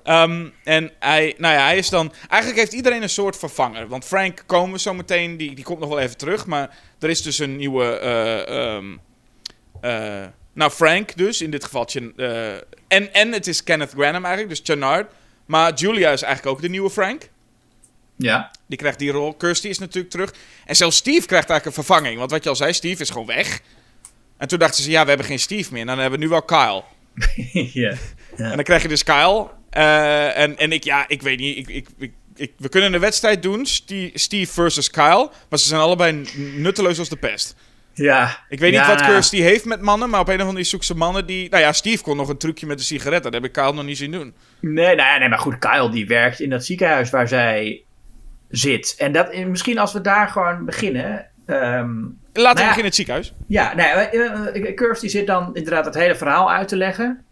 [0.03, 2.12] Ehm, en hij, nou ja, hij is dan...
[2.29, 3.89] Eigenlijk heeft iedereen een soort vervanger.
[3.89, 6.47] Want Frank komen we zo meteen, die, die komt nog wel even terug.
[6.47, 7.85] Maar er is dus een nieuwe...
[7.85, 8.97] eh, ehm,
[9.81, 11.87] eh, nou, Frank dus, in dit geval.
[12.16, 12.55] Eh,
[12.89, 15.11] en, en het is Kenneth Branagh eigenlijk, dus Channard.
[15.47, 17.29] Maar Julia is eigenlijk ook de nieuwe Frank.
[18.16, 18.51] Ja.
[18.66, 19.35] Die krijgt die rol.
[19.35, 20.35] Kirsty is natuurlijk terug.
[20.66, 22.19] En zelfs Steve krijgt eigenlijk een vervanging.
[22.19, 23.61] Want wat je al zei, Steve is gewoon weg.
[24.37, 25.87] En toen dachten ze, ja, we hebben geen Steve meer.
[25.87, 26.83] Dan hebben we nu wel Kyle.
[27.83, 27.97] ja.
[28.37, 29.49] En dan krijg je dus Kyle.
[29.73, 31.57] Eh, en, en ik, ja, ik weet niet.
[31.57, 33.66] Ik, ik, ik, ik- we kunnen een wedstrijd doen.
[33.66, 35.31] Ste- Steve versus Kyle.
[35.49, 36.24] Maar ze zijn allebei
[36.57, 37.55] nutteloos als de pest.
[37.94, 38.39] Ja.
[38.49, 40.11] Ik weet Ja, niet wat nou, Kirsty heeft met mannen.
[40.11, 41.51] Maar op een of andere manier zoekt ze mannen die...
[41.51, 43.23] Nou ja, Steve kon nog een trucje met de sigaret.
[43.23, 44.35] Dat heb ik Kyle nog niet zien doen.
[44.61, 47.82] Nee, nee, nee, maar goed, Kyle die werkt in dat ziekenhuis waar zij
[48.49, 48.94] zit.
[48.99, 51.27] En dat, eh, misschien als we daar gewoon beginnen.
[51.47, 51.85] ehm, Laten
[52.32, 52.53] we Nou ja.
[52.53, 53.32] beginnen in het ziekenhuis.
[53.49, 57.24] ja, nee, eh, Kirsty zit dan inderdaad het hele verhaal uit te leggen.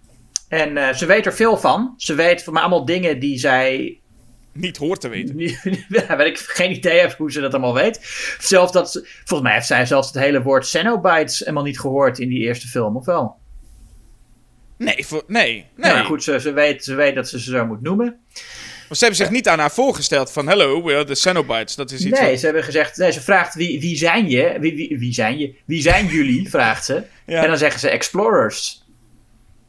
[0.50, 1.94] En eh, ze weet er veel van.
[1.96, 3.98] Ze weet van mij allemaal dingen die zij
[4.52, 5.38] Niet hoort te weten.
[5.88, 7.98] Ja, weet ik geen idee heb hoe ze dat allemaal weet.
[8.40, 12.18] Zelfs dat ze, volgens mij heeft zij zelfs het hele woord Cenobites helemaal niet gehoord
[12.18, 13.36] in die eerste film, of wel?
[14.78, 15.66] Nee, voor, nee.
[15.76, 15.92] nee.
[15.92, 18.18] Nou goed, ze, ze, weet, ze weet dat ze ze zo moet noemen.
[18.88, 20.48] Maar ze hebben zich niet aan haar voorgesteld van...
[20.48, 21.74] Hello, we are the Cenobites.
[21.74, 24.56] Dat is iets Nee, wat- ze hebben gezegd, nee, ze vraagt wie, wie zijn je?
[24.60, 25.54] Wie, wie, wie zijn je?
[25.64, 26.48] Wie zijn jullie?
[26.50, 27.02] vraagt ze.
[27.26, 27.42] Ja.
[27.42, 28.79] En dan zeggen ze explorers.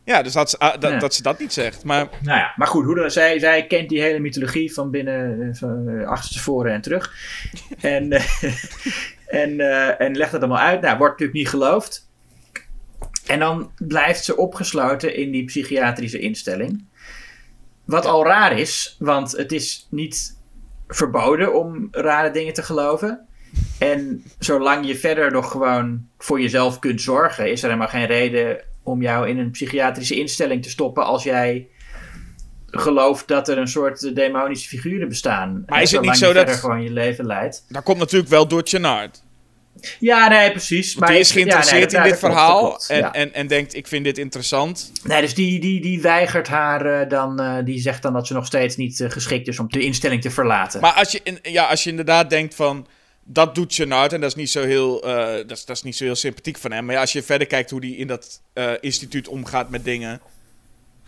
[0.03, 0.99] Ja, dus dat, ze- ah, dat, Ja.
[0.99, 1.83] dat ze dat niet zegt.
[1.83, 5.41] Maar Nou ja, maar goed, hoe dan, zij, zij kent die hele mythologie van binnen,
[5.41, 7.13] eh, van eh, achterstevoren en terug.
[7.81, 8.23] en, eh,
[9.27, 10.81] en, eh, en legt het allemaal uit.
[10.81, 12.09] Nou, wordt natuurlijk niet geloofd.
[13.25, 16.85] En dan blijft ze opgesloten in die psychiatrische instelling.
[17.85, 20.37] Wat al raar is, want het is niet
[20.87, 23.25] verboden om rare dingen te geloven.
[23.79, 28.63] En zolang je verder nog gewoon voor jezelf kunt zorgen, is er helemaal geen reden
[28.83, 31.67] om jou in een psychiatrische instelling te stoppen als jij
[32.65, 35.63] gelooft dat er een soort demonische figuren bestaan.
[35.67, 37.65] Maar En is het niet zolang zo je dat- verder gewoon je leven leidt.
[37.69, 39.23] dat komt natuurlijk wel door Chenard.
[39.99, 40.93] Ja, nee, precies.
[40.95, 42.59] Want die is ik- ja, nee, geïnteresseerd in dit klopt, verhaal.
[42.67, 43.13] klopt, en, ja.
[43.13, 44.91] en, en denkt, ik vind dit interessant.
[45.03, 48.33] Nee, dus die, die, die weigert haar eh, dan, eh, die zegt dan dat ze
[48.33, 50.81] nog steeds niet eh, geschikt is om de instelling te verlaten.
[50.81, 52.87] Maar als je, in, ja, als je inderdaad denkt van...
[53.33, 55.95] Dat doet Chenard en dat is niet zo heel, eh, dat, is, dat is niet
[55.95, 56.85] zo heel sympathiek van hem.
[56.85, 60.21] Maar ja, als je verder kijkt hoe hij in dat eh, instituut omgaat met dingen...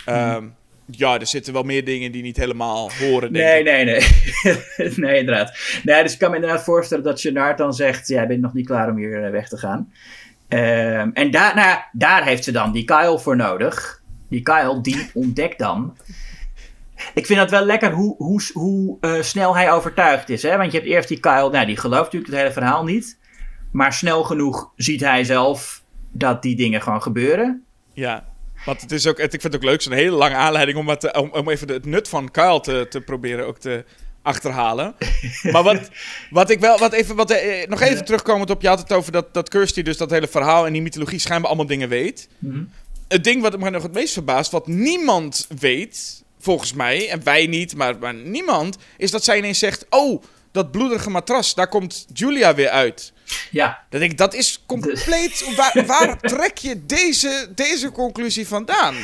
[0.06, 0.46] ehm,
[0.86, 3.66] Ja, er zitten wel meer dingen die niet helemaal horen, denk Nee, ik.
[3.66, 4.90] nee, nee.
[5.06, 5.58] nee, inderdaad.
[5.84, 8.08] Nee, dus ik kan me inderdaad voorstellen dat Gennard dan zegt...
[8.08, 9.92] jij bent nog niet klaar om hier eh, weg te gaan.
[10.48, 14.02] Ehm, en daar, nou, daar heeft ze dan die Kyle voor nodig.
[14.30, 15.98] Die Kyle, die ontdekt dan...
[17.14, 20.42] Ik vind het wel lekker hoe, hoe, hoe eh, snel hij overtuigd is.
[20.44, 20.58] Hè?
[20.58, 23.18] Want je hebt eerst die Kyle, nou, die gelooft natuurlijk het hele verhaal niet.
[23.72, 27.64] Maar snel genoeg ziet hij zelf dat die dingen gewoon gebeuren.
[27.94, 28.26] Ja,
[28.66, 31.00] want het is ook, ik vind het ook leuk, zo'n hele lange aanleiding om, wat
[31.00, 33.86] te- om, om even de- het nut van Kyle te, te proberen ook te
[34.22, 34.96] achterhalen.
[35.52, 35.90] maar wat,
[36.30, 39.12] wat ik wel, wat even, wat, eh, nog even terugkomend op, je had het over
[39.12, 42.30] dat, dat Kirsty dus dat hele verhaal en die mythologie schijnbaar allemaal dingen weet.
[42.40, 42.64] Mhm.
[43.08, 47.48] Het ding wat me nog het meest verbaast, wat niemand weet volgens mij, en wij
[47.48, 52.06] niet, maar, maar niemand, is dat zij ineens zegt: Oh, dat bloederige matras, daar komt
[52.14, 53.14] Julia weer uit.
[53.52, 55.56] Ja, denk ik, dat is compleet.
[55.56, 58.96] Waar, waar trek je deze, deze conclusie vandaan?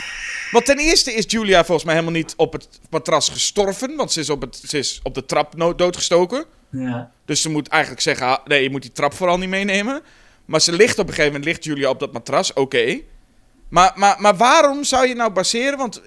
[0.52, 4.20] Want ten eerste is Julia volgens mij helemaal niet op het matras gestorven, want ze
[4.20, 6.46] is op, het, ze is op de trap doodgestoken.
[6.70, 7.12] ja.
[7.26, 10.02] Dus ze moet eigenlijk zeggen: ah, nee, je moet die trap vooral niet meenemen.
[10.46, 13.00] Maar ze ligt op een gegeven moment, ligt Julia op dat matras, oké.
[13.70, 15.78] Maar, maar, maar waarom zou je nou baseren?
[15.78, 16.02] Want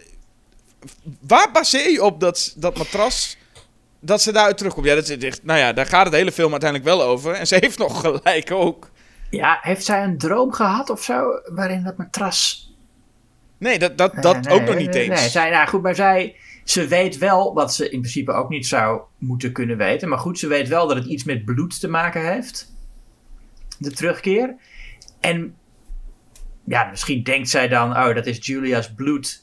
[1.21, 3.37] waar baseer je op dat, dat matras,
[4.01, 4.87] dat ze daaruit terugkomt?
[4.87, 7.33] Ja, dat is echt, nou ja, daar gaat het hele film uiteindelijk wel over.
[7.33, 8.91] En ze heeft nog gelijk ook.
[9.31, 12.71] ja, heeft zij een droom gehad of zo, waarin dat matras...
[13.59, 15.21] Nee, dat, dat, dat Nee, ook nog niet eens.
[15.21, 18.67] Nee, zij, nou goed, maar zij, ze weet wel, wat ze in principe ook niet
[18.67, 20.09] zou moeten kunnen weten.
[20.09, 22.73] Maar goed, ze weet wel dat het iets met bloed te maken heeft.
[23.79, 24.57] De terugkeer.
[25.21, 25.55] En
[26.65, 29.42] ja, misschien denkt zij dan, oh, dat is Julia's bloed.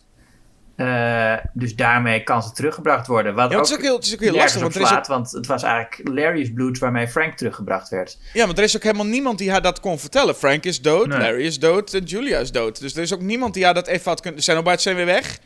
[0.79, 3.35] Eh, dus daarmee kan ze teruggebracht worden.
[3.35, 4.87] Wat Ja, want het is ook heel, het is ook heel lastig, want er, is
[4.87, 8.17] ook, slaat, want het was eigenlijk Larry's bloed waarmee Frank teruggebracht werd.
[8.33, 10.35] ja, want er is ook helemaal niemand die haar dat kon vertellen.
[10.35, 11.17] Frank is dood, Nee.
[11.17, 12.79] Larry is dood en Julia is dood.
[12.79, 14.43] Dus er is ook niemand die haar dat even had kunnen...
[14.43, 15.39] Zijn al zijn weer weg.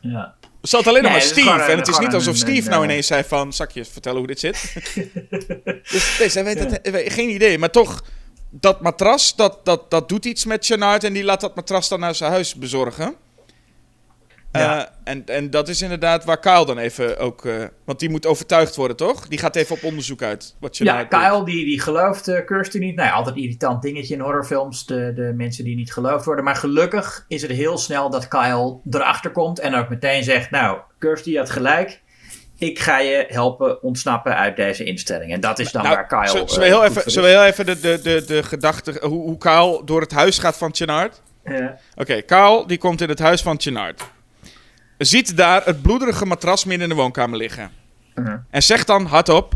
[0.00, 0.34] Ja.
[0.62, 1.48] Er zat alleen nog Nee, maar Steve.
[1.50, 3.52] gewoon en het is niet alsof een- Steve een, nou ineens zei van...
[3.52, 4.74] Zal ik je vertellen hoe dit zit?
[5.92, 6.80] dus nee, zij weet het,
[7.12, 7.58] geen idee.
[7.58, 8.04] Maar toch,
[8.50, 11.04] dat matras, dat, dat, dat doet iets met Janard.
[11.04, 13.14] En die laat dat matras dan naar zijn huis bezorgen.
[14.60, 14.78] Ja.
[14.86, 17.44] Eh, en, en dat is inderdaad waar Kyle dan even ook...
[17.46, 19.28] eh, want die moet overtuigd worden, toch?
[19.28, 20.54] Die gaat even op onderzoek uit.
[20.60, 21.20] Wat Ja, Janard doet.
[21.20, 22.96] Kyle die, die gelooft eh, Kirsty niet.
[22.96, 24.86] Nou ja, altijd een irritant dingetje in horrorfilms.
[24.86, 26.44] De, de mensen die niet geloofd worden.
[26.44, 29.58] Maar gelukkig is het heel snel dat Kyle erachter komt.
[29.58, 32.02] En ook meteen zegt, nou, Kirsty had gelijk.
[32.58, 35.32] Ik ga je helpen ontsnappen uit deze instelling.
[35.32, 36.28] En dat is dan Nou, waar Kyle...
[36.28, 38.96] zullen- zullen we heel even, zullen we heel even de, de, de, de gedachte...
[39.00, 41.22] Hoe, hoe Kyle door het huis gaat van is.
[41.44, 41.78] Ja.
[41.96, 44.02] Oké, Kyle die komt in het huis van Chenard.
[44.98, 47.70] Ziet daar het bloederige matras midden in de woonkamer liggen.
[48.14, 48.38] Mhm.
[48.50, 49.54] En zegt dan hardop: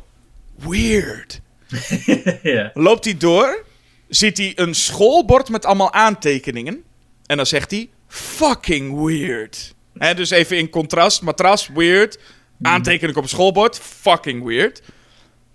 [0.56, 1.40] Weird.
[2.42, 2.70] ja.
[2.74, 3.64] Loopt hij door,
[4.08, 6.82] ziet hij een schoolbord met allemaal aantekeningen.
[7.26, 9.74] En dan zegt hij: Fucking weird.
[9.92, 12.18] Dus even in contrast: matras, weird.
[12.62, 14.82] Aantekening op een schoolbord, fucking weird.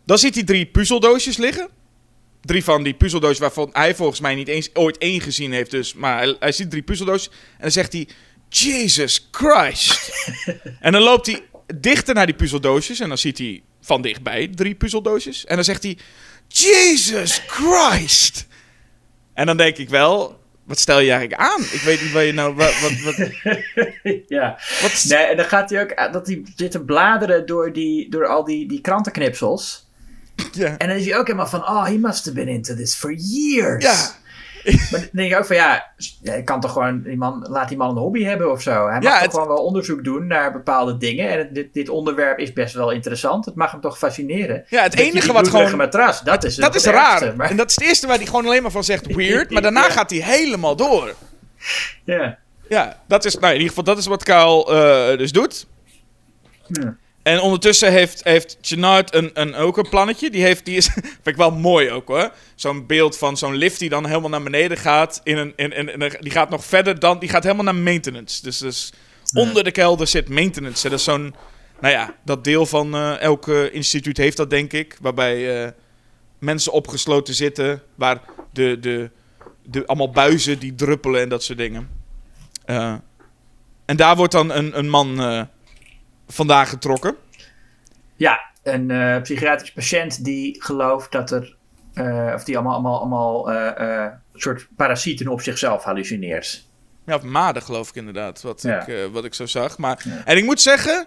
[0.06, 1.70] Dan ziet hij drie puzzeldoosjes liggen.
[2.42, 5.72] Drie van die puzzeldoosjes waarvan hij volgens mij niet eens ooit één gezien heeft.
[5.72, 7.30] Dus, maar hij, hij ziet drie puzzeldoosjes.
[7.30, 8.08] En dan zegt hij:
[8.58, 10.12] Jesus Christ.
[10.80, 11.42] en dan loopt hij
[11.76, 13.00] dichter naar die puzzeldoosjes.
[13.00, 15.46] En dan ziet hij van dichtbij drie puzzeldoosjes.
[15.46, 15.98] En dan zegt hij:
[16.48, 18.48] Jesus Christ.
[19.34, 20.42] En dan denk ik wel.
[20.64, 21.62] Wat stel je eigenlijk aan?
[21.62, 22.54] Ik weet niet waar je nou.
[22.56, 23.16] Wat, wat, wat,
[24.28, 24.60] ja.
[24.82, 25.90] wat- Nee, en dan gaat hij ook...
[25.90, 29.88] eh, Dat hij zit te bladeren door, die, door al die, die krantenknipsels.
[30.52, 30.78] ja.
[30.78, 31.62] En dan is hij ook helemaal van...
[31.62, 33.84] Oh, he must have been into this for years.
[33.84, 34.16] Ja.
[34.92, 35.92] Maar dan denk ik ook van ja,
[36.22, 38.72] je kan toch gewoon die man, laat die man een hobby hebben of zo.
[38.88, 41.30] Hij mag Ja, toch het- gewoon wel onderzoek doen naar bepaalde dingen.
[41.30, 43.46] En het- dit, dit onderwerp is best wel interessant.
[43.46, 44.66] Het mag hem toch fascineren.
[44.70, 47.36] Ja, het enige die wat gewoon- matras, dat is, Dat is raar.
[47.36, 49.50] maar- En dat is het eerste waar hij gewoon alleen maar van zegt weird.
[49.50, 49.92] Maar daarna Ja.
[49.92, 51.14] gaat hij helemaal door.
[52.04, 52.38] ja.
[52.70, 54.66] Ja, dat is, nou, in ieder geval, dat is wat Kyle
[55.12, 55.66] eh, dus doet.
[56.68, 56.96] Ja.
[57.24, 60.30] En ondertussen heeft, heeft Chenard een, een, ook een plannetje.
[60.30, 60.86] Die, heeft, die is,
[61.24, 62.32] vind ik wel mooi ook hoor.
[62.56, 65.22] Zo'n beeld van zo'n lift die dan helemaal naar beneden gaat.
[65.24, 68.42] In een, in, in, in- die gaat nog verder dan, die gaat helemaal naar maintenance.
[68.44, 68.94] Dus, dus
[69.36, 70.90] onder de kelder zit maintenance.
[70.90, 71.36] Dat is zo'n,
[71.80, 74.98] nou ja, dat deel van eh, elk eh, instituut heeft dat denk ik.
[75.02, 75.72] Waarbij eh,
[76.40, 77.82] mensen opgesloten zitten.
[77.96, 78.22] Waar
[78.54, 79.10] de, de,
[79.66, 81.90] de, allemaal buizen die druppelen en dat soort dingen.
[83.86, 85.16] En daar wordt dan een, een man
[86.34, 87.16] vandaan getrokken.
[88.16, 91.56] Ja, een eh, psychiatrisch patiënt die gelooft dat er,
[91.94, 96.66] eh, of die allemaal, allemaal, allemaal eh, soort parasieten op zichzelf hallucineert.
[97.06, 98.88] Ja, of maden geloof ik inderdaad, wat, Ja.
[98.88, 99.78] ik, wat ik zo zag.
[99.78, 100.22] Maar, Ja.
[100.26, 101.06] En ik moet zeggen,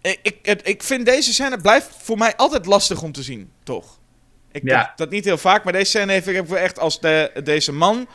[0.00, 3.98] ik, ik, ik vind deze scène blijft voor mij altijd lastig om te zien, toch?
[4.52, 4.92] Ik Ja.
[4.96, 8.08] dat niet heel vaak, maar deze scène heeft ik echt als de, deze man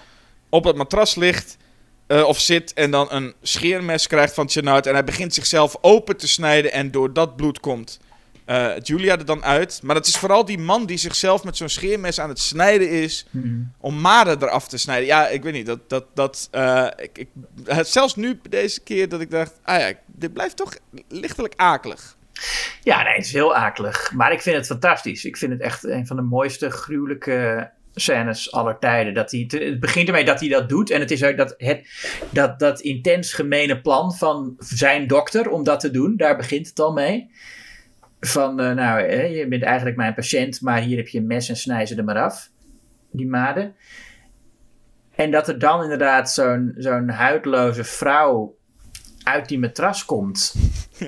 [0.50, 1.58] op het matras ligt
[2.12, 6.18] eh, of zit en dan een scheermes krijgt van Chenard en hij begint zichzelf open
[6.18, 8.00] te snijden en door dat bloed komt
[8.46, 9.80] eh, Julia er dan uit.
[9.84, 13.26] Maar dat is vooral die man die zichzelf met zo'n scheermes aan het snijden is
[13.80, 15.06] om maden eraf te snijden.
[15.06, 15.66] Ja, ik weet niet.
[15.66, 17.28] Dat, dat, dat, eh, ik, ik,
[17.66, 20.74] het- zelfs nu deze keer dat ik dacht, ah ja, dit blijft toch
[21.10, 22.16] lichtelijk akelig.
[22.84, 24.12] Ja, nee, het is heel akelig.
[24.14, 25.26] Maar ik vind het fantastisch.
[25.26, 29.14] Ik vind het echt een van de mooiste, gruwelijke scènes aller tijden.
[29.14, 30.90] Dat hij, het begint ermee dat hij dat doet.
[30.90, 31.88] En het is ook dat, het,
[32.30, 36.18] dat, dat intens gemene plan van zijn dokter om dat te doen.
[36.18, 37.32] Daar begint het al mee.
[38.20, 41.56] Van, eh, nou, je bent eigenlijk mijn patiënt, maar hier heb je een mes en
[41.56, 42.50] snij ze er maar af.
[43.12, 43.76] Die maden.
[45.16, 48.56] En dat er dan inderdaad zo'n zo'n huidloze vrouw
[49.24, 50.56] uit die matras komt.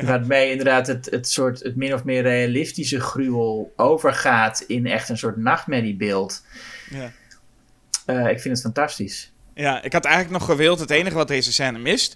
[0.02, 5.18] Waarmee inderdaad het, het soort het min of meer realistische gruwel overgaat in echt een
[5.18, 6.46] soort nachtmerriebeeld.
[6.94, 7.11] Ja.
[8.06, 9.32] Eh, ik vind het fantastisch.
[9.53, 10.80] Ja, ik had eigenlijk nog gewild.
[10.80, 12.15] Het enige wat deze scène mist.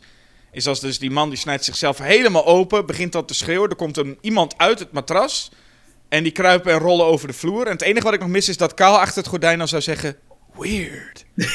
[0.52, 2.86] Is als dus die man die snijdt zichzelf helemaal open.
[2.86, 3.70] Begint dan te schreeuwen.
[3.70, 5.52] Er komt een, iemand uit het matras.
[6.10, 7.66] En die kruipen en rollen over de vloer.
[7.66, 9.82] En het enige wat ik nog mis is dat Kaal achter het gordijn dan zou
[9.82, 10.16] zeggen.
[10.58, 11.26] Weird.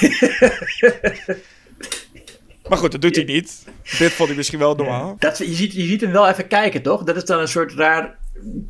[2.68, 3.64] maar goed, dat doet hij niet.
[3.98, 5.16] Dit vond hij misschien wel normaal.
[5.18, 7.02] Dat, je, ziet, je ziet hem wel even kijken, toch?
[7.02, 8.18] Dat is dan een soort raar,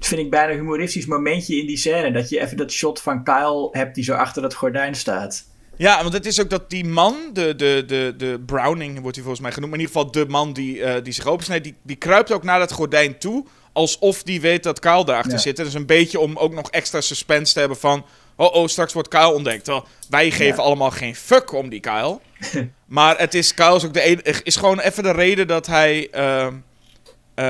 [0.01, 2.13] vind ik bijna humoristisch momentje in die scène.
[2.13, 5.51] Dat je even dat shot van Kyle hebt die zo achter dat gordijn staat.
[5.77, 9.25] Ja, want het is ook dat die man, de, de, de, de Browning wordt hij
[9.25, 11.75] volgens mij genoemd, maar in ieder geval de man die, eh, die zich opensnijdt, die,
[11.83, 15.39] die kruipt ook naar dat gordijn toe, alsof die weet dat Kyle daarachter Ja.
[15.39, 15.57] zit.
[15.57, 18.05] Dus een beetje om ook nog extra suspense te hebben van,
[18.37, 19.69] oh oh, straks wordt Kyle ontdekt.
[20.09, 20.63] Wij geven Ja.
[20.63, 22.19] allemaal geen fuck om die Kyle.
[22.87, 26.09] maar het is, Kyle is ook de enige, is gewoon even de reden dat hij...
[26.11, 26.55] ehm,
[27.35, 27.45] eh,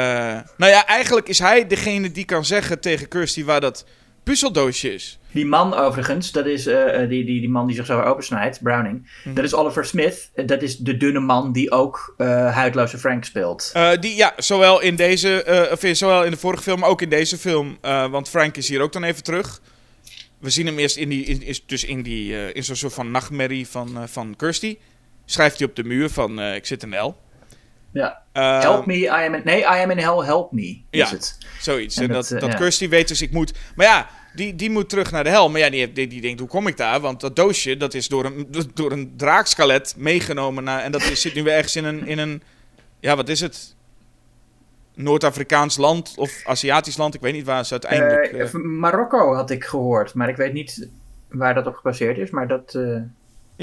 [0.57, 3.85] nou ja, eigenlijk is hij degene die kan zeggen tegen Kirsty waar dat
[4.23, 5.19] puzzeldoosje is.
[5.31, 8.63] Die man overigens, dat is eh, eh, die, die, die man die zich zo opensnijdt,
[8.63, 9.11] Browning.
[9.25, 9.35] Mhm.
[9.35, 10.31] Dat is Oliver Smith.
[10.47, 12.15] Dat is de dunne man die ook
[12.53, 13.73] huidloze Frank speelt.
[14.01, 17.09] Die, ja, zowel in deze, of in- zowel in de vorige film, maar ook in
[17.09, 17.79] deze film.
[18.11, 19.61] want Frank is hier ook dan even terug.
[20.39, 23.11] We zien hem eerst in, die, in, is dus in, die, in zo'n soort van
[23.11, 24.77] nachtmerrie van, van Kirsty.
[25.25, 27.17] Schrijft hij op de muur van, ik zit in hel.
[27.93, 28.23] Ja.
[28.33, 29.41] Eh, Help me, I am in...
[29.45, 31.09] Nee, I am in hell, help me, is Ja.
[31.09, 31.39] het.
[31.61, 31.97] Zoiets.
[31.97, 32.59] En En, dat, dat, eh, dat ja.
[32.59, 33.53] Kirsty weet dus, ik moet...
[33.77, 35.51] Maar ja, die, die moet terug naar de hel.
[35.51, 37.01] Maar ja, die, die, die denkt, hoe kom ik daar?
[37.01, 40.65] Want dat doosje, dat is door een, door een draakskelet meegenomen.
[40.65, 42.43] Naar, en dat is, zit nu weer ergens in een, in een...
[43.01, 43.75] Ja, wat is het?
[44.95, 47.15] Noord-Afrikaans land of Aziatisch land.
[47.15, 48.49] Ik weet niet waar ze uiteindelijk...
[48.49, 50.89] Van Marokko had ik gehoord, maar ik weet niet
[51.29, 52.31] waar dat op gebaseerd is.
[52.31, 52.79] Maar dat,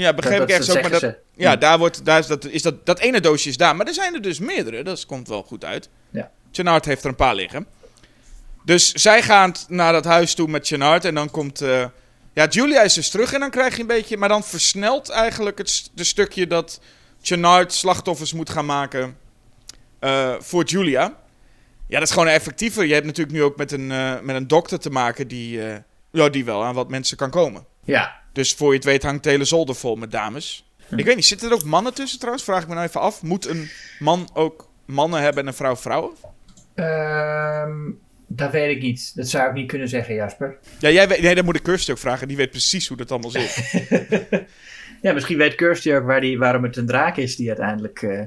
[0.00, 0.82] ja, begreep dat- ik ergens dat ook.
[0.82, 1.06] Maar dat, ze.
[1.34, 1.56] ja, Ja.
[1.56, 3.76] daar wordt, daar is dat, is dat, dat ene doosje is daar.
[3.76, 4.82] Maar er zijn er dus meerdere.
[4.82, 5.88] Dat komt wel goed uit.
[6.10, 6.30] Ja.
[6.52, 7.66] Chenard heeft er een paar liggen.
[8.64, 11.04] Dus zij gaan naar dat huis toe met Chenard.
[11.04, 11.60] En dan komt...
[11.60, 11.84] eh,
[12.32, 13.32] ja, Julia is dus terug.
[13.32, 14.16] En dan krijg je een beetje...
[14.16, 16.80] Maar dan versnelt eigenlijk het de stukje dat
[17.22, 19.16] Chenard slachtoffers moet gaan maken
[19.98, 21.14] eh, voor Julia.
[21.86, 22.84] Ja, dat is gewoon effectiever.
[22.86, 25.60] Je hebt natuurlijk nu ook met een, eh, met een dokter te maken die,
[26.12, 27.64] ja, die wel aan wat mensen kan komen.
[27.84, 28.18] ja.
[28.32, 30.64] Dus voor je het weet hangt de hele zolder vol met dames.
[30.96, 32.44] Ik weet niet, zitten er ook mannen tussen trouwens?
[32.44, 33.22] Vraag ik me nou even af.
[33.22, 36.10] Moet een man ook mannen hebben en een vrouw vrouwen?
[36.74, 37.90] Ehm,
[38.26, 39.12] dat weet ik niet.
[39.16, 40.58] Dat zou ik niet kunnen zeggen, Jasper.
[40.78, 42.28] Ja, jij weet, nee, dan moet ik Kirsty ook vragen.
[42.28, 43.56] Die weet precies hoe dat allemaal zit.
[45.02, 48.02] Ja, misschien weet Kirsty ook waar die, waarom het een draak is die uiteindelijk...
[48.02, 48.22] eh,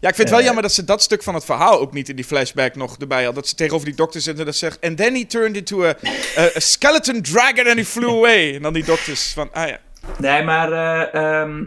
[0.00, 0.44] Ja, ik vind het wel Eh.
[0.44, 3.24] jammer dat ze dat stuk van het verhaal ook niet in die flashback nog erbij
[3.24, 3.34] had.
[3.34, 4.80] Dat ze tegenover die dokter zit en dat zegt...
[4.80, 5.94] And then he turned into a,
[6.38, 8.54] a, a skeleton dragon and he flew away.
[8.54, 9.78] En dan die dokters van, ah ja.
[10.18, 11.64] Nee, maar eh, ehm,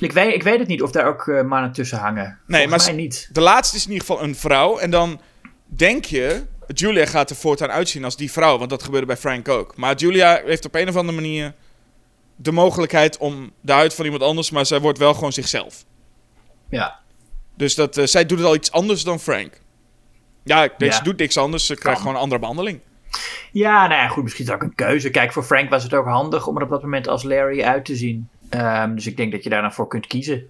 [0.00, 2.38] ik, weet, ik weet het niet of daar ook eh, mannen tussen hangen.
[2.46, 3.28] Nee, Volgens maar mij niet.
[3.32, 4.78] De laatste is in ieder geval een vrouw.
[4.78, 5.20] En dan
[5.66, 8.58] denk je, Julia gaat er voortaan uitzien als die vrouw.
[8.58, 9.76] Want dat gebeurde bij Frank ook.
[9.76, 11.54] Maar Julia heeft op een of andere manier
[12.36, 14.50] de mogelijkheid om de huid van iemand anders.
[14.50, 15.84] Maar zij wordt wel gewoon zichzelf.
[16.68, 17.00] Ja.
[17.62, 19.60] Dus dat, eh, zij doet het al iets anders dan Frank.
[20.44, 21.02] Ja, deze Ja.
[21.02, 21.66] doet niks anders.
[21.66, 22.80] Ze krijgt gewoon een andere behandeling.
[23.52, 25.10] Ja, nou ja, goed, misschien is het ook een keuze.
[25.10, 27.84] Kijk, voor Frank was het ook handig om er op dat moment als Larry uit
[27.84, 28.28] te zien.
[28.48, 30.42] Ehm, dus ik denk dat je daar dan voor kunt kiezen.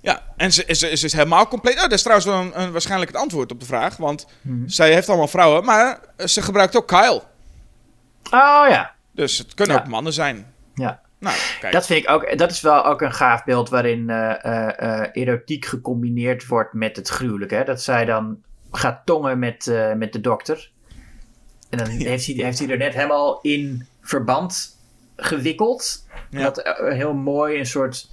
[0.00, 1.74] Ja, en ze, ze, ze is helemaal compleet.
[1.76, 3.96] Oh, dat is trouwens wel een, een- waarschijnlijk het antwoord op de vraag.
[3.96, 4.26] Want
[4.66, 7.22] zij heeft allemaal vrouwen, maar eh, ze gebruikt ook Kyle.
[8.30, 8.94] Oh ja.
[9.12, 9.82] Dus het kunnen Ja.
[9.82, 10.54] ook mannen zijn.
[10.74, 11.00] Ja.
[11.22, 11.72] Nou, kijk.
[11.72, 15.08] Dat vind ik ook, dat is wel ook een gaaf beeld waarin eh, eh, eh,
[15.12, 17.62] erotiek gecombineerd wordt met het gruwelijke.
[17.64, 20.70] Dat zij dan gaat tongen met, met de dokter.
[21.70, 24.78] En dan heeft, hij, heeft hij er net helemaal in verband
[25.16, 26.06] gewikkeld.
[26.30, 26.50] Ja.
[26.50, 28.10] Dat heel mooi een soort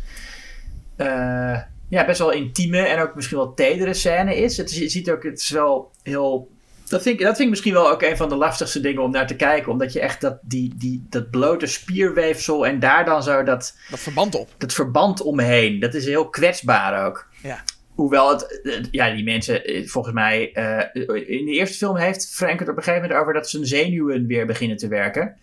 [1.88, 4.58] ja, best wel intieme en ook misschien wel tedere scène is.
[4.58, 6.50] Het is, je ziet ook, het is wel heel...
[6.90, 9.12] Dat vind, ik, dat vind ik misschien wel ook een van de lastigste dingen om
[9.12, 9.72] naar te kijken.
[9.72, 14.00] Omdat je echt dat, die, die, dat blote spierweefsel en daar dan zo dat, Dat
[14.00, 14.50] verband op.
[14.58, 15.80] dat verband omheen.
[15.80, 17.28] Dat is heel kwetsbaar ook.
[17.44, 17.64] Ja.
[17.96, 18.60] Hoewel het,
[18.92, 22.78] ja, die mensen, eh, volgens mij, eh, in de eerste film heeft Frank het op
[22.78, 25.36] een gegeven moment over dat zijn zenuwen weer beginnen te werken.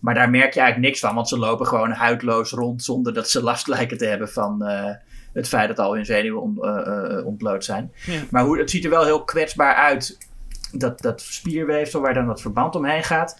[0.00, 3.30] Maar daar merk je eigenlijk niks van, want ze lopen gewoon huidloos rond zonder dat
[3.30, 4.90] ze last lijken te hebben van eh,
[5.32, 7.92] het feit dat al hun zenuwen on- ontbloot zijn.
[8.06, 8.20] Ja.
[8.30, 10.18] Maar hoe, het ziet er wel heel kwetsbaar uit,
[10.72, 13.38] dat, dat spierweefsel waar dan dat verband omheen gaat.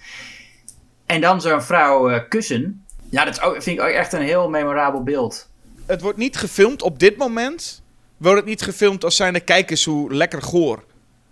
[1.06, 2.84] En dan zo'n vrouw eh, kussen.
[3.10, 5.48] Ja, dat ook, vind ik ook echt een heel memorabel beeld.
[5.86, 7.82] Het wordt niet gefilmd op dit moment.
[8.16, 10.84] Wordt het niet gefilmd als zijnde kijkers hoe lekker goor.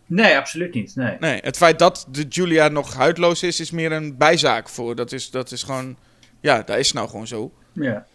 [0.06, 0.96] Nee, absoluut niet.
[0.96, 1.16] Nee.
[1.20, 4.94] Nee, het feit dat de Julia nog huidloos is, is meer een bijzaak voor.
[4.94, 5.96] Dat is, dat is gewoon.
[6.40, 7.52] Ja, dat is nou gewoon zo.
[7.72, 8.06] Ja.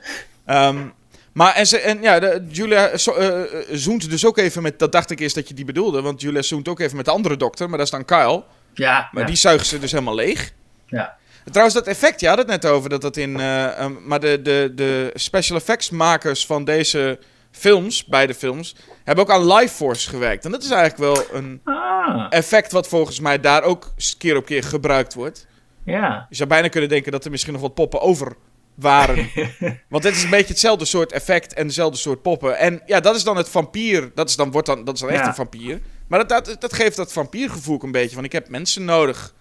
[0.45, 0.87] Ehm,
[1.33, 4.79] Maar en, ze, en ja, de, Julia zo, eh, eh, zoent dus ook even met...
[4.79, 6.01] Dat dacht ik eerst dat je die bedoelde.
[6.01, 7.69] Want Julia zoent ook even met de andere dokter.
[7.69, 8.43] Maar dat is dan Kyle.
[8.73, 10.51] Ja, Maar ja, die zuigen ze dus helemaal leeg.
[10.85, 11.19] ja.
[11.45, 13.39] Trouwens, dat effect, je had het net over dat dat in.
[13.39, 17.19] eh, ehm, maar de, de, de special effects makers van deze
[17.51, 20.45] films, beide films, hebben ook aan Life Force gewerkt.
[20.45, 24.45] En dat is eigenlijk wel een Ah, effect wat volgens mij daar ook keer op
[24.45, 25.47] keer gebruikt wordt.
[25.85, 26.25] ja.
[26.29, 28.35] Je zou bijna kunnen denken dat er misschien nog wat poppen over
[28.81, 29.29] waren.
[29.89, 32.57] Want dit is een beetje hetzelfde soort effect en dezelfde soort poppen.
[32.57, 34.11] En ja, dat is dan het vampier.
[34.15, 35.27] Dat is dan, wordt dan, dat is dan echt Ja.
[35.27, 35.79] een vampier.
[36.07, 38.15] Maar dat, dat, dat geeft dat vampiergevoel ook een beetje.
[38.15, 39.33] Van ik heb mensen nodig.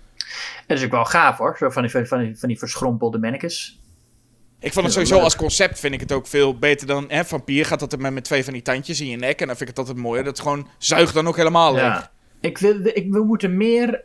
[0.66, 3.78] Dat is ook wel gaaf hoor, zo van die, van die, van die verschrompelde mannekes.
[4.60, 7.04] Ik vond het sowieso als concept vind ik het ook veel beter dan...
[7.08, 9.40] Hè, vampier gaat dat met, met twee van die tandjes in je nek.
[9.40, 10.24] En dan vind ik het altijd mooier.
[10.24, 11.82] Dat gewoon zuigt dan ook helemaal leeg.
[11.82, 12.10] Ja.
[12.40, 14.04] Ik wil, ik, we, moeten meer,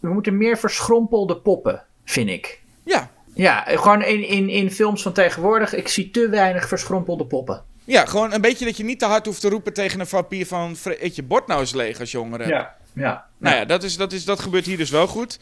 [0.00, 2.62] we moeten meer verschrompelde poppen, vind ik.
[2.84, 3.10] Ja.
[3.34, 7.62] Ja, gewoon in, in, in films van tegenwoordig, ik zie te weinig verschrompelde poppen.
[7.84, 10.46] Ja, gewoon een beetje dat je niet te hard hoeft te roepen tegen een vampier
[10.46, 10.76] van...
[10.76, 12.46] "Vre- Eet je bord nou eens leeg als jongere.
[12.46, 13.26] Ja, ja.
[13.38, 15.38] Nou ja, dat, is, dat, is, dat gebeurt hier dus wel goed.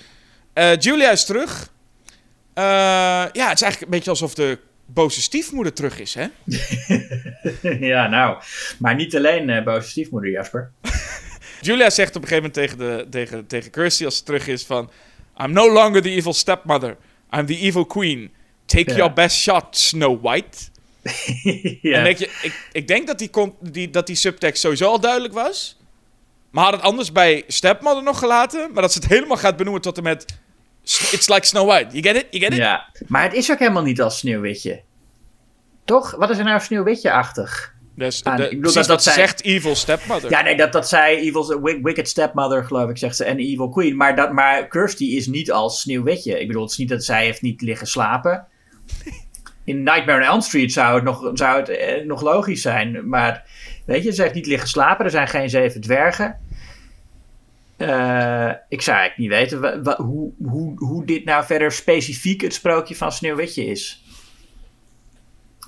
[0.52, 1.72] Eh, Julia is terug.
[2.54, 2.64] Eh,
[3.32, 6.26] ja, het is eigenlijk een beetje alsof de boze stiefmoeder terug is, hè?
[7.86, 8.36] ja, nou.
[8.78, 10.70] Maar niet alleen eh boze stiefmoeder, Jasper.
[11.60, 14.64] Julia zegt op een gegeven moment tegen, de, tegen, tegen Kirsty als ze terug is
[14.64, 14.90] van...
[15.42, 16.96] I'm no longer the evil stepmother.
[17.36, 18.30] I'm the evil queen.
[18.66, 18.96] Take Ja.
[18.96, 20.58] your best shot, Snow White.
[21.82, 21.96] ja.
[21.96, 23.30] En denk je, ik, ik denk dat die,
[23.60, 25.76] die, dat die subtekst sowieso al duidelijk was.
[26.50, 28.72] Maar had het anders bij Stepmother nog gelaten.
[28.72, 30.24] Maar dat ze het helemaal gaat benoemen tot en met...
[30.82, 32.00] It's like Snow White.
[32.00, 32.26] You get it?
[32.30, 32.58] You get it?
[32.58, 32.88] ja.
[33.06, 34.82] Maar het is ook helemaal niet als Sneeuwwitje.
[35.84, 36.10] Toch?
[36.10, 37.74] Wat is er nou Sneeuwwitje-achtig?
[37.98, 40.30] Dus Ah, de, ik bedoel dat- dat zij- zegt, evil stepmother.
[40.30, 43.68] Ja, nee, dat, dat zij evil, wi- Wicked Stepmother, geloof ik, zegt ze, en Evil
[43.68, 43.96] Queen.
[43.96, 46.40] Maar, dat, maar Kirsty is niet als Sneeuwwitje.
[46.40, 48.46] Ik bedoel, het is niet dat zij heeft niet liggen slapen.
[49.64, 53.08] In Nightmare on Elm Street zou het nog, zou het, eh, nog logisch zijn.
[53.08, 53.44] Maar,
[53.86, 55.04] weet je, ze heeft niet liggen slapen.
[55.04, 56.38] Er zijn geen zeven dwergen.
[57.76, 62.96] Eh, ik zou eigenlijk niet weten hoe, hoe, hoe dit nou verder specifiek het sprookje
[62.96, 64.02] van Sneeuwwitje is.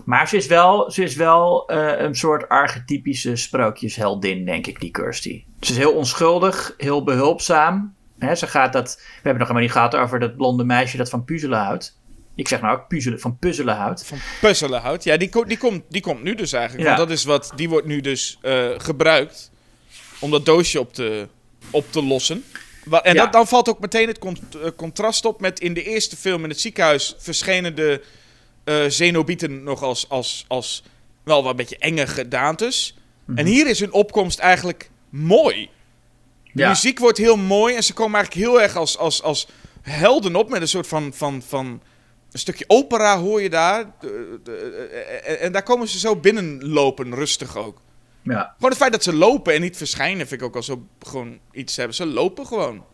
[0.05, 4.91] Maar ze is wel, ze is wel eh, een soort archetypische sprookjesheldin, denk ik, die
[4.91, 5.45] Kirsty.
[5.61, 7.95] Ze is heel onschuldig, heel behulpzaam.
[8.37, 11.25] Ze gaat dat, we hebben nog helemaal niet gehad over dat blonde meisje dat van
[11.25, 11.99] puzzelen houdt.
[12.35, 14.07] Ik zeg nou ook puzzelen, van puzzelen houdt.
[14.07, 15.05] Van puzzelen houdt.
[15.05, 16.89] Ja, die, ko- die, komt, die komt nu dus eigenlijk.
[16.89, 16.97] Ja.
[16.97, 19.51] Want dat is wat, die wordt nu dus eh, gebruikt
[20.19, 21.29] om dat doosje op te,
[21.71, 22.45] op te lossen.
[23.03, 23.23] En Ja.
[23.23, 24.35] dat, dan valt ook meteen het eh,
[24.77, 28.05] contrast op met in de eerste film in het ziekenhuis verschenen de
[28.65, 30.83] eh Zenobieten nog als, als, als
[31.25, 32.97] wel wat een beetje enge gedaantes.
[33.25, 33.39] Mhm.
[33.39, 35.69] En hier is hun opkomst eigenlijk mooi.
[36.53, 36.69] De Ja.
[36.69, 39.49] muziek wordt heel mooi en ze komen eigenlijk heel erg als, als, als
[39.83, 41.67] helden op met een soort van, van, van
[42.33, 43.85] een stukje opera hoor je daar.
[44.01, 44.57] De- de-
[45.25, 47.81] eh, en, en daar komen ze zo binnenlopen, rustig ook.
[48.23, 50.87] Ja, Gewoon het feit dat ze lopen en niet verschijnen vind ik ook al zo
[51.01, 51.95] gewoon iets hebben.
[51.97, 52.85] Ze lopen gewoon.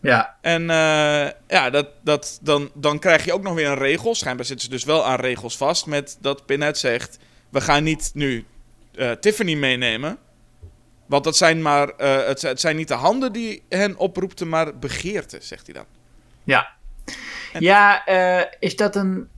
[0.00, 4.14] Ja, En eh, ja, dat, dat, dan, dan krijg je ook nog weer een regel.
[4.14, 7.18] Schijnbaar zitten ze dus wel aan regels vast met dat Pinhead zegt...
[7.50, 8.44] We gaan niet nu
[8.94, 10.18] eh, Tiffany meenemen.
[11.06, 14.78] Want dat zijn maar, eh, het, het zijn niet de handen die hen oproepten, maar
[14.78, 15.84] begeerte, zegt hij dan.
[16.44, 16.68] ja.
[17.52, 18.06] En- Ja,
[18.58, 19.28] is dat een,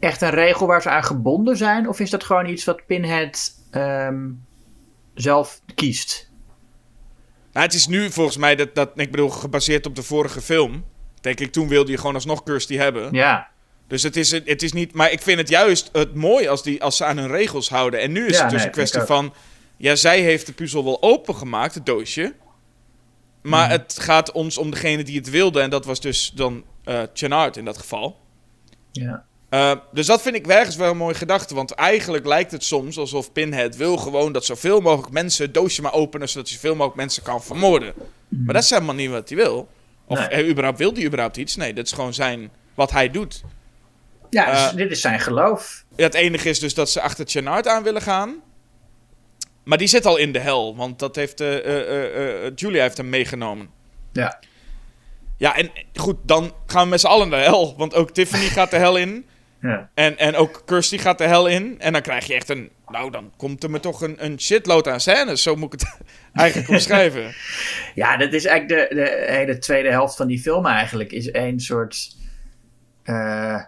[0.00, 1.88] echt een regel waar ze aan gebonden zijn?
[1.88, 4.28] Of is dat gewoon iets wat Pinhead ehm,
[5.14, 6.29] zelf kiest?
[7.52, 10.84] Nou, het is nu volgens mij, dat, dat, ik bedoel, gebaseerd op de vorige film.
[11.20, 13.12] Denk ik, toen wilde je gewoon alsnog Kirsty hebben.
[13.12, 13.48] Ja,
[13.86, 14.92] Dus het is, het is niet.
[14.94, 18.00] Maar ik vind het juist het mooi als, die, als ze aan hun regels houden.
[18.00, 19.34] En nu is Ja, het dus nee, een kwestie van.
[19.76, 22.34] Ja, zij heeft de puzzel wel opengemaakt, het doosje.
[23.42, 23.70] Maar Mhm.
[23.78, 25.60] het gaat ons om degene die het wilde.
[25.60, 28.18] En dat was dus dan eh Chenard in dat geval.
[28.92, 29.24] ja.
[29.50, 31.54] Eh, dus dat vind ik ergens wel een mooie gedachte.
[31.54, 35.82] Want eigenlijk lijkt het soms alsof Pinhead wil gewoon dat zoveel mogelijk mensen het doosje
[35.82, 36.28] maar openen.
[36.28, 37.94] Zodat hij zoveel mogelijk mensen kan vermoorden.
[38.28, 39.68] Maar dat is helemaal niet wat hij wil.
[40.06, 40.18] Of.
[40.18, 40.28] Nee.
[40.28, 41.56] hij überhaupt, wil hij überhaupt iets?
[41.56, 43.42] Nee, dat is gewoon zijn, wat hij doet.
[44.30, 45.84] Ja, dus Eh, dit is zijn geloof.
[45.96, 48.34] Het enige is dus dat ze achter Chenard aan willen gaan.
[49.64, 52.82] Maar die zit al in de hel, want dat heeft, eh, eh, eh, eh, Julia
[52.82, 53.70] heeft hem meegenomen.
[54.12, 54.38] Ja.
[55.36, 57.74] Ja, en goed, dan gaan we met z'n allen naar de hel.
[57.76, 59.26] Want ook Tiffany gaat de hel in.
[59.60, 59.90] Ja.
[59.94, 61.74] En, en ook Kirsty gaat de hel in.
[61.78, 62.70] En dan krijg je echt een...
[62.86, 65.42] Nou, dan komt er me toch een, een shitload aan scènes.
[65.42, 65.98] Zo moet ik het
[66.32, 67.34] eigenlijk omschrijven.
[67.94, 71.12] Ja, dat is eigenlijk de, de hele tweede helft van die film eigenlijk.
[71.12, 72.16] Is één soort...
[73.02, 73.60] eh,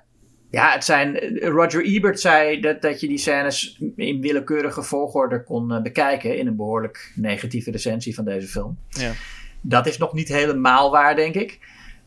[0.50, 1.38] ja, het zijn...
[1.40, 6.38] Roger Ebert zei dat, dat je die scènes in willekeurige volgorde kon eh, bekijken.
[6.38, 8.78] In een behoorlijk negatieve recensie van deze film.
[8.88, 9.12] Ja.
[9.60, 11.58] Dat is nog niet helemaal waar, denk ik.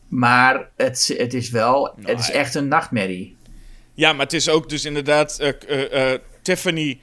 [0.08, 1.94] Maar het, het is wel...
[2.00, 3.35] het is Nou, echt een nachtmerrie.
[3.96, 5.38] Ja, maar het is ook dus inderdaad...
[5.38, 7.00] eh, eh, eh, Tiffany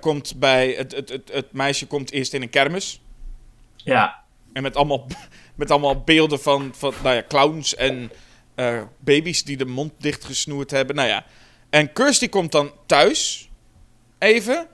[0.00, 0.70] komt bij...
[0.70, 3.00] Het, het, het, het meisje komt eerst in een kermis.
[3.76, 4.24] Ja.
[4.52, 5.06] En met allemaal,
[5.56, 8.12] met allemaal beelden van, van nou ja, clowns en
[8.98, 10.96] baby's die de mond dichtgesnoerd hebben.
[10.96, 11.24] Nou ja.
[11.70, 13.50] En Kirsty komt dan thuis.
[14.18, 14.66] Even.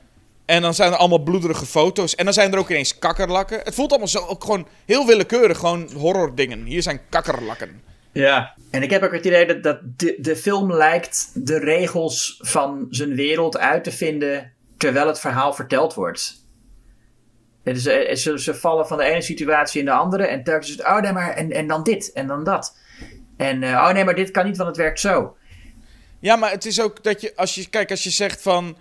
[0.44, 2.14] En dan zijn er allemaal bloederige foto's.
[2.14, 3.60] En dan zijn er ook ineens kakkerlakken.
[3.64, 5.58] Het voelt allemaal zo ook gewoon heel willekeurig.
[5.58, 6.64] Gewoon horror dingen.
[6.64, 7.82] Hier zijn kakkerlakken.
[8.14, 8.54] Ja.
[8.70, 12.86] En ik heb ook het idee dat, dat de, de film lijkt de regels van
[12.90, 16.42] zijn wereld uit te vinden terwijl het verhaal verteld wordt.
[17.62, 20.68] Het is, eh, ze, ze vallen van de ene situatie in de andere en telkens
[20.68, 22.76] is het, oh nee, maar en, en dan dit en dan dat.
[23.36, 25.36] En eh, oh nee, maar dit kan niet, want het werkt zo.
[26.20, 28.76] Ja, maar het is ook dat je, als je, kijk, als je zegt van,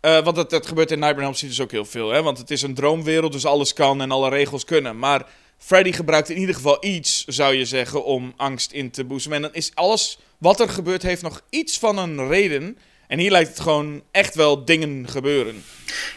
[0.00, 2.22] eh, want dat, dat gebeurt in Nightmare on Elm Street dus ook heel veel, hè,
[2.22, 4.98] want het is een droomwereld, dus alles kan en alle regels kunnen.
[4.98, 5.26] Maar
[5.58, 9.36] Freddy gebruikt in ieder geval iets, zou je zeggen, om angst in te boezemen.
[9.36, 12.78] En dan is alles wat er gebeurt, heeft nog iets van een reden.
[13.06, 15.62] En hier lijkt het gewoon echt wel dingen gebeuren.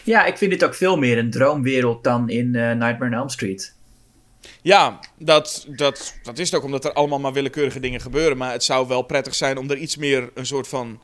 [0.04, 3.28] Ja, ik vind dit ook veel meer een droomwereld dan in eh, Nightmare on Elm
[3.28, 3.76] Street.
[4.62, 8.36] Ja, dat, dat, dat is het ook omdat er allemaal maar willekeurige dingen gebeuren.
[8.36, 11.00] Maar het zou wel prettig zijn om er iets meer een soort van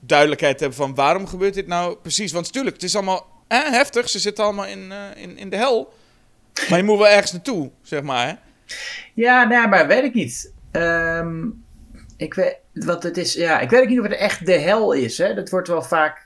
[0.00, 2.32] duidelijkheid te hebben van waarom gebeurt dit nou precies.
[2.32, 4.08] Want natuurlijk, het is allemaal eh, heftig.
[4.08, 5.92] Ze zitten allemaal in, eh, in, in de hel.
[6.68, 8.26] Maar je moet wel ergens naartoe, zeg maar.
[8.26, 8.34] Hè?
[9.14, 10.52] Ja, nee, maar weet ik niet.
[10.70, 11.44] Ehm,
[12.16, 14.92] ik weet, want het is, ja, ik weet ook niet of het echt de hel
[14.92, 15.18] is.
[15.18, 15.34] Hè?
[15.34, 16.22] Dat wordt wel vaak.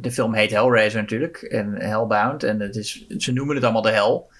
[0.00, 3.90] De film heet Hellraiser natuurlijk en Hellbound en het is, ze noemen het allemaal de
[3.90, 4.30] hel.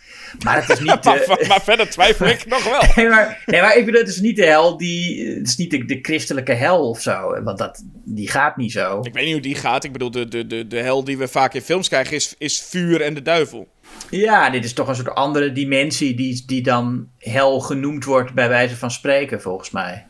[0.44, 1.24] Maar het is niet de...
[1.26, 2.82] maar, maar verder twijfel ik nog wel.
[2.96, 5.28] nee, maar, nee, maar ik bedoel, het is niet de hel die...
[5.34, 7.42] Het is niet de, de christelijke hel of zo.
[7.42, 9.00] Want dat, die gaat niet zo.
[9.02, 9.84] Ik weet niet hoe die gaat.
[9.84, 12.60] Ik bedoel, de, de, de, de hel die we vaak in films krijgen is, is
[12.60, 13.68] vuur en de duivel.
[14.10, 18.48] Ja, dit is toch een soort andere dimensie die, die dan hel genoemd wordt bij
[18.48, 20.06] wijze van spreken, volgens mij.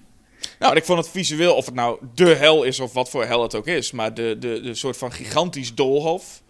[0.59, 3.43] Nou, ik vond het visueel, of het nou de hel is of wat voor hel
[3.43, 6.43] het ook is, maar de, de, de soort van gigantisch doolhof.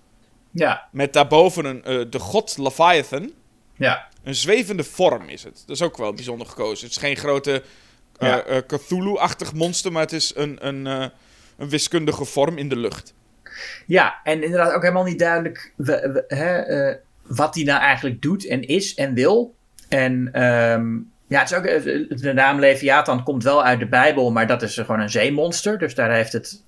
[0.50, 3.32] Ja, Met daarboven een, eh, de god Leviathan.
[3.76, 4.08] ja.
[4.24, 5.62] Een zwevende vorm is het.
[5.66, 6.86] Dat is ook wel bijzonder gekozen.
[6.86, 7.62] Het is geen grote
[8.18, 8.42] eh, Ja.
[8.42, 13.14] eh, Cthulhu-achtig monster, maar het is een, een, een wiskundige vorm in de lucht.
[13.86, 16.94] Ja, en inderdaad ook helemaal niet duidelijk we- we- hè,
[17.28, 19.54] wat hij nou eigenlijk doet en is en wil.
[19.88, 20.94] En ehm,
[21.28, 24.62] ja, het is ook, eh, de naam Leviathan komt wel uit de Bijbel, maar dat
[24.62, 25.78] is gewoon een zeemonster.
[25.78, 26.64] Dus daar heeft het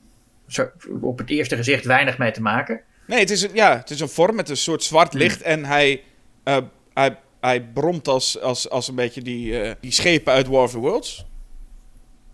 [0.47, 0.69] zo,
[1.01, 2.81] op het eerste gezicht weinig mee te maken.
[3.07, 5.21] Nee, het is, een, ja, het is een vorm met een soort zwart Hmm.
[5.21, 5.43] licht.
[5.43, 6.03] En hij,
[6.45, 6.59] eh,
[6.95, 10.71] hij, hij bromt als, als, als een beetje die, eh, die schepen uit War of
[10.71, 11.27] the Worlds.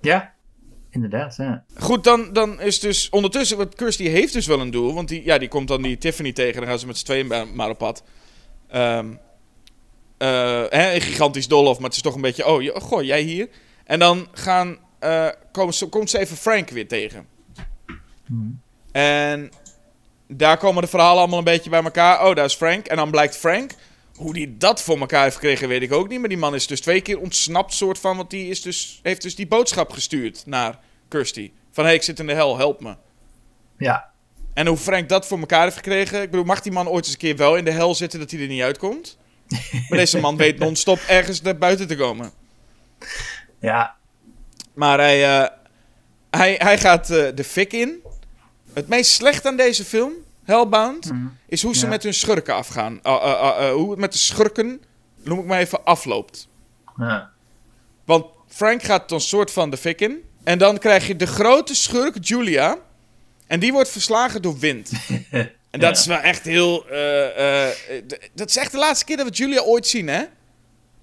[0.01, 0.34] Ja,
[0.95, 1.37] inderdaad.
[1.37, 1.65] Ja.
[1.77, 4.95] Goed, dan, dan is dus ondertussen, want Kirsty heeft dus wel een doel.
[4.95, 6.61] Want die, ja, die komt dan die Tiffany tegen.
[6.61, 8.03] Dan gaan ze met z'n tweeën maar- op pad.
[8.69, 9.15] Ehm,
[10.19, 12.47] eh, hè, een gigantisch doolhof, maar het is toch een beetje...
[12.47, 13.49] Oh, goh, jij hier?
[13.85, 17.27] En dan gaan, eh, komen ze, komt ze even Frank weer tegen.
[18.93, 19.51] En
[20.29, 22.27] daar komen de verhalen allemaal een beetje bij elkaar.
[22.27, 22.87] Oh, daar is Frank.
[22.87, 23.73] En dan blijkt Frank...
[24.15, 26.21] Hoe die dat voor elkaar heeft gekregen, weet ik ook niet.
[26.21, 28.17] Maar die man is dus twee keer ontsnapt, soort van.
[28.17, 30.79] Want die is dus, heeft dus die boodschap gestuurd naar
[31.09, 31.53] Kirsty.
[31.71, 32.97] Van, hé, hey, ik zit in de hel, help me.
[33.79, 34.13] ja.
[34.55, 36.23] En hoe Frank dat voor elkaar heeft gekregen...
[36.23, 38.31] Ik bedoel, mag die man ooit eens een keer wel in de hel zitten dat
[38.31, 39.19] hij er niet uitkomt?
[39.89, 42.33] Maar deze man weet non-stop ergens naar buiten te komen.
[43.61, 43.97] Ja,
[44.75, 45.49] Maar hij, eh,
[46.31, 48.03] hij, hij gaat eh, de fik in.
[48.73, 50.13] Het meest slecht aan deze film,
[50.45, 51.11] Hellbound,
[51.49, 51.87] is hoe ze Mhm.
[51.87, 51.93] Ja.
[51.93, 52.93] met hun schurken afgaan.
[53.03, 54.83] Uh, uh, uh, uh, hoe het met de schurken,
[55.23, 56.49] noem ik maar even, afloopt.
[56.99, 57.31] ja.
[58.05, 60.23] Want Frank gaat dan soort van de fik in.
[60.45, 62.77] En dan krijg je de grote schurk Julia.
[63.47, 64.91] En die wordt verslagen door wind.
[65.71, 66.01] En dat Ja.
[66.01, 66.87] is wel echt heel...
[66.89, 67.75] eh, eh,
[68.35, 70.23] dat is echt de laatste keer dat we Julia ooit zien, hè?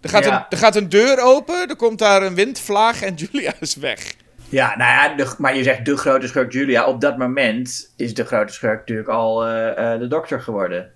[0.02, 3.54] Er gaat, een, er gaat een deur open, er komt daar een windvlaag en Julia
[3.60, 4.14] is weg.
[4.52, 6.86] Ja, nou ja, de, maar je zegt de grote schurk Julia.
[6.86, 10.92] Op dat moment is de grote schurk natuurlijk al eh, eh, de dokter geworden.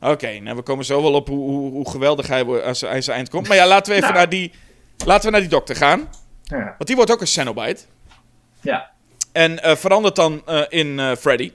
[0.00, 3.16] Oké, nou we komen zo wel op hoe, hoe, hoe geweldig hij als hij zijn
[3.16, 3.48] eind komt.
[3.48, 4.18] Maar ja, laten we even Nou.
[4.20, 4.52] naar, die,
[5.06, 6.08] laten we naar die dokter gaan.
[6.42, 6.64] Ja.
[6.64, 7.82] Want die wordt ook een Cenobite.
[8.60, 8.90] Ja.
[9.32, 11.52] En eh, verandert dan in Freddy.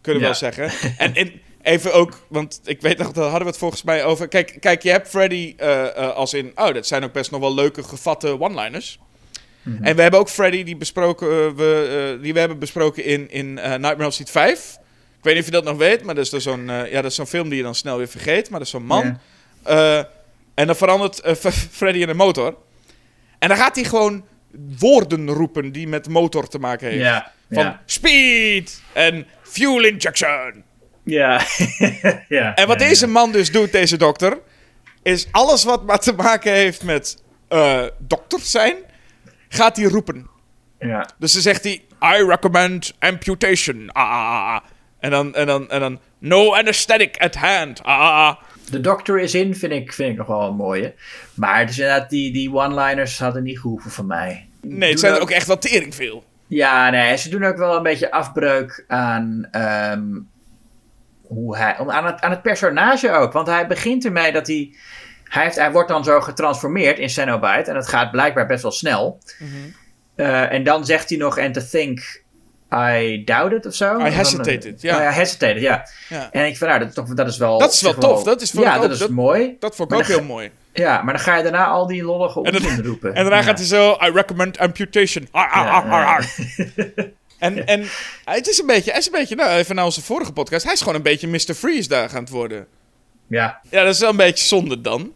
[0.00, 0.32] Kunnen we Ja.
[0.40, 0.70] wel zeggen.
[0.98, 1.32] en, en
[1.62, 4.28] even ook, want ik weet nog, daar hadden we het volgens mij over.
[4.28, 5.56] Kijk, kijk je hebt Freddy
[6.14, 8.98] als in, oh, dat zijn ook best nog wel leuke gevatte one-liners.
[9.64, 13.30] En we hebben ook Freddy die, besproken, eh, we, eh, die we hebben besproken in,
[13.30, 14.78] in eh, Nightmare on Street 5.
[15.18, 17.04] Ik weet niet of je dat nog weet, maar dat is dus zo'n ja, dat
[17.04, 18.50] is zo'n film die je dan snel weer vergeet.
[18.50, 19.18] Maar dat is zo'n man.
[20.54, 21.20] En dan verandert
[21.70, 22.56] Freddy in een motor.
[23.38, 24.24] En dan gaat hij gewoon
[24.78, 27.00] woorden roepen die met motor te maken heeft.
[27.00, 27.32] Ja.
[27.50, 30.64] Van speed en fuel injection.
[31.04, 31.40] Ja.
[32.28, 32.54] ja.
[32.54, 34.38] En wat deze man dus doet, deze dokter,
[35.02, 37.22] is alles wat maar te maken heeft met
[37.98, 38.76] dokter zijn,
[39.54, 40.26] gaat hij roepen.
[40.78, 41.08] Ja.
[41.18, 43.90] Dus dan zegt hij, I recommend amputation.
[43.92, 44.60] Ah, ah, ah, ah.
[44.98, 47.82] En dan, en dan, en dan, no anesthetic at hand.
[47.82, 48.36] Ah, ah, ah.
[48.70, 50.94] De Doctor is in, vind ik, vind ik nog wel een mooie.
[51.34, 54.48] Maar het is inderdaad, die, die one-liners hadden niet gehoeven van mij.
[54.60, 56.24] Nee, het zijn er ook echt wel tering veel.
[56.46, 60.04] Ja, nee, ze doen ook wel een beetje afbreuk aan, ehm,
[61.22, 63.32] hoe hij, aan, het, aan het personage ook.
[63.32, 64.74] Want hij begint ermee dat hij,
[65.34, 67.70] hij, heeft, hij wordt dan zo getransformeerd in Cenobite.
[67.70, 69.18] En dat gaat blijkbaar best wel snel.
[69.38, 69.50] Mhm.
[70.16, 72.22] Eh, en dan zegt hij nog, and to think
[72.74, 73.94] I doubt it of zo.
[73.94, 75.02] I dan, hesitated, ja.
[75.02, 75.88] Ja, hesitated, ja.
[76.08, 76.28] Ja.
[76.32, 77.58] En ik vind, nou, dat, is toch, dat is wel...
[77.58, 79.56] Dat is wel tof, dat is voor Ja, dat is dat- mooi.
[79.58, 80.50] Dat vond ik ook heel mooi.
[80.72, 83.08] Ja, maar dan ga je daarna al die lollige onzin roepen.
[83.14, 83.42] en daarna Ja.
[83.42, 85.28] gaat hij zo, I recommend amputation.
[85.30, 85.84] Ah, ja.
[85.88, 86.18] ah.
[87.38, 87.84] En, en
[88.24, 90.72] het is een beetje, hij is een beetje, nou even naar onze vorige podcast, hij
[90.72, 91.54] is gewoon een beetje Mr.
[91.54, 92.66] Freeze daar aan het worden.
[93.26, 95.12] Ja, Ja, dat is wel een beetje zonde dan.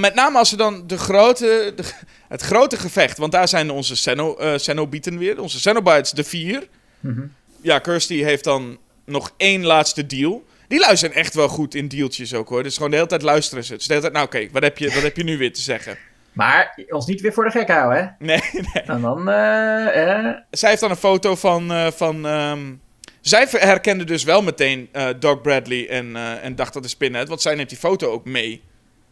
[0.00, 1.92] Met name als we dan de grote, de-
[2.28, 6.68] het grote gevecht, want daar zijn onze Ceno, eh Cenobieten weer, onze Cenobites, de vier.
[7.00, 7.20] Mhm.
[7.60, 10.44] Ja, Kirsty heeft dan nog één laatste deal.
[10.68, 12.62] Die luisteren echt wel goed in deeltjes ook hoor.
[12.62, 13.74] Dus gewoon de hele tijd luisteren ze.
[13.74, 15.60] Dus de hele tijd, nou oké, wat, heb je, wat heb je nu weer te
[15.60, 15.96] zeggen?
[16.32, 18.26] maar ons niet weer voor de gek houden, hè?
[18.26, 18.40] Nee,
[18.72, 18.82] nee.
[18.84, 21.72] En dan, eh, eh, Zij heeft dan een foto van.
[21.72, 22.72] eh, van ehm,
[23.28, 27.28] zij herkende dus wel meteen eh Doc Bradley en, eh, en dacht dat is Pinhead.
[27.28, 28.62] Want zij neemt die foto ook mee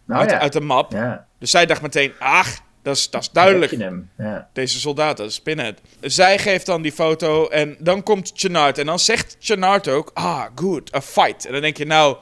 [0.05, 0.39] nou uit, ja.
[0.39, 0.93] uit de map.
[0.93, 1.27] ja.
[1.39, 3.77] Dus zij dacht meteen, ach, dat is, dat is duidelijk.
[4.19, 4.49] Ja.
[4.53, 5.81] Deze soldaat, dat is Pinhead.
[6.01, 8.79] Zij geeft dan die foto en dan komt Chenard.
[8.79, 11.47] En dan zegt Chenard ook, ah, good, a fight.
[11.47, 12.17] En dan denk je, nou,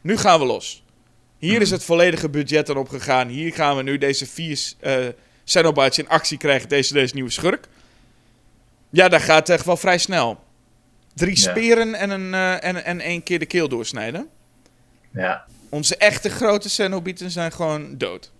[0.00, 0.84] nu gaan we los.
[1.38, 3.28] Hier is het volledige budget dan opgegaan.
[3.28, 4.94] Hier gaan we nu deze vier eh
[5.44, 6.68] Cenobites in actie krijgen.
[6.68, 7.66] Deze, deze nieuwe schurk.
[8.90, 10.44] Ja, dat gaat echt wel vrij snel.
[11.16, 14.28] Drie speren en, een, eh, en, en één keer de keel doorsnijden.
[15.10, 15.44] ja.
[15.68, 18.32] Onze echte grote Cenobieten zijn gewoon dood.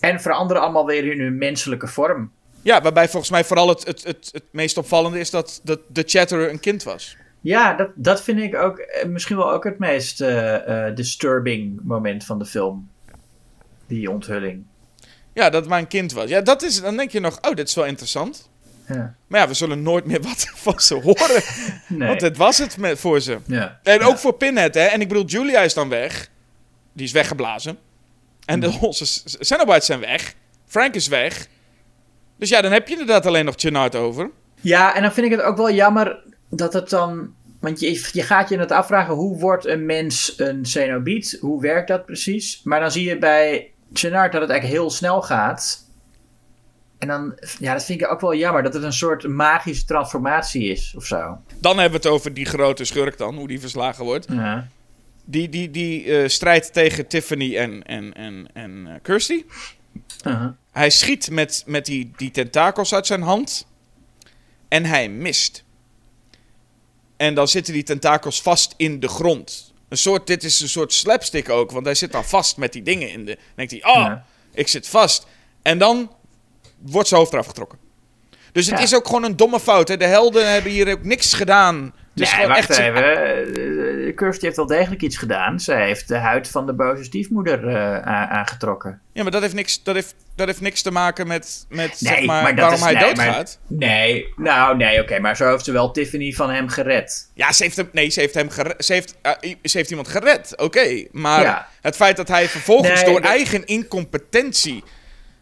[0.00, 2.32] En veranderen allemaal weer in hun menselijke vorm.
[2.62, 6.02] Ja, waarbij volgens mij vooral het, het, het, het meest opvallende is dat, dat de
[6.06, 7.16] Chatterer een kind was.
[7.40, 12.24] Ja, dat, dat vind ik ook eh, misschien wel ook het meest eh, disturbing moment
[12.24, 12.88] van de film.
[13.86, 14.64] Die onthulling.
[15.32, 16.28] Ja, dat maar een kind was.
[16.28, 18.50] Ja, dat is, dan denk je nog, oh, dit is wel interessant.
[18.88, 19.14] Ja.
[19.26, 21.42] Maar ja, we zullen nooit meer wat van ze horen.
[21.88, 22.08] Nee.
[22.08, 23.38] Want dit was het met, voor ze.
[23.46, 23.80] ja.
[23.82, 24.80] En ook voor Pinhead, hè.
[24.84, 26.28] En ik bedoel, Julia is dan weg.
[26.92, 27.78] Die is weggeblazen.
[28.44, 30.34] En de, onze C- Cenobites zijn weg.
[30.66, 31.46] Frank is weg.
[32.36, 34.30] Dus ja, dan heb je inderdaad alleen nog Chenard over.
[34.60, 36.18] Ja, en dan vind ik het ook wel jammer
[36.50, 37.34] dat het dan.
[37.60, 41.38] Want je, je gaat je het afvragen, hoe wordt een mens een Cenobiet?
[41.40, 42.60] Hoe werkt dat precies?
[42.64, 45.86] Maar dan zie je bij Chenard dat het eigenlijk heel snel gaat.
[46.98, 50.70] En dan, ja, dat vind ik ook wel jammer, dat het een soort magische transformatie
[50.70, 51.38] is of zo.
[51.60, 54.26] Dan hebben we het over die grote schurk dan, hoe die verslagen wordt.
[54.30, 54.68] Ja.
[55.24, 59.44] Die, die, die eh, strijdt tegen Tiffany en, en, en, en eh, Kirsty.
[60.26, 60.50] Uh-huh.
[60.72, 63.66] Hij schiet met, met die, die tentakels uit zijn hand.
[64.68, 65.64] En hij mist.
[67.16, 69.72] En dan zitten die tentakels vast in de grond.
[69.88, 72.82] Een soort, dit is een soort slapstick ook, want hij zit dan vast met die
[72.82, 73.34] dingen in de.
[73.34, 74.24] Dan denkt hij, oh, Ja.
[74.52, 75.26] ik zit vast.
[75.62, 76.10] En dan
[76.86, 77.78] wordt zijn hoofd eraf getrokken.
[78.52, 78.84] Dus het Ja.
[78.84, 79.88] is ook gewoon een domme fout.
[79.88, 79.96] Hè?
[79.96, 81.94] De helden hebben hier ook niks gedaan.
[82.14, 82.78] Is nee, wacht echt.
[82.78, 84.14] even.
[84.14, 85.60] Kirsty heeft wel degelijk iets gedaan.
[85.60, 88.02] Ze heeft de huid van de boze stiefmoeder eh,
[88.32, 89.00] aangetrokken.
[89.12, 92.12] Ja, maar dat heeft niks, dat heeft, dat heeft niks te maken met, met Nee,
[92.14, 93.58] zeg maar, waarom is- hij nee, maar- doodgaat.
[93.66, 95.18] Nee, nou nee, oké.
[95.18, 97.30] maar zo heeft ze wel Tiffany van hem gered.
[97.34, 99.32] Ja, ze heeft hem, nee, ze heeft hem gered, ze heeft, eh,
[99.62, 101.06] ze heeft iemand gered, oké.
[101.12, 101.68] Maar Ja.
[101.80, 104.84] het feit dat hij vervolgens door dat- eigen incompetentie...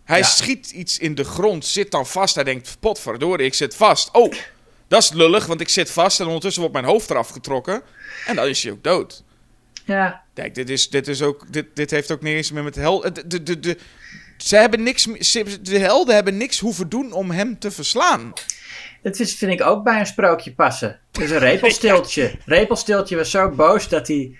[0.07, 0.25] Hij Ja.
[0.25, 2.35] schiet iets in de grond, zit dan vast.
[2.35, 4.09] Hij denkt, potverdorie, ik zit vast.
[4.13, 4.33] Oh,
[4.89, 7.83] dat is lullig, want ik zit vast en ondertussen wordt mijn hoofd eraf getrokken.
[8.27, 9.23] En dan is hij ook dood.
[9.85, 13.01] Ja, Kijk, dit, is, dit, is ook, dit, dit heeft ook niks meer met hel...
[13.01, 13.77] De, de, de, de,
[14.37, 18.33] ze hebben niks, ze- de helden hebben niks hoeven doen om hem te verslaan.
[19.03, 21.01] dat is, vind ik ook bij een sprookje passen.
[21.11, 22.35] Dus een repelstiltje.
[22.45, 24.35] Repelstiltje was zo boos dat hij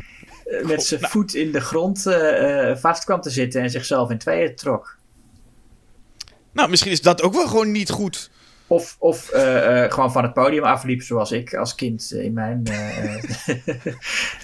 [0.45, 4.11] eh, met zijn voet in de grond eh, eh, vast kwam te zitten en zichzelf
[4.11, 4.97] in tweeën trok.
[6.57, 8.31] Nou, misschien is dat ook wel gewoon niet goed.
[8.67, 12.33] Of, of eh, eh, gewoon van het podium afliep, zoals ik als kind eh, in
[12.33, 12.63] mijn.
[12.65, 13.55] eh,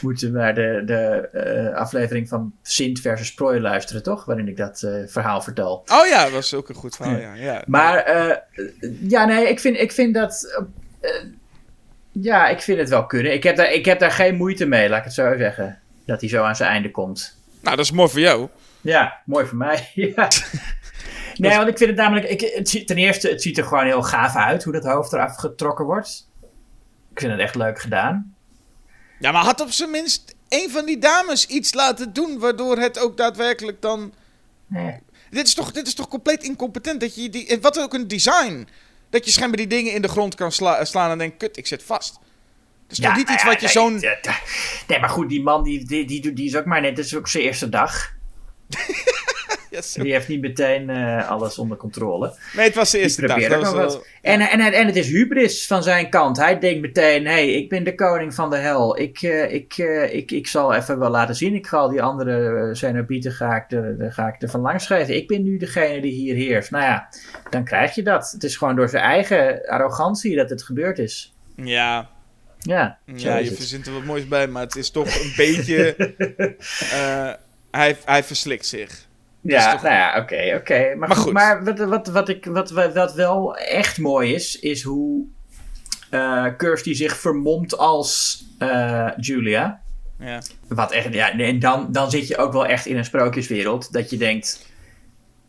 [0.03, 4.25] moeten naar de, de aflevering van Sint versus Prooi luisteren, toch?
[4.25, 5.83] Waarin ik dat verhaal vertel.
[5.93, 7.35] Oh ja, dat was ook een goed verhaal, ja.
[7.35, 7.63] ja.
[7.67, 8.13] Maar
[9.09, 10.63] ja, nee, ik vind, ik vind dat.
[12.13, 13.33] ja, ik vind het wel kunnen.
[13.33, 15.79] Ik heb, daar, ik heb daar geen moeite mee, laat ik het zo zeggen.
[16.07, 17.39] Dat hij zo aan zijn einde komt.
[17.61, 18.49] Nou, dat is mooi voor jou.
[18.81, 19.89] Ja, mooi voor mij.
[20.17, 20.29] ja.
[21.37, 22.29] Nee, want ik vind het namelijk.
[22.29, 25.37] Ik, het, ten eerste, het ziet er gewoon heel gaaf uit hoe dat hoofd eraf
[25.37, 26.29] getrokken wordt.
[27.13, 28.35] Ik vind het echt leuk gedaan.
[29.19, 32.39] Ja, maar had op zijn minst een van die dames iets laten doen...
[32.39, 34.13] waardoor het ook daadwerkelijk dan...
[34.67, 34.99] Nee.
[35.31, 37.59] Dit is toch, dit is toch compleet incompetent dat je die...
[37.61, 38.69] Wat ook een design.
[39.11, 41.67] Dat je schijnbaar die dingen in de grond kan sla- slaan en denkt, kut, ik
[41.67, 42.13] zit vast.
[42.13, 42.23] Dat
[42.87, 44.05] is Ja, toch niet iets wat je zo'n...
[44.87, 46.97] nee, maar goed, die man die, die, die, die is ook maar net.
[46.97, 48.13] Het is ook zijn eerste dag.
[49.73, 49.93] Yes.
[49.93, 52.35] Die heeft niet meteen eh, alles onder controle.
[52.57, 53.49] Nee, het was de eerste dag.
[53.49, 54.05] Dat was wel-.
[54.23, 56.37] En, en, en het is hubris van zijn kant.
[56.37, 58.99] Hij denkt meteen: hé, hey, ik ben de koning van de hel.
[58.99, 61.55] Ik, eh, ik, eh, ik, ik zal even wel laten zien.
[61.55, 65.17] Ik ga al die andere Cenobieten ga ik, ga ik er van langs geven.
[65.17, 66.71] Ik ben nu degene die hier heerst.
[66.71, 67.09] Nou ja,
[67.51, 68.31] dan krijg je dat.
[68.31, 71.35] Het is gewoon door zijn eigen arrogantie dat het gebeurd is.
[71.57, 72.11] Ja,
[72.59, 73.57] Ja, ja je het.
[73.57, 75.97] verzint er wat moois bij, maar het is toch een beetje...
[77.71, 79.11] hij, hij verslikt zich.
[79.43, 80.79] Ja, toch- nou ja, oké, oké.
[80.79, 81.33] Maar, Maar goed, goed.
[81.33, 85.25] maar wat, wat, wat, ik, wat, wat, wel echt mooi is, is hoe
[86.11, 89.81] eh Kirsty zich vermomt als eh, Julia.
[90.19, 90.43] Ja.
[90.69, 93.93] Wat echt, ja, en dan, dan zit je ook wel echt in een sprookjeswereld.
[93.93, 94.67] Dat je denkt,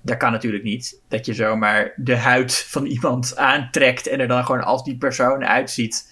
[0.02, 1.00] dat kan natuurlijk niet.
[1.08, 5.46] Dat je zomaar de huid van iemand aantrekt en er dan gewoon als die persoon
[5.46, 6.08] uitziet.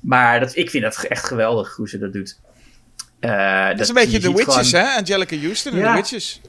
[0.00, 2.40] Maar dat, ik vind dat echt geweldig hoe ze dat doet.
[3.20, 4.96] Eh, Dat is een beetje je de Witches, gewoon- hè?
[4.96, 5.90] Angelica Houston en Ja.
[5.90, 6.40] de Witches.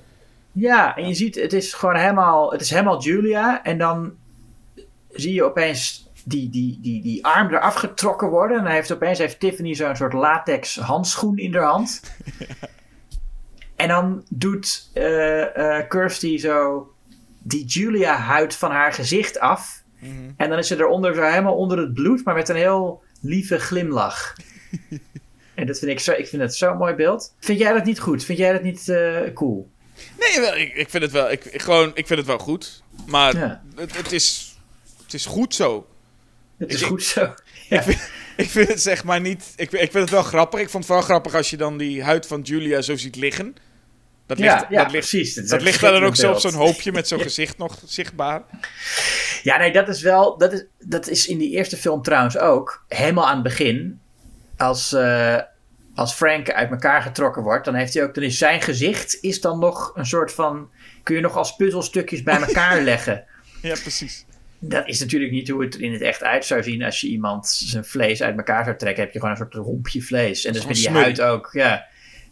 [0.57, 3.63] Ja, en je ziet, het is gewoon helemaal, het is helemaal Julia.
[3.63, 4.13] En dan
[5.09, 8.57] zie je opeens die, die, die, die arm eraf getrokken worden.
[8.57, 12.01] En dan heeft opeens heeft Tiffany zo'n soort latex handschoen in haar hand.
[13.77, 16.87] En dan doet eh, Kirsty zo
[17.39, 19.83] die Julia-huid van haar gezicht af.
[20.37, 23.59] En dan is ze eronder zo helemaal onder het bloed, maar met een heel lieve
[23.59, 24.35] glimlach.
[25.55, 27.35] en dat vind ik zo, ik vind het zo'n mooi beeld.
[27.39, 28.23] Vind jij dat niet goed?
[28.23, 29.69] Vind jij dat niet eh, cool?
[30.19, 32.83] Nee, wel, ik, ik vind het wel, ik, ik gewoon, ik vind het wel goed.
[33.05, 33.61] Maar Ja.
[33.75, 34.55] het, het, is,
[35.03, 35.87] het is goed zo.
[36.57, 37.21] Het is Ik- goed zo.
[37.69, 37.77] Ja.
[37.77, 37.99] Ik, vind,
[38.37, 39.43] ik vind het zeg maar niet...
[39.55, 40.59] Ik, ik vind het wel grappig.
[40.59, 43.55] Ik vond het wel grappig als je dan die huid van Julia zo ziet liggen.
[44.25, 45.33] Dat ligt, Ja, ja, dat ligt, precies.
[45.35, 48.43] Dat, ligt dan ook zo op zo'n hoopje met zo'n gezicht nog zichtbaar.
[49.43, 50.37] Ja, nee, dat is wel.
[50.37, 52.83] Dat is, dat is in die eerste film trouwens ook.
[52.87, 53.99] Helemaal aan het begin.
[54.57, 55.37] Als, eh,
[55.97, 58.13] als Frank uit elkaar getrokken wordt, dan heeft hij ook.
[58.13, 60.69] Dan is zijn gezicht is dan nog een soort van.
[61.03, 63.23] Kun je nog als puzzelstukjes bij elkaar leggen.
[63.61, 64.25] Ja, precies.
[64.59, 66.83] Dat is natuurlijk niet hoe het er in het echt uit zou zien.
[66.83, 70.01] Als je iemand zijn vlees uit elkaar zou trekken, heb je gewoon een soort rompje
[70.01, 70.45] vlees.
[70.45, 71.49] En dus met die huid ook.
[71.51, 71.85] Ja,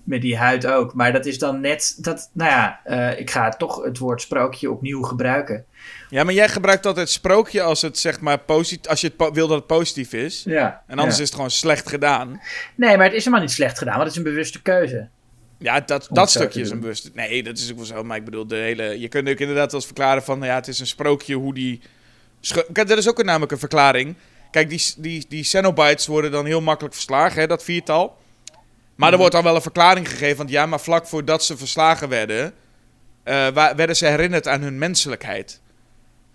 [0.06, 0.94] met die huid ook.
[0.94, 1.98] Maar dat is dan net.
[1.98, 5.66] Dat, nou ja, eh, ik ga toch het woord sprookje opnieuw gebruiken.
[6.10, 8.90] Ja, maar jij gebruikt altijd sprookje als het zeg maar positief...
[8.90, 10.44] Als je het wil dat het positief is.
[10.46, 10.84] Ja.
[10.88, 11.22] En anders ja.
[11.22, 12.42] is het gewoon slecht gedaan.
[12.76, 15.10] Nee, maar het is helemaal niet slecht gedaan, want het is een bewuste keuze.
[15.58, 16.82] Ja, dat, dat stukje is een doen.
[16.82, 17.12] bewust.
[17.14, 18.04] Nee, dat is ook wel zo.
[18.04, 19.00] Maar ik bedoel, de hele.
[19.00, 20.38] Je kunt ook inderdaad eens verklaren van.
[20.38, 21.82] nou Ja, het is een sprookje hoe die.
[22.72, 24.16] Kijk, dat is ook een, namelijk een verklaring.
[24.52, 28.18] Kijk, die, die, die Cenobites worden dan heel makkelijk verslagen, hè, dat viertal.
[28.96, 29.12] Maar Mhm.
[29.14, 30.38] er wordt dan wel een verklaring gegeven.
[30.38, 32.54] Want ja, maar vlak voordat ze verslagen werden.
[33.24, 35.60] eh, werden ze herinnerd aan hun menselijkheid.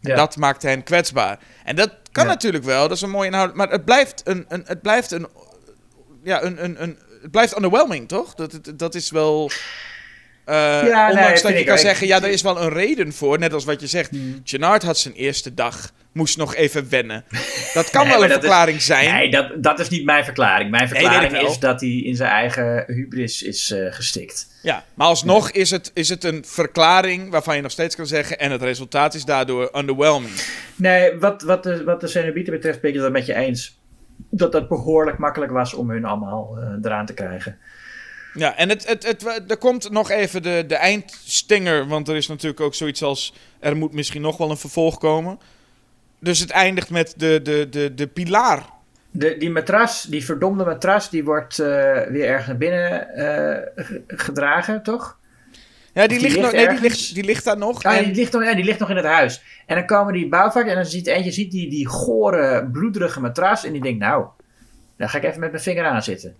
[0.03, 0.17] En Ja.
[0.17, 1.39] dat maakte hen kwetsbaar.
[1.65, 2.31] En dat kan Ja.
[2.31, 3.55] natuurlijk wel, dat is een mooie inhoud.
[3.55, 4.45] Maar het blijft een.
[4.49, 5.27] een het blijft een.
[6.23, 6.99] Ja, een, een, een.
[7.23, 8.35] Het blijft underwhelming, toch?
[8.35, 9.51] Dat, dat, dat is wel.
[10.55, 13.39] Ja, nee, ondanks dat je kan zeggen, ja, er is wel een reden voor.
[13.39, 14.11] Net als wat je zegt.
[14.45, 15.91] Gennard had zijn eerste dag.
[16.13, 17.25] Moest nog even wennen.
[17.75, 19.15] Dat kan Nee, wel een dat is- verklaring zijn.
[19.15, 20.71] Nee, dat, dat is niet mijn verklaring.
[20.71, 24.47] Mijn verklaring is dat hij in zijn eigen hubris is eh, gestikt.
[24.63, 28.39] Ja, maar alsnog is het, is het een verklaring waarvan je nog steeds kan zeggen.
[28.39, 30.33] En het resultaat is daardoor underwhelming.
[30.77, 33.79] Nee, wat, wat de, wat de Cenobieten betreft ben ik het met je eens.
[34.31, 37.59] Dat het behoorlijk makkelijk was om hun allemaal eh, eraan te krijgen.
[38.35, 41.87] Ja, en het, het, het, er komt nog even de, de eindstinger.
[41.87, 43.35] Want er is natuurlijk ook zoiets als.
[43.59, 45.39] Er moet misschien nog wel een vervolg komen.
[46.21, 48.63] Dus het eindigt met de, de, de, de pilaar.
[49.11, 51.67] De, die matras, die verdomde matras, die wordt eh,
[52.09, 55.19] weer ergens naar binnen eh, ge- gedragen, toch?
[55.93, 57.83] Ja, die, ligt, ligt nog, nee, die, ligt, die ligt daar nog.
[57.83, 59.43] Ah, en- die, ligt nog, ja, die ligt nog in het huis.
[59.67, 63.65] En dan komen die bouwvakkers en dan ziet eentje ziet die, die gore, bloederige matras.
[63.65, 64.27] En die denkt, nou,
[64.97, 66.37] daar ga ik even met mijn vinger aan zitten.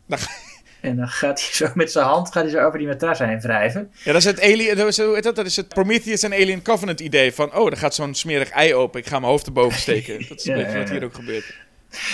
[0.81, 3.41] En dan gaat hij zo met zijn hand gaat hij zo over die matras heen
[3.41, 3.91] wrijven.
[4.05, 5.37] Ja, dat is het Alien, dat is, dat?
[5.57, 9.07] het Prometheus en Alien Covenant idee van, oh, er gaat zo'n smerig ei open, ik
[9.07, 10.29] ga mijn hoofd erboven steken.
[10.29, 11.55] Dat is een Ja, beetje wat hier ook gebeurt.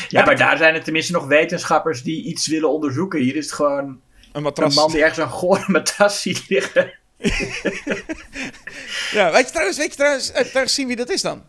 [0.08, 3.20] Ja, maar daar zijn er tenminste nog wetenschappers die iets willen onderzoeken.
[3.20, 4.00] Hier is het gewoon
[4.32, 4.42] Een
[4.74, 6.92] man die ergens een gore matras ziet liggen.
[9.12, 11.44] Ja, weet je trouwens, weet je trouwens, eh, trouwens zien wie dat is dan?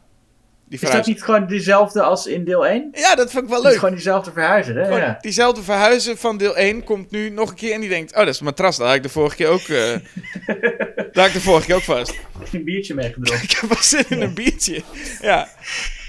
[0.70, 2.90] Die Is dat niet gewoon dezelfde als in deel 1?
[2.94, 3.80] Ja, dat vond ik wel Het is leuk.
[3.80, 4.84] gewoon diezelfde verhuizer, hè?
[4.84, 5.18] Gewoon Ja.
[5.22, 8.28] Diezelfde verhuizer van deel 1 komt nu nog een keer en die denkt, oh, dat
[8.28, 9.68] is een matras, dat had ik de vorige keer ook, eh
[10.96, 12.14] daar had ik de vorige keer ook vast.
[12.52, 13.44] Een biertje meegedronken.
[13.50, 14.82] Ik heb wel zin in een biertje.
[15.22, 15.48] Ja.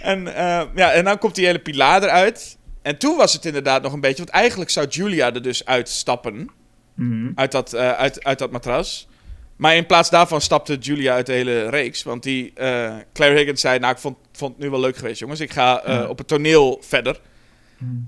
[0.00, 2.56] En, eh, ja, en dan komt die hele pilaar eruit.
[2.82, 4.24] En toen was het inderdaad nog een beetje...
[4.24, 6.50] Want eigenlijk zou Julia er dus uitstappen.
[6.94, 7.30] Mhm.
[7.34, 9.08] Uit dat, eh, uit, uit dat matras.
[9.56, 12.02] Maar in plaats daarvan stapte Julia uit de hele reeks.
[12.02, 12.52] Want die,
[13.12, 13.78] Claire Higgins zei...
[13.78, 15.40] Nou, ik vond, vond het nu wel leuk geweest, jongens.
[15.40, 17.20] Ik ga eh, op het toneel verder.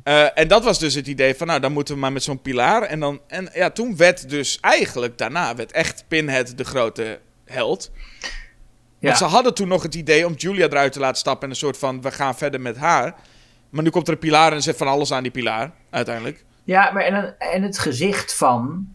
[0.02, 2.42] Eh, en dat was dus het idee van, nou, dan moeten we maar met zo'n
[2.42, 2.82] pilaar.
[2.82, 7.90] En, dan, en ja, toen werd dus eigenlijk daarna werd echt Pinhead de grote held.
[8.20, 9.06] Ja.
[9.06, 11.56] Want ze hadden toen nog het idee om Julia eruit te laten stappen en een
[11.56, 13.14] soort van, we gaan verder met haar.
[13.70, 16.44] Maar nu komt er een pilaar en zit van alles aan die pilaar, uiteindelijk.
[16.64, 18.88] Ja, maar en, en het gezicht van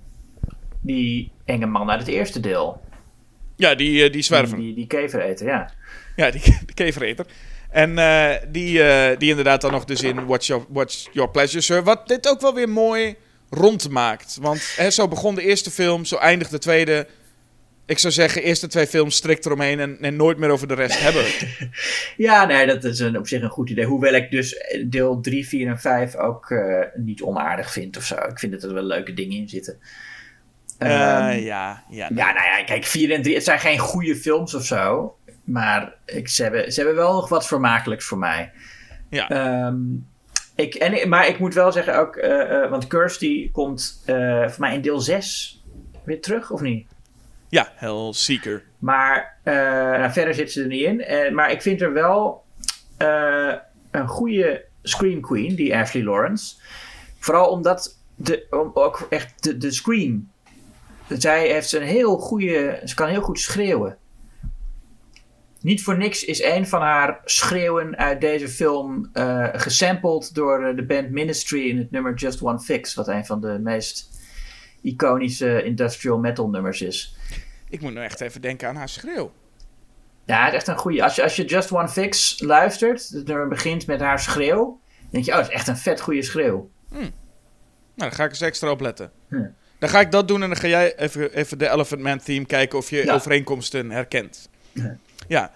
[0.81, 2.81] die enge man uit het eerste deel.
[3.55, 4.57] Ja, die, eh, die zwerver.
[4.57, 5.71] Die, die kevereter, ja.
[6.21, 7.25] Ja, die, de kevereter.
[7.69, 11.61] En eh, die, eh, die inderdaad dan nog dus in Watch Your, Watch Your Pleasure,
[11.61, 11.83] Sir.
[11.83, 13.15] Wat dit ook wel weer mooi
[13.49, 14.37] rondmaakt.
[14.41, 17.07] Want hè, zo begon de eerste film, zo eindigt de tweede.
[17.85, 21.01] Ik zou zeggen, eerste twee films strikt eromheen en, en nooit meer over de rest
[21.01, 21.23] hebben.
[22.17, 23.85] Ja, nee, dat is een, op zich een goed idee.
[23.85, 24.55] Hoewel ik dus
[24.85, 28.15] deel 3, 4 en 5 ook eh, niet onaardig vind of zo.
[28.15, 29.79] Ik vind dat er wel leuke dingen in zitten.
[30.77, 32.09] Eh, Ehm, ja, ja.
[32.15, 35.15] Ja, nou ja, kijk, 4 en 3, het zijn geen goede films of zo.
[35.45, 38.51] Maar ik, ze, hebben, ze hebben wel nog wat vermakelijks voor mij.
[39.09, 39.29] Ja.
[39.29, 39.77] Ehm,
[40.55, 44.59] ik, en, maar ik moet wel zeggen ook, eh, eh, want Kirsty komt eh voor
[44.59, 45.63] mij in deel 6
[46.03, 46.87] weer terug, of niet?
[47.49, 48.63] Ja, Hellseeker.
[48.79, 51.33] Maar nou, verder zit ze er niet in.
[51.35, 52.43] Maar ik vind er wel
[53.91, 56.55] een goede Scream Queen, die Ashley Lawrence.
[57.19, 60.31] Vooral omdat de, om, ook echt de, de Scream.
[61.07, 62.81] Zij heeft een heel goede.
[62.83, 63.97] Ze kan heel goed schreeuwen.
[65.65, 70.75] Niet voor niks is een van haar schreeuwen uit deze film eh gesampled door eh,
[70.75, 72.93] de band Ministry in het nummer Just One Fix.
[72.93, 74.09] Wat een van de meest
[74.81, 77.15] iconische industrial metal nummers is.
[77.69, 79.31] Ik moet nou echt even denken aan haar schreeuw.
[80.25, 81.03] Ja, het is echt een goede.
[81.03, 84.63] Als je, als je Just One Fix luistert, het nummer begint met haar schreeuw.
[84.99, 86.69] Dan denk je, oh, het is echt een vet goede schreeuw.
[86.89, 87.11] Nou,
[87.95, 89.11] dan ga ik eens extra op letten.
[89.29, 89.51] Ja.
[89.79, 92.45] Dan ga ik dat doen en dan ga jij even, even de Elephant Man theme
[92.45, 93.13] kijken of je Ja.
[93.13, 94.49] overeenkomsten herkent.
[94.71, 94.97] Ja.
[95.27, 95.51] Ja.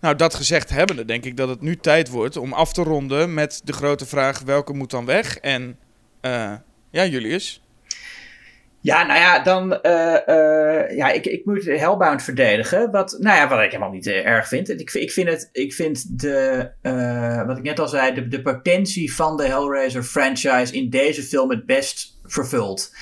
[0.00, 3.34] Nou, dat gezegd hebbende, denk ik dat het nu tijd wordt om af te ronden
[3.34, 5.38] met de grote vraag: welke moet dan weg?
[5.38, 5.78] En
[6.20, 6.52] eh,
[6.90, 7.62] ja, Julius.
[8.80, 9.80] Ja, nou ja, dan.
[9.82, 12.90] eh, eh, ja, ik, ik moet Hellbound verdedigen.
[12.90, 14.68] Wat, nou ja, wat ik helemaal niet erg vind.
[14.68, 15.48] Ik, ik vind het.
[15.52, 16.70] Ik vind de.
[17.46, 21.50] wat ik net al zei, de, de potentie van de Hellraiser franchise in deze film
[21.50, 22.96] het best vervuld.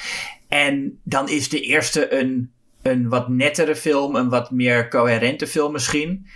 [0.49, 2.53] En dan is de eerste een,
[2.83, 6.27] een wat nettere film, een wat meer coherente film misschien.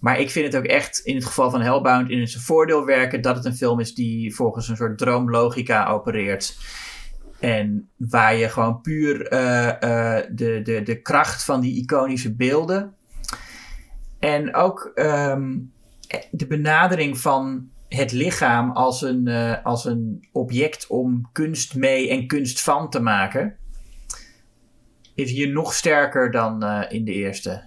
[0.00, 3.22] Maar ik vind het ook echt in het geval van Hellbound in zijn voordeel werken
[3.22, 6.58] dat het een film is die volgens een soort droomlogica opereert.
[7.40, 12.94] En waar je gewoon puur eh, eh, de, de, de kracht van die iconische beelden.
[14.18, 15.58] En ook ehm,
[16.30, 22.26] de benadering van het lichaam als een, eh, als een object om kunst mee en
[22.26, 23.56] kunst van te maken.
[25.16, 27.62] Is hier nog sterker dan eh, in de eerste.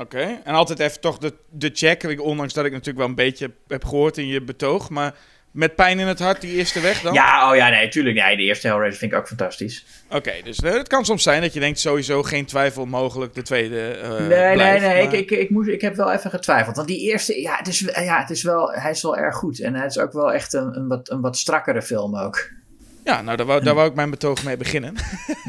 [0.00, 0.40] Oké.
[0.44, 2.02] En altijd even toch de, de check.
[2.02, 4.90] Ik- Ondanks dat ik natuurlijk wel een beetje heb gehoord in je betoog.
[4.90, 5.14] Maar
[5.50, 7.12] met pijn in het hart, die eerste weg dan?
[7.14, 8.16] Ja, oh ja, nee, tuurlijk.
[8.16, 9.84] Nee, de eerste Hellraiser vind ik ook fantastisch.
[10.10, 13.42] Oké, dus eh, het kan soms zijn dat je denkt sowieso geen twijfel mogelijk de
[13.42, 14.56] tweede eh nee, blijft,
[14.86, 15.04] nee, nee.
[15.04, 16.76] maar- Ik, ik, ik, moest, ik heb wel even getwijfeld.
[16.76, 19.60] Want die eerste, ja, het is, ja, het is wel, hij is wel erg goed.
[19.60, 22.50] En hij is ook wel echt een, een, wat, een wat strakkere film ook.
[23.04, 24.94] Ja, nou, daar wou, daar wou ik mijn betoog mee beginnen.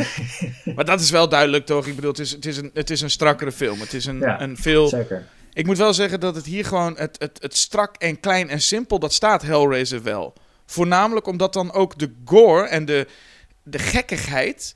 [0.75, 1.87] maar dat is wel duidelijk, toch?
[1.87, 3.79] Ik bedoel, het is, het is, een, het is een strakkere film.
[3.79, 4.87] Het is een, Ja, een veel...
[4.87, 5.27] Zeker.
[5.53, 6.97] Ik moet wel zeggen dat het hier gewoon...
[6.97, 10.33] Het, het, het strak en klein en simpel, dat staat Hellraiser wel.
[10.65, 13.07] Voornamelijk omdat dan ook de gore en de,
[13.63, 14.75] de gekkigheid...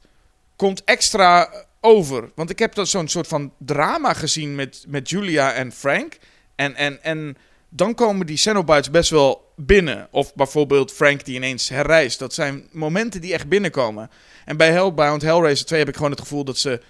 [0.55, 1.49] komt extra
[1.81, 2.31] over.
[2.35, 6.17] Want ik heb dan zo'n soort van drama gezien met, met Julia en Frank.
[6.55, 7.37] En, en, en
[7.69, 10.07] dan komen die Cenobites best wel binnen.
[10.11, 12.19] Of bijvoorbeeld Frank die ineens herrijst.
[12.19, 14.09] Dat zijn momenten die echt binnenkomen.
[14.45, 16.81] En bij Hellbound, Hellraiser 2 heb ik gewoon het gevoel dat ze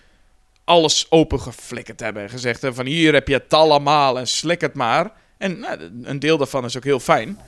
[0.63, 2.23] alles opengeflikkerd hebben.
[2.23, 5.11] En gezegd hebben van hier heb je het allemaal en slik het maar.
[5.37, 7.39] En nou, een deel daarvan is ook heel fijn.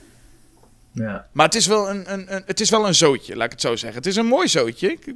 [0.92, 1.26] Ja.
[1.32, 3.60] Maar het is, wel een, een, een, het is wel een zootje, laat ik het
[3.60, 3.98] zo zeggen.
[3.98, 5.14] Het is een mooi zootje, ik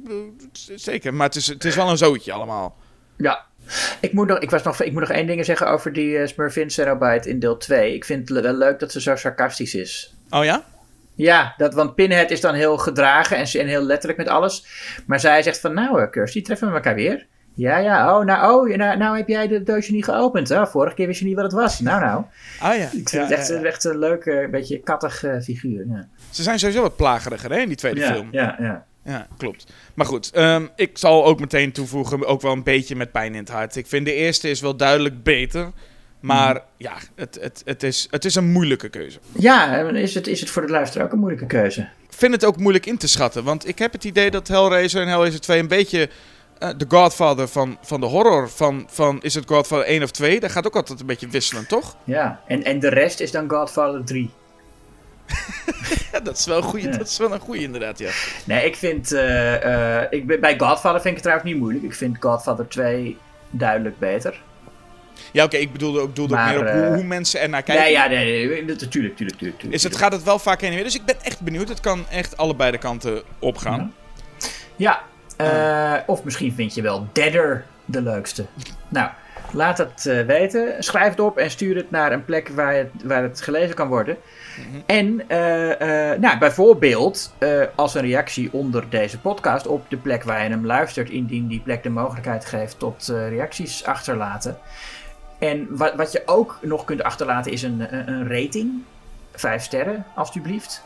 [0.75, 1.13] zeker.
[1.13, 2.77] Maar het is, het is wel een zootje allemaal.
[3.17, 3.45] ja.
[4.01, 6.27] Ik moet, nog, ik, was nog, ik moet nog één ding zeggen over die uh,
[6.27, 7.93] Smurfin Cenobite in deel 2.
[7.93, 10.15] Ik vind het wel leuk dat ze zo sarcastisch is.
[10.29, 10.63] Oh ja?
[11.15, 14.65] Ja, dat, want Pinhead is dan heel gedragen en, en heel letterlijk met alles.
[15.07, 17.25] Maar zij zegt van, nou uh, Kirsty, treffen we elkaar weer?
[17.53, 20.51] Ja, ja, oh, nou, oh, nou, nou heb jij de doosje niet geopend.
[20.51, 21.79] Oh, vorige keer wist je niet wat het was.
[21.79, 22.23] Nou, nou.
[22.59, 22.83] Ah ja.
[22.83, 23.63] Ik vind Ja, het echt, ja, ja.
[23.63, 25.85] echt een leuke, beetje kattig uh, figuur.
[25.87, 26.07] Ja.
[26.29, 28.27] Ze zijn sowieso wat plageriger hè, in die tweede film.
[28.31, 28.85] Ja, ja.
[29.05, 29.73] Ja, klopt.
[29.93, 33.39] Maar goed, ehm, ik zal ook meteen toevoegen, ook wel een beetje met pijn in
[33.39, 33.75] het hart.
[33.75, 35.71] Ik vind de eerste is wel duidelijk beter.
[36.19, 39.19] Maar ja, het, het, het, is, het is een moeilijke keuze.
[39.31, 41.81] Ja, is het, is het voor de luisteraar ook een moeilijke keuze?
[41.81, 43.43] Ik vind het ook moeilijk in te schatten.
[43.43, 46.09] Want ik heb het idee dat Hellraiser en Hellraiser 2 een beetje
[46.59, 48.49] eh, de Godfather van, van de horror.
[48.49, 50.39] Van, van is het Godfather 1 of 2?
[50.39, 51.95] Dat gaat ook altijd een beetje wisselen, toch?
[52.03, 54.29] Ja, en, en de rest is dan Godfather 3.
[56.11, 56.97] Ja, dat is wel een goeie, Ja.
[56.97, 58.09] dat is wel een goeie inderdaad, ja.
[58.45, 59.11] Nee, ik vind.
[59.11, 61.83] eh, eh, ik ben, bij Godfather vind ik het trouwens niet moeilijk.
[61.83, 63.17] Ik vind Godfather 2
[63.49, 64.41] duidelijk beter.
[65.31, 67.83] Ja, oké, ik bedoelde ook, bedoelde ook meer op hoe, eh, hoe mensen ernaar kijken.
[67.83, 69.73] Nee, ja, nee, nee, nee, natuurlijk, tuurlijk, tuurlijk, tuurlijk.
[69.73, 70.83] Is het, gaat het wel vaak heen en weer.
[70.83, 71.69] Dus ik ben echt benieuwd.
[71.69, 73.93] Het kan echt allebei de kanten opgaan.
[74.75, 75.01] Ja,
[75.37, 78.45] eh, of misschien vind je wel Deader de leukste.
[78.87, 79.09] Nou,
[79.51, 80.83] laat het eh, weten.
[80.83, 83.87] Schrijf het op en stuur het naar een plek waar het, waar het gelezen kan
[83.87, 84.17] worden.
[84.85, 87.35] En eh, eh, nou, bijvoorbeeld
[87.75, 91.61] als een reactie onder deze podcast op de plek waar je hem luistert, indien die
[91.61, 94.57] plek de mogelijkheid geeft tot reacties achterlaten.
[95.39, 98.83] En wat, wat je ook nog kunt achterlaten is een, een, een rating.
[99.33, 100.83] Vijf sterren, alstublieft.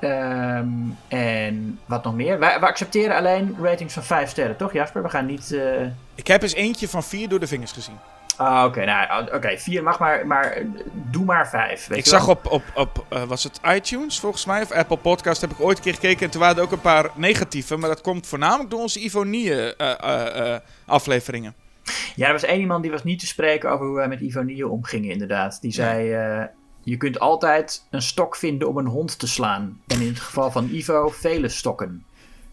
[0.00, 0.68] Ehm,
[1.08, 2.38] en wat nog meer?
[2.38, 5.02] Wij, we accepteren alleen ratings van 5 sterren, toch Jasper?
[5.02, 5.52] We gaan niet.
[5.52, 7.98] eh, Ik heb eens eentje van vier door de vingers gezien.
[8.36, 8.84] Ah, oké.
[8.84, 10.58] nou, oké, 4 mag maar, maar
[10.92, 11.90] doe maar 5.
[11.90, 15.50] ik zag op, op, op eh, was het iTunes volgens mij, of Apple Podcast, heb
[15.50, 16.24] ik ooit een keer gekeken.
[16.24, 17.76] En toen waren er ook een paar negatieve.
[17.76, 20.56] Maar dat komt voornamelijk door onze Ivonie eh,
[20.86, 21.54] afleveringen.
[22.14, 24.68] Ja, er was één iemand die was niet te spreken over hoe wij met Ivonie
[24.68, 25.58] omgingen, inderdaad.
[25.60, 26.10] Die zei:
[26.86, 29.80] Je kunt altijd een stok vinden om een hond te slaan.
[29.86, 32.04] En in het geval van Ivo, vele stokken.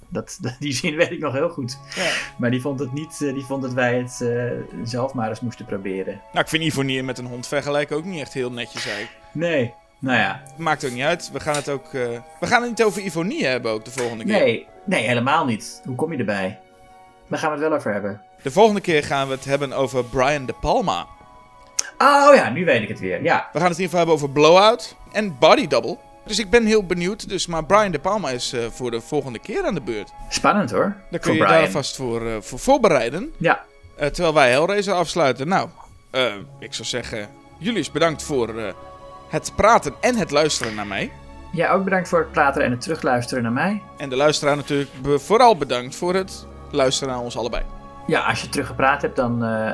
[0.08, 1.78] Dat, die zin weet ik nog heel goed.
[1.96, 2.12] Ja.
[2.38, 4.52] Maar die vond het niet, eh, die vond dat wij het eh,
[4.84, 6.22] zelf maar eens moesten proberen.
[6.32, 9.16] Nou, ik vind Ivonie met een hond vergelijken ook niet echt heel netjes eigenlijk.
[9.32, 10.42] Nee, nou ja.
[10.58, 11.32] Maakt ook niet uit.
[11.32, 11.86] We gaan het ook.
[11.86, 12.08] eh,
[12.40, 14.34] we gaan het niet over Ivonie hebben ook de volgende keer.
[14.34, 15.82] Nee, nee, helemaal niet.
[15.86, 16.60] Hoe kom je erbij?
[17.28, 18.22] Daar gaan we het wel over hebben.
[18.42, 21.08] De volgende keer gaan we het hebben over Brian De Palma.
[21.98, 23.24] Oh ja, nu weet ik het weer.
[23.24, 25.98] Ja, We gaan het in ieder geval hebben over Blowout en Body Double.
[26.26, 27.30] Dus ik ben heel benieuwd.
[27.30, 30.12] Dus, maar Brian De Palma is eh, voor de volgende keer aan de beurt.
[30.30, 30.96] spannend hoor.
[31.12, 31.54] Daar kun je Brian.
[31.62, 33.34] daar vast voor, eh, voor voorbereiden.
[33.38, 33.64] Ja,
[33.96, 35.48] Eh, terwijl wij Hellraiser afsluiten.
[35.48, 35.70] Nou,
[36.60, 38.74] ik zou zeggen, jullie is bedankt voor
[39.30, 41.12] het praten en het luisteren naar mij.
[41.52, 43.82] ja, ook bedankt voor het praten en het terugluisteren naar mij.
[43.98, 47.64] En de luisteraar natuurlijk vooral bedankt voor het luisteren naar ons allebei.
[48.08, 49.70] Ja, als je teruggepraat hebt, dan eh,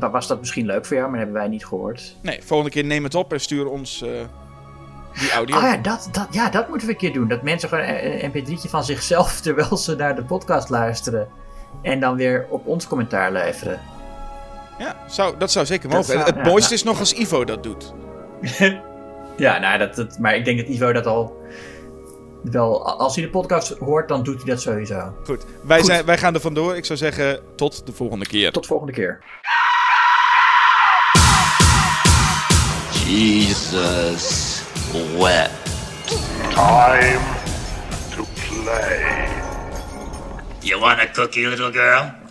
[0.00, 2.16] eh, was dat misschien leuk voor jou, maar dat hebben wij niet gehoord.
[2.20, 4.10] Nee, volgende keer neem het op en stuur ons eh,
[5.20, 5.56] die audio.
[5.56, 7.28] Oh ja dat, dat, ja, dat moeten we een keer doen.
[7.28, 11.28] Dat mensen gewoon een een mp3'tje van zichzelf terwijl ze naar de podcast luisteren.
[11.82, 13.80] En dan weer op ons commentaar leveren.
[14.78, 16.04] Ja, zou, dat zou zeker mogen.
[16.04, 16.74] zou- het ja, mooiste nou.
[16.74, 17.94] is nog als Ivo dat doet.
[19.36, 21.36] Ja, nou, dat, dat, maar ik denk dat Ivo dat al
[22.50, 22.98] wel...
[22.98, 25.14] Als hij de podcast hoort, dan doet hij dat sowieso.
[25.24, 25.86] Goed, wij, Goed.
[25.86, 26.76] Zijn, wij gaan er vandoor.
[26.76, 28.52] Ik zou zeggen, tot de volgende keer.
[28.52, 29.22] Tot volgende keer.
[33.06, 34.62] Jesus
[35.18, 35.50] wept.
[36.54, 37.20] Time
[38.16, 39.28] to play.
[40.60, 42.25] You want a cookie, little girl?